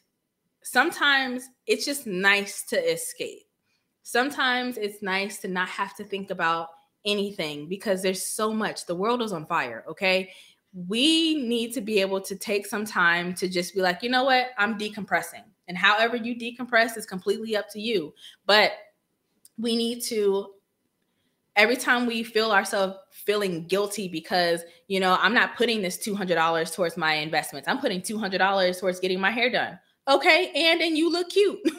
sometimes 0.71 1.49
it's 1.65 1.85
just 1.85 2.05
nice 2.05 2.63
to 2.63 2.91
escape. 2.91 3.43
Sometimes 4.03 4.77
it's 4.77 5.01
nice 5.01 5.39
to 5.39 5.47
not 5.47 5.69
have 5.69 5.95
to 5.95 6.03
think 6.03 6.29
about 6.29 6.69
anything 7.05 7.67
because 7.67 8.01
there's 8.01 8.25
so 8.25 8.53
much. 8.53 8.85
The 8.85 8.95
world 8.95 9.21
is 9.21 9.31
on 9.31 9.45
fire 9.45 9.85
okay? 9.89 10.31
We 10.73 11.35
need 11.35 11.73
to 11.73 11.81
be 11.81 12.01
able 12.01 12.21
to 12.21 12.35
take 12.35 12.67
some 12.67 12.85
time 12.85 13.33
to 13.35 13.47
just 13.47 13.73
be 13.73 13.81
like 13.81 14.03
you 14.03 14.09
know 14.09 14.25
what? 14.25 14.47
I'm 14.57 14.77
decompressing. 14.77 15.43
And 15.67 15.77
however 15.77 16.15
you 16.15 16.35
decompress 16.35 16.97
is 16.97 17.05
completely 17.05 17.55
up 17.55 17.69
to 17.71 17.81
you. 17.81 18.13
But 18.45 18.73
we 19.57 19.75
need 19.75 20.01
to 20.03 20.53
every 21.55 21.77
time 21.77 22.05
we 22.05 22.23
feel 22.23 22.51
ourselves 22.51 22.95
feeling 23.11 23.65
guilty 23.65 24.07
because 24.07 24.61
you 24.87 24.99
know 24.99 25.17
i'm 25.21 25.33
not 25.33 25.57
putting 25.57 25.81
this 25.81 25.97
$200 25.97 26.75
towards 26.75 26.97
my 26.97 27.13
investments. 27.13 27.67
I'm 27.67 27.79
putting 27.79 28.01
$200 28.01 28.79
towards 28.79 28.99
getting 28.99 29.19
my 29.19 29.31
hair 29.31 29.49
done 29.49 29.79
okay 30.07 30.51
and 30.55 30.81
and 30.81 30.97
you 30.97 31.11
look 31.11 31.29
cute. 31.29 31.59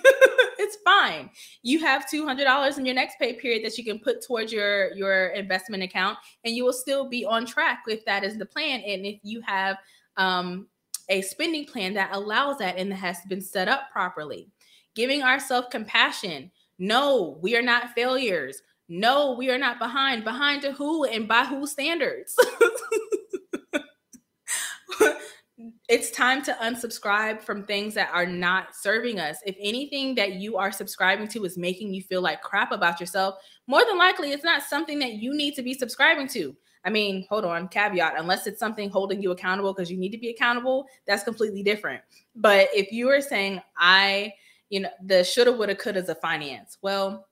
It's 0.60 0.76
fine. 0.84 1.30
You 1.62 1.78
have 1.80 2.06
$200 2.12 2.78
in 2.78 2.84
your 2.84 2.94
next 2.94 3.16
pay 3.18 3.32
period 3.34 3.64
that 3.64 3.78
you 3.78 3.84
can 3.84 4.00
put 4.00 4.22
towards 4.22 4.52
your 4.52 4.92
your 4.94 5.28
investment 5.28 5.84
account 5.84 6.18
and 6.44 6.54
you 6.54 6.64
will 6.64 6.72
still 6.72 7.08
be 7.08 7.24
on 7.24 7.46
track 7.46 7.84
if 7.86 8.04
that 8.06 8.24
is 8.24 8.36
the 8.36 8.44
plan. 8.44 8.80
And 8.80 9.06
if 9.06 9.20
you 9.22 9.40
have 9.42 9.78
um, 10.16 10.66
a 11.08 11.22
spending 11.22 11.64
plan 11.64 11.94
that 11.94 12.10
allows 12.12 12.58
that 12.58 12.76
and 12.76 12.90
that 12.90 12.96
has 12.96 13.18
been 13.28 13.40
set 13.40 13.68
up 13.68 13.90
properly. 13.92 14.50
Giving 14.94 15.22
ourselves 15.22 15.68
compassion. 15.70 16.50
No 16.78 17.38
we 17.40 17.56
are 17.56 17.62
not 17.62 17.94
failures. 17.94 18.60
No, 18.88 19.32
we 19.32 19.50
are 19.50 19.58
not 19.58 19.78
behind. 19.78 20.24
Behind 20.24 20.62
to 20.62 20.72
who 20.72 21.04
and 21.04 21.28
by 21.28 21.44
whose 21.44 21.72
standards? 21.72 22.34
it's 25.88 26.11
time 26.11 26.42
to 26.42 26.52
unsubscribe 26.62 27.40
from 27.42 27.64
things 27.64 27.94
that 27.94 28.11
are 28.12 28.26
not 28.26 28.76
serving 28.76 29.18
us. 29.18 29.38
If 29.44 29.56
anything 29.61 30.14
that 30.14 30.34
you 30.34 30.56
are 30.56 30.70
subscribing 30.70 31.28
to 31.28 31.44
is 31.44 31.59
making 31.59 31.94
you 31.94 32.02
feel 32.02 32.20
like 32.20 32.42
crap 32.42 32.72
about 32.72 33.00
yourself, 33.00 33.36
more 33.66 33.84
than 33.84 33.98
likely 33.98 34.32
it's 34.32 34.44
not 34.44 34.62
something 34.62 34.98
that 35.00 35.14
you 35.14 35.34
need 35.34 35.54
to 35.54 35.62
be 35.62 35.74
subscribing 35.74 36.28
to. 36.28 36.56
I 36.84 36.90
mean, 36.90 37.26
hold 37.28 37.44
on, 37.44 37.68
caveat, 37.68 38.14
unless 38.16 38.46
it's 38.46 38.61
something 38.61 38.88
holding 38.88 39.22
you 39.22 39.32
accountable 39.32 39.74
because 39.74 39.90
you 39.90 39.98
need 39.98 40.12
to 40.12 40.18
be 40.18 40.30
accountable, 40.30 40.86
that's 41.06 41.24
completely 41.24 41.62
different. 41.62 42.02
But 42.36 42.68
if 42.74 42.92
you 42.92 43.11
are 43.11 43.20
saying, 43.20 43.61
I, 43.76 44.32
you 44.70 44.80
know, 44.80 44.90
the 45.04 45.24
shoulda, 45.24 45.52
woulda, 45.52 45.74
coulda 45.74 45.98
is 45.98 46.09
a 46.09 46.14
finance, 46.14 46.78
well, 46.82 47.27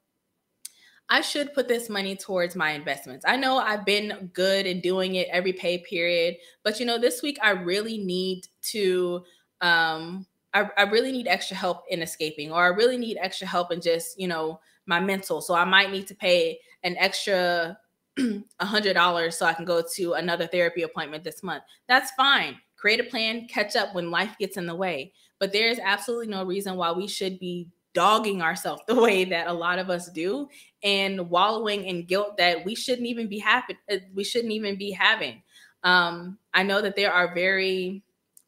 I 1.09 1.21
should 1.21 1.55
put 1.55 1.69
this 1.69 1.89
money 1.89 2.17
towards 2.17 2.57
my 2.57 2.73
investments. 2.73 3.25
I 3.27 3.37
know 3.37 3.59
I've 3.59 3.85
been 3.85 4.31
good 4.33 4.67
in 4.67 4.81
doing 4.81 5.15
it 5.15 5.29
every 5.31 5.53
pay 5.53 5.79
period, 5.79 6.37
but 6.65 6.81
you 6.81 6.87
know, 6.87 6.99
this 6.99 7.23
week 7.23 7.39
I 7.43 7.51
really 7.51 7.99
need 7.99 8.47
to 8.73 9.25
um 9.61 10.27
I, 10.53 10.71
I 10.79 10.83
really 10.85 11.13
need 11.13 11.29
extra 11.29 11.57
help 11.57 11.85
in 11.91 12.01
escaping, 12.01 12.51
or 12.51 12.65
I 12.65 12.69
really 12.69 12.97
need 12.97 13.19
extra 13.21 13.47
help 13.47 13.71
in 13.73 13.81
just, 13.81 14.19
you 14.19 14.27
know, 14.27 14.59
my 14.87 14.99
mental. 14.99 15.43
So 15.43 15.55
I 15.55 15.65
might 15.65 15.93
need 15.93 16.07
to 16.07 16.15
pay 16.15 16.59
an 16.83 16.97
extra 16.99 17.79
hundred 18.61 18.95
dollars 18.95 19.37
so 19.37 19.45
I 19.45 19.53
can 19.53 19.67
go 19.67 19.83
to 19.97 20.15
another 20.15 20.47
therapy 20.47 20.83
appointment 20.83 21.25
this 21.25 21.43
month. 21.43 21.65
That's 21.89 22.11
fine. 22.13 22.57
Create 22.77 23.01
a 23.01 23.05
plan, 23.05 23.47
catch 23.49 23.77
up 23.77 23.95
when 23.95 24.11
life 24.11 24.35
gets 24.39 24.57
in 24.57 24.67
the 24.67 24.75
way. 24.75 25.13
But 25.39 25.53
there's 25.53 25.79
absolutely 25.79 26.29
no 26.29 26.45
reason 26.45 26.77
why 26.77 26.93
we 26.93 27.07
should 27.07 27.39
be 27.39 27.69
dogging 27.97 28.43
ourselves 28.43 28.83
the 28.87 28.95
way 28.95 29.25
that 29.25 29.47
a 29.47 29.53
lot 29.53 29.79
of 29.79 29.89
us 29.89 30.11
do 30.11 30.47
and 30.85 31.31
wallowing 31.31 31.87
in 31.87 32.05
guilt 32.05 32.37
that 32.37 32.63
we 32.63 32.75
shouldn't 32.75 33.07
even 33.07 33.27
be 33.27 33.39
happy 33.39 33.75
uh, 33.91 33.97
we 34.15 34.23
shouldn't 34.23 34.53
even 34.53 34.77
be 34.77 34.91
having. 34.91 35.43
Um, 35.83 36.39
i 36.53 36.63
know 36.63 36.83
that 36.83 36.95
there 36.95 37.13
are 37.13 37.35
very 37.35 38.03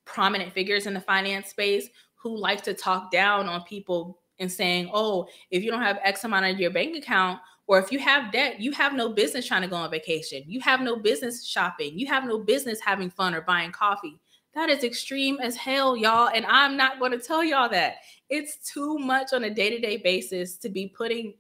prominent 0.05 0.53
figures 0.53 0.87
in 0.87 0.93
the 0.93 1.01
finance 1.01 1.49
space 1.49 1.89
who 2.23 2.37
like 2.37 2.63
to 2.65 2.75
talk 2.75 3.11
down 3.11 3.49
on 3.49 3.63
people 3.63 4.21
and 4.39 4.53
saying 4.53 4.91
oh 4.93 5.27
if 5.51 5.63
you 5.65 5.71
don't 5.71 5.83
have 5.83 5.99
x 6.03 6.25
amount 6.25 6.45
of 6.45 6.61
your 6.61 6.71
bank 6.71 6.97
account 6.97 7.41
or 7.67 7.79
if 7.79 7.91
you 7.91 7.99
have 7.99 8.33
debt 8.33 8.61
you 8.61 8.73
have 8.73 8.93
no 8.93 9.09
business 9.09 9.47
trying 9.47 9.63
to 9.63 9.69
go 9.69 9.77
on 9.77 9.91
vacation. 9.91 10.43
You 10.47 10.61
have 10.61 10.81
no 10.81 10.97
business 10.97 11.47
shopping. 11.47 11.99
You 11.99 12.07
have 12.09 12.25
no 12.25 12.39
business 12.39 12.81
having 12.81 13.09
fun 13.11 13.35
or 13.35 13.43
buying 13.43 13.73
coffee 13.73 14.21
that 14.55 14.71
is 14.71 14.85
extreme 14.85 15.39
as 15.41 15.57
hell, 15.57 15.97
y'all. 15.97 16.31
And 16.35 16.47
I'm 16.47 16.77
not 16.77 16.99
going 16.99 17.13
to 17.13 17.19
tell 17.19 17.45
y'all 17.45 17.69
that. 17.69 17.97
It's 18.29 18.57
too 18.57 18.99
much 18.99 19.33
on 19.33 19.45
a 19.45 19.51
day 19.51 19.71
to 19.71 19.79
day 19.79 19.97
basis 19.97 20.57
to 20.59 20.69
be 20.69 20.89
putting 20.89 21.35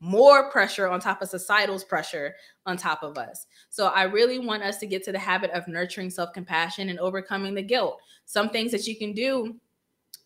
more 0.00 0.50
pressure 0.50 0.88
on 0.88 1.00
top 1.00 1.22
of 1.22 1.28
societal's 1.28 1.84
pressure 1.84 2.34
on 2.66 2.76
top 2.76 3.02
of 3.02 3.16
us. 3.16 3.46
So 3.70 3.86
I 3.86 4.04
really 4.04 4.38
want 4.38 4.62
us 4.62 4.78
to 4.78 4.86
get 4.86 5.02
to 5.04 5.12
the 5.12 5.18
habit 5.18 5.50
of 5.52 5.68
nurturing 5.68 6.10
self 6.10 6.32
compassion 6.32 6.88
and 6.88 6.98
overcoming 6.98 7.54
the 7.54 7.62
guilt. 7.62 7.98
Some 8.26 8.50
things 8.50 8.72
that 8.72 8.86
you 8.86 8.96
can 8.96 9.12
do 9.12 9.56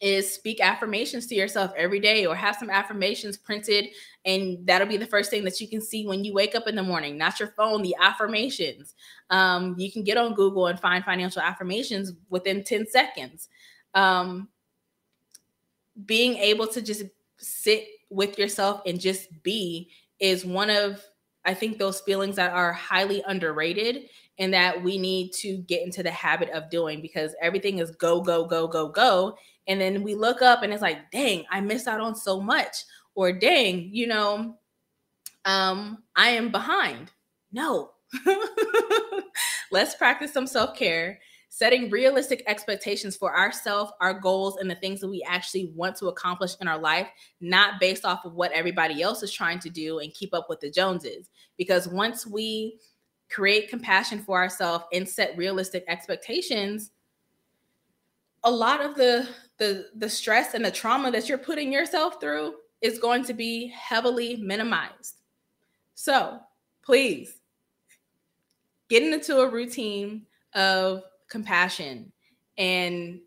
is 0.00 0.32
speak 0.32 0.60
affirmations 0.60 1.26
to 1.26 1.34
yourself 1.34 1.72
every 1.76 2.00
day 2.00 2.24
or 2.24 2.34
have 2.34 2.56
some 2.56 2.70
affirmations 2.70 3.36
printed 3.36 3.86
and 4.24 4.66
that'll 4.66 4.88
be 4.88 4.96
the 4.96 5.06
first 5.06 5.30
thing 5.30 5.44
that 5.44 5.60
you 5.60 5.68
can 5.68 5.80
see 5.80 6.06
when 6.06 6.24
you 6.24 6.32
wake 6.32 6.54
up 6.54 6.66
in 6.66 6.74
the 6.74 6.82
morning 6.82 7.18
not 7.18 7.38
your 7.38 7.52
phone 7.56 7.82
the 7.82 7.94
affirmations. 8.00 8.94
Um, 9.28 9.74
you 9.78 9.92
can 9.92 10.02
get 10.02 10.16
on 10.16 10.34
google 10.34 10.68
and 10.68 10.80
find 10.80 11.04
financial 11.04 11.42
affirmations 11.42 12.12
within 12.30 12.64
10 12.64 12.86
seconds. 12.86 13.48
Um, 13.94 14.48
being 16.06 16.36
able 16.36 16.66
to 16.68 16.80
just 16.80 17.04
sit 17.38 17.86
with 18.10 18.38
yourself 18.38 18.82
and 18.86 19.00
just 19.00 19.28
be 19.42 19.90
is 20.18 20.44
one 20.44 20.70
of 20.70 21.02
i 21.44 21.54
think 21.54 21.78
those 21.78 22.00
feelings 22.00 22.36
that 22.36 22.52
are 22.52 22.72
highly 22.72 23.22
underrated 23.26 24.08
and 24.38 24.52
that 24.54 24.82
we 24.82 24.98
need 24.98 25.32
to 25.32 25.58
get 25.58 25.82
into 25.82 26.02
the 26.02 26.10
habit 26.10 26.48
of 26.50 26.70
doing 26.70 27.00
because 27.00 27.34
everything 27.40 27.78
is 27.78 27.90
go 27.92 28.20
go 28.20 28.44
go 28.44 28.66
go 28.66 28.88
go 28.88 29.36
and 29.70 29.80
then 29.80 30.02
we 30.02 30.16
look 30.16 30.42
up 30.42 30.64
and 30.64 30.72
it's 30.72 30.82
like, 30.82 31.12
dang, 31.12 31.44
I 31.48 31.60
missed 31.60 31.86
out 31.86 32.00
on 32.00 32.16
so 32.16 32.40
much. 32.40 32.76
Or 33.14 33.30
dang, 33.32 33.88
you 33.92 34.08
know, 34.08 34.56
um, 35.44 36.02
I 36.16 36.30
am 36.30 36.50
behind. 36.50 37.12
No. 37.52 37.92
Let's 39.70 39.94
practice 39.94 40.32
some 40.32 40.48
self-care, 40.48 41.20
setting 41.50 41.88
realistic 41.88 42.42
expectations 42.48 43.16
for 43.16 43.36
ourselves, 43.38 43.92
our 44.00 44.12
goals, 44.12 44.56
and 44.56 44.68
the 44.68 44.74
things 44.74 44.98
that 45.00 45.08
we 45.08 45.22
actually 45.22 45.72
want 45.76 45.94
to 45.98 46.08
accomplish 46.08 46.56
in 46.60 46.66
our 46.66 46.78
life, 46.78 47.06
not 47.40 47.78
based 47.78 48.04
off 48.04 48.24
of 48.24 48.34
what 48.34 48.50
everybody 48.50 49.02
else 49.02 49.22
is 49.22 49.32
trying 49.32 49.60
to 49.60 49.70
do 49.70 50.00
and 50.00 50.12
keep 50.14 50.34
up 50.34 50.48
with 50.48 50.58
the 50.58 50.68
Joneses. 50.68 51.30
Because 51.56 51.86
once 51.86 52.26
we 52.26 52.80
create 53.30 53.70
compassion 53.70 54.18
for 54.18 54.36
ourselves 54.36 54.84
and 54.92 55.08
set 55.08 55.36
realistic 55.36 55.84
expectations, 55.86 56.90
a 58.42 58.50
lot 58.50 58.80
of 58.80 58.96
the 58.96 59.28
the 59.60 59.90
the 59.94 60.08
stress 60.08 60.54
and 60.54 60.64
the 60.64 60.70
trauma 60.70 61.12
that 61.12 61.28
you're 61.28 61.38
putting 61.38 61.70
yourself 61.70 62.18
through 62.20 62.54
is 62.80 62.98
going 62.98 63.22
to 63.24 63.34
be 63.34 63.68
heavily 63.68 64.36
minimized. 64.36 65.20
So, 65.94 66.40
please 66.82 67.38
get 68.88 69.02
into 69.02 69.40
a 69.40 69.48
routine 69.48 70.22
of 70.54 71.02
compassion 71.28 72.10
and 72.56 73.20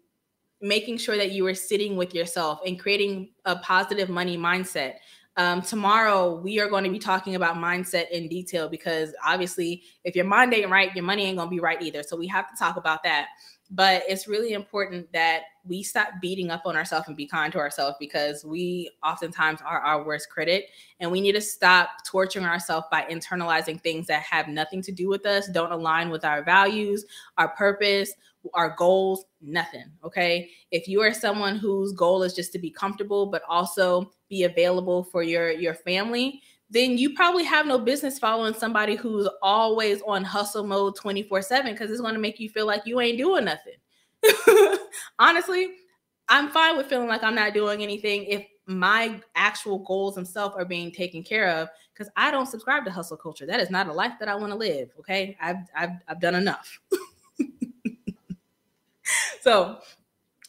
making 0.60 0.98
sure 0.98 1.18
that 1.18 1.32
you 1.32 1.46
are 1.46 1.54
sitting 1.54 1.96
with 1.96 2.16
yourself 2.16 2.60
and 2.66 2.80
creating 2.80 3.30
a 3.46 3.56
positive 3.58 4.10
money 4.10 4.36
mindset. 4.36 4.96
Um, 5.38 5.62
tomorrow, 5.62 6.40
we 6.40 6.60
are 6.60 6.70
going 6.70 6.84
to 6.84 6.90
be 6.90 7.00
talking 7.00 7.36
about 7.36 7.58
mindset 7.58 8.10
in 8.10 8.28
detail 8.28 8.68
because 8.70 9.14
obviously, 9.24 9.84
if 10.04 10.16
your 10.16 10.26
mind 10.26 10.52
ain't 10.54 10.72
right, 10.72 10.94
your 10.96 11.06
money 11.06 11.26
ain't 11.26 11.38
going 11.38 11.50
to 11.50 11.56
be 11.56 11.60
right 11.60 11.82
either. 11.82 12.02
So, 12.02 12.18
we 12.18 12.28
have 12.28 12.50
to 12.50 12.58
talk 12.58 12.78
about 12.78 13.04
that 13.04 13.28
but 13.72 14.04
it's 14.08 14.28
really 14.28 14.54
important 14.54 15.12
that 15.14 15.44
we 15.66 15.82
stop 15.82 16.10
beating 16.22 16.52
up 16.52 16.64
on 16.66 16.76
ourselves 16.76 17.08
and 17.08 17.16
be 17.16 17.26
kind 17.26 17.52
to 17.54 17.60
ourselves 17.60 17.96
because 18.00 18.44
we 18.44 18.90
oftentimes 19.04 19.62
are 19.62 19.80
our 19.80 20.04
worst 20.04 20.30
critic. 20.30 20.70
And 21.00 21.12
we 21.12 21.22
need 21.22 21.32
to 21.34 21.42
stop 21.42 21.90
torturing 22.06 22.46
ourselves 22.46 22.88
by 22.92 23.04
internalizing 23.10 23.82
things 23.82 24.08
that 24.08 24.22
have 24.24 24.48
nothing 24.48 24.82
to 24.84 24.92
do 24.92 25.08
with 25.08 25.26
us 25.26 25.48
don't 25.48 25.72
align 25.72 26.10
with 26.10 26.26
our 26.26 26.44
values 26.44 27.06
our 27.38 27.50
purpose 27.50 28.14
our 28.54 28.76
goals 28.76 29.26
nothing 29.42 29.86
okay? 30.04 30.50
If 30.72 30.88
you 30.88 31.02
are 31.02 31.14
someone 31.14 31.58
whose 31.58 31.94
goal 31.94 32.24
is 32.24 32.34
just 32.34 32.52
to 32.54 32.60
be 32.60 32.70
comfortable 32.70 33.26
but 33.28 33.44
also 33.48 34.12
be 34.30 34.44
available 34.44 35.04
for 35.06 35.24
your 35.24 35.52
your 35.52 35.74
family 35.74 36.42
then 36.74 36.98
you 36.98 37.14
probably 37.14 37.44
have 37.44 37.68
no 37.68 37.78
business 37.78 38.18
following 38.18 38.56
somebody 38.56 38.96
who's 38.96 39.30
always 39.44 40.02
on 40.08 40.24
hustle 40.24 40.66
mode 40.66 40.96
24 40.96 41.44
7 41.44 41.72
because 41.72 41.92
it's 41.92 42.02
going 42.02 42.16
to 42.16 42.20
make 42.20 42.40
you 42.40 42.50
feel 42.50 42.66
like 42.66 42.82
you 42.86 43.00
ain't 43.00 43.20
doing 43.20 43.46
nothing. 43.46 43.76
Honestly, 45.20 45.76
I'm 46.30 46.50
fine 46.50 46.76
with 46.76 46.88
feeling 46.88 47.08
like 47.08 47.24
I'm 47.24 47.36
not 47.36 47.54
doing 47.54 47.84
anything 47.84 48.24
if 48.24 48.48
my 48.66 49.22
actual 49.36 49.80
goals 49.80 50.16
themselves 50.16 50.56
are 50.58 50.66
being 50.66 50.92
taken 50.92 51.22
care 51.22 51.50
of 51.50 51.70
because 51.94 52.12
I 52.16 52.32
don't 52.32 52.48
subscribe 52.48 52.86
to 52.86 52.92
hustle 52.92 53.18
culture. 53.18 53.46
That 53.46 53.60
is 53.60 53.70
not 53.70 53.88
a 53.88 53.94
life 53.94 54.14
that 54.20 54.28
I 54.28 54.34
want 54.34 54.52
to 54.52 54.58
live. 54.58 54.90
Okay. 55.00 55.38
I've, 55.40 55.58
I've, 55.76 55.92
I've 56.08 56.20
done 56.20 56.34
enough. 56.34 56.80
so 59.42 59.78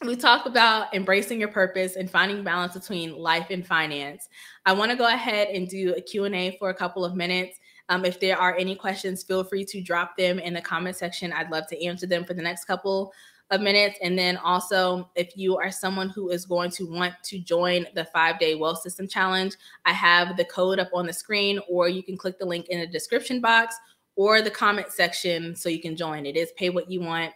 we 0.07 0.17
talk 0.17 0.47
about 0.47 0.93
embracing 0.95 1.41
your 1.41 1.49
purpose 1.49 1.97
and 1.97 2.11
finding 2.11 2.43
balance 2.43 2.75
between 2.75 3.17
life 3.17 3.47
and 3.51 3.67
finance. 3.67 4.29
I 4.67 4.73
want 4.73 4.91
to 4.91 4.97
go 4.97 5.07
ahead 5.07 5.49
and 5.49 5.69
do 5.69 5.95
a 5.95 6.01
Q&A 6.01 6.57
for 6.59 6.71
a 6.71 6.75
couple 6.75 7.05
of 7.05 7.15
minutes. 7.15 7.59
Um, 7.89 8.05
if 8.05 8.21
there 8.21 8.39
are 8.39 8.57
any 8.57 8.75
questions, 8.75 9.23
feel 9.23 9.45
free 9.45 9.65
to 9.67 9.83
drop 9.83 10.17
them 10.17 10.39
in 10.39 10.55
the 10.55 10.61
comment 10.61 10.97
section. 10.97 11.33
I'd 11.33 11.51
love 11.51 11.67
to 11.69 11.85
answer 11.85 12.07
them 12.07 12.25
for 12.25 12.35
the 12.35 12.43
next 12.43 12.65
couple 12.65 13.13
of 13.51 13.61
minutes. 13.61 13.99
And 14.03 14.19
then 14.19 14.37
also, 14.39 15.11
if 15.15 15.37
you 15.37 15.57
are 15.59 15.71
someone 15.71 16.09
who 16.09 16.31
is 16.31 16.47
going 16.47 16.71
to 16.73 16.85
want 16.85 17.15
to 17.25 17.39
join 17.39 17.87
the 17.95 18.07
five 18.07 18.39
day 18.39 18.55
wealth 18.55 18.81
system 18.81 19.07
challenge, 19.07 19.55
I 19.85 19.93
have 19.93 20.37
the 20.37 20.47
code 20.47 20.79
up 20.79 20.91
on 20.95 21.07
the 21.07 21.13
screen, 21.13 21.61
or 21.69 21.89
you 21.89 22.03
can 22.03 22.17
click 22.17 22.39
the 22.39 22.47
link 22.47 22.69
in 22.69 22.81
the 22.81 22.87
description 22.87 23.41
box 23.41 23.77
or 24.17 24.41
the 24.41 24.51
comment 24.51 24.91
section 24.91 25.55
so 25.57 25.69
you 25.69 25.81
can 25.81 25.97
join. 25.97 26.25
It 26.25 26.37
is 26.37 26.53
pay 26.53 26.71
what 26.71 26.91
you 26.91 27.01
want. 27.01 27.33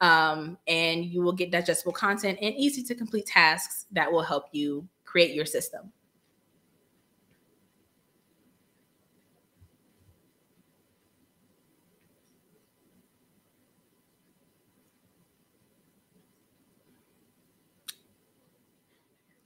Um, 0.00 0.56
and 0.66 1.04
you 1.04 1.20
will 1.22 1.32
get 1.32 1.50
digestible 1.50 1.92
content 1.92 2.38
and 2.40 2.54
easy 2.54 2.82
to 2.84 2.94
complete 2.94 3.26
tasks 3.26 3.84
that 3.92 4.10
will 4.10 4.22
help 4.22 4.46
you 4.52 4.88
create 5.04 5.34
your 5.34 5.44
system. 5.44 5.92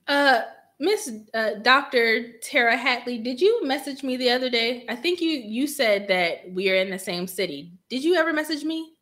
Uh, 0.06 0.42
Miss 0.80 1.10
uh, 1.34 1.54
Dr. 1.62 2.38
Tara 2.42 2.76
Hatley, 2.76 3.22
did 3.22 3.40
you 3.40 3.64
message 3.64 4.02
me 4.02 4.16
the 4.16 4.30
other 4.30 4.50
day? 4.50 4.84
I 4.88 4.96
think 4.96 5.20
you 5.20 5.30
you 5.30 5.66
said 5.66 6.08
that 6.08 6.50
we 6.52 6.70
are 6.70 6.74
in 6.74 6.90
the 6.90 6.98
same 6.98 7.26
city. 7.26 7.72
Did 7.88 8.04
you 8.04 8.16
ever 8.16 8.32
message 8.32 8.64
me? 8.64 8.93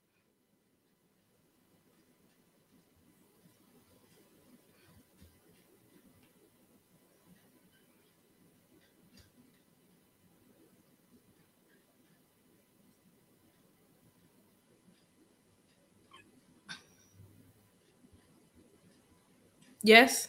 Yes. 19.83 20.29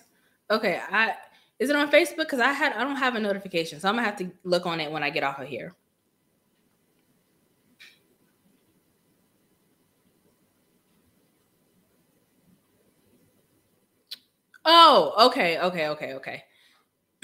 Okay, 0.52 0.80
I 0.92 1.16
is 1.60 1.70
it 1.70 1.76
on 1.76 1.92
Facebook? 1.92 2.18
Because 2.18 2.40
I 2.40 2.52
had 2.52 2.74
I 2.74 2.84
don't 2.84 2.96
have 2.98 3.16
a 3.16 3.20
notification, 3.20 3.80
so 3.80 3.88
I'm 3.88 3.96
gonna 3.96 4.06
have 4.06 4.18
to 4.18 4.32
look 4.44 4.66
on 4.66 4.80
it 4.80 4.92
when 4.92 5.04
I 5.04 5.10
get 5.10 5.24
off 5.24 5.40
of 5.40 5.48
here. 5.48 5.76
Oh, 14.66 15.28
okay, 15.28 15.60
okay, 15.60 15.90
okay, 15.90 16.14
okay. 16.14 16.44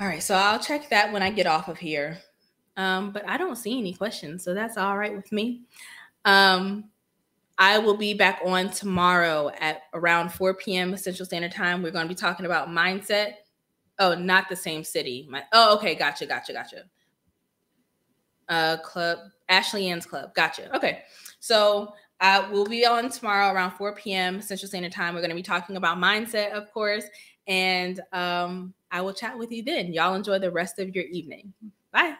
all 0.00 0.06
right, 0.06 0.22
so 0.22 0.34
I'll 0.34 0.58
check 0.58 0.88
that 0.90 1.12
when 1.12 1.22
I 1.22 1.30
get 1.30 1.46
off 1.46 1.68
of 1.68 1.78
here. 1.78 2.18
Um, 2.76 3.12
but 3.12 3.28
I 3.28 3.36
don't 3.36 3.56
see 3.56 3.78
any 3.78 3.92
questions, 3.94 4.42
so 4.42 4.54
that's 4.54 4.76
all 4.76 4.96
right 4.98 5.14
with 5.14 5.30
me. 5.32 5.62
Um, 6.24 6.90
I 7.58 7.78
will 7.78 7.96
be 7.96 8.14
back 8.14 8.40
on 8.44 8.70
tomorrow 8.70 9.50
at 9.60 9.82
around 9.94 10.30
4 10.30 10.54
p.m. 10.54 10.96
Central 10.96 11.26
Standard 11.26 11.52
Time. 11.52 11.82
We're 11.82 11.92
going 11.92 12.06
to 12.06 12.08
be 12.08 12.18
talking 12.18 12.46
about 12.46 12.68
mindset. 12.68 13.34
Oh, 13.98 14.14
not 14.14 14.48
the 14.48 14.56
same 14.56 14.82
city. 14.82 15.26
My, 15.30 15.44
oh, 15.52 15.76
okay. 15.76 15.94
Gotcha. 15.94 16.26
Gotcha. 16.26 16.52
Gotcha. 16.52 16.84
Uh, 18.48 18.76
club, 18.78 19.18
Ashley 19.48 19.88
Ann's 19.88 20.04
Club. 20.04 20.34
Gotcha. 20.34 20.74
Okay. 20.76 21.02
So 21.38 21.92
uh, 22.20 22.48
we'll 22.50 22.66
be 22.66 22.84
on 22.84 23.08
tomorrow 23.08 23.52
around 23.52 23.72
4 23.72 23.94
p.m. 23.94 24.40
Central 24.40 24.68
Standard 24.68 24.92
Time. 24.92 25.14
We're 25.14 25.20
going 25.20 25.30
to 25.30 25.36
be 25.36 25.42
talking 25.42 25.76
about 25.76 25.98
mindset, 25.98 26.52
of 26.52 26.72
course. 26.72 27.04
And 27.46 28.00
um, 28.12 28.74
I 28.90 29.00
will 29.00 29.12
chat 29.12 29.38
with 29.38 29.52
you 29.52 29.62
then. 29.62 29.92
Y'all 29.92 30.14
enjoy 30.14 30.38
the 30.38 30.50
rest 30.50 30.78
of 30.78 30.94
your 30.94 31.04
evening. 31.04 31.52
Bye. 31.92 32.14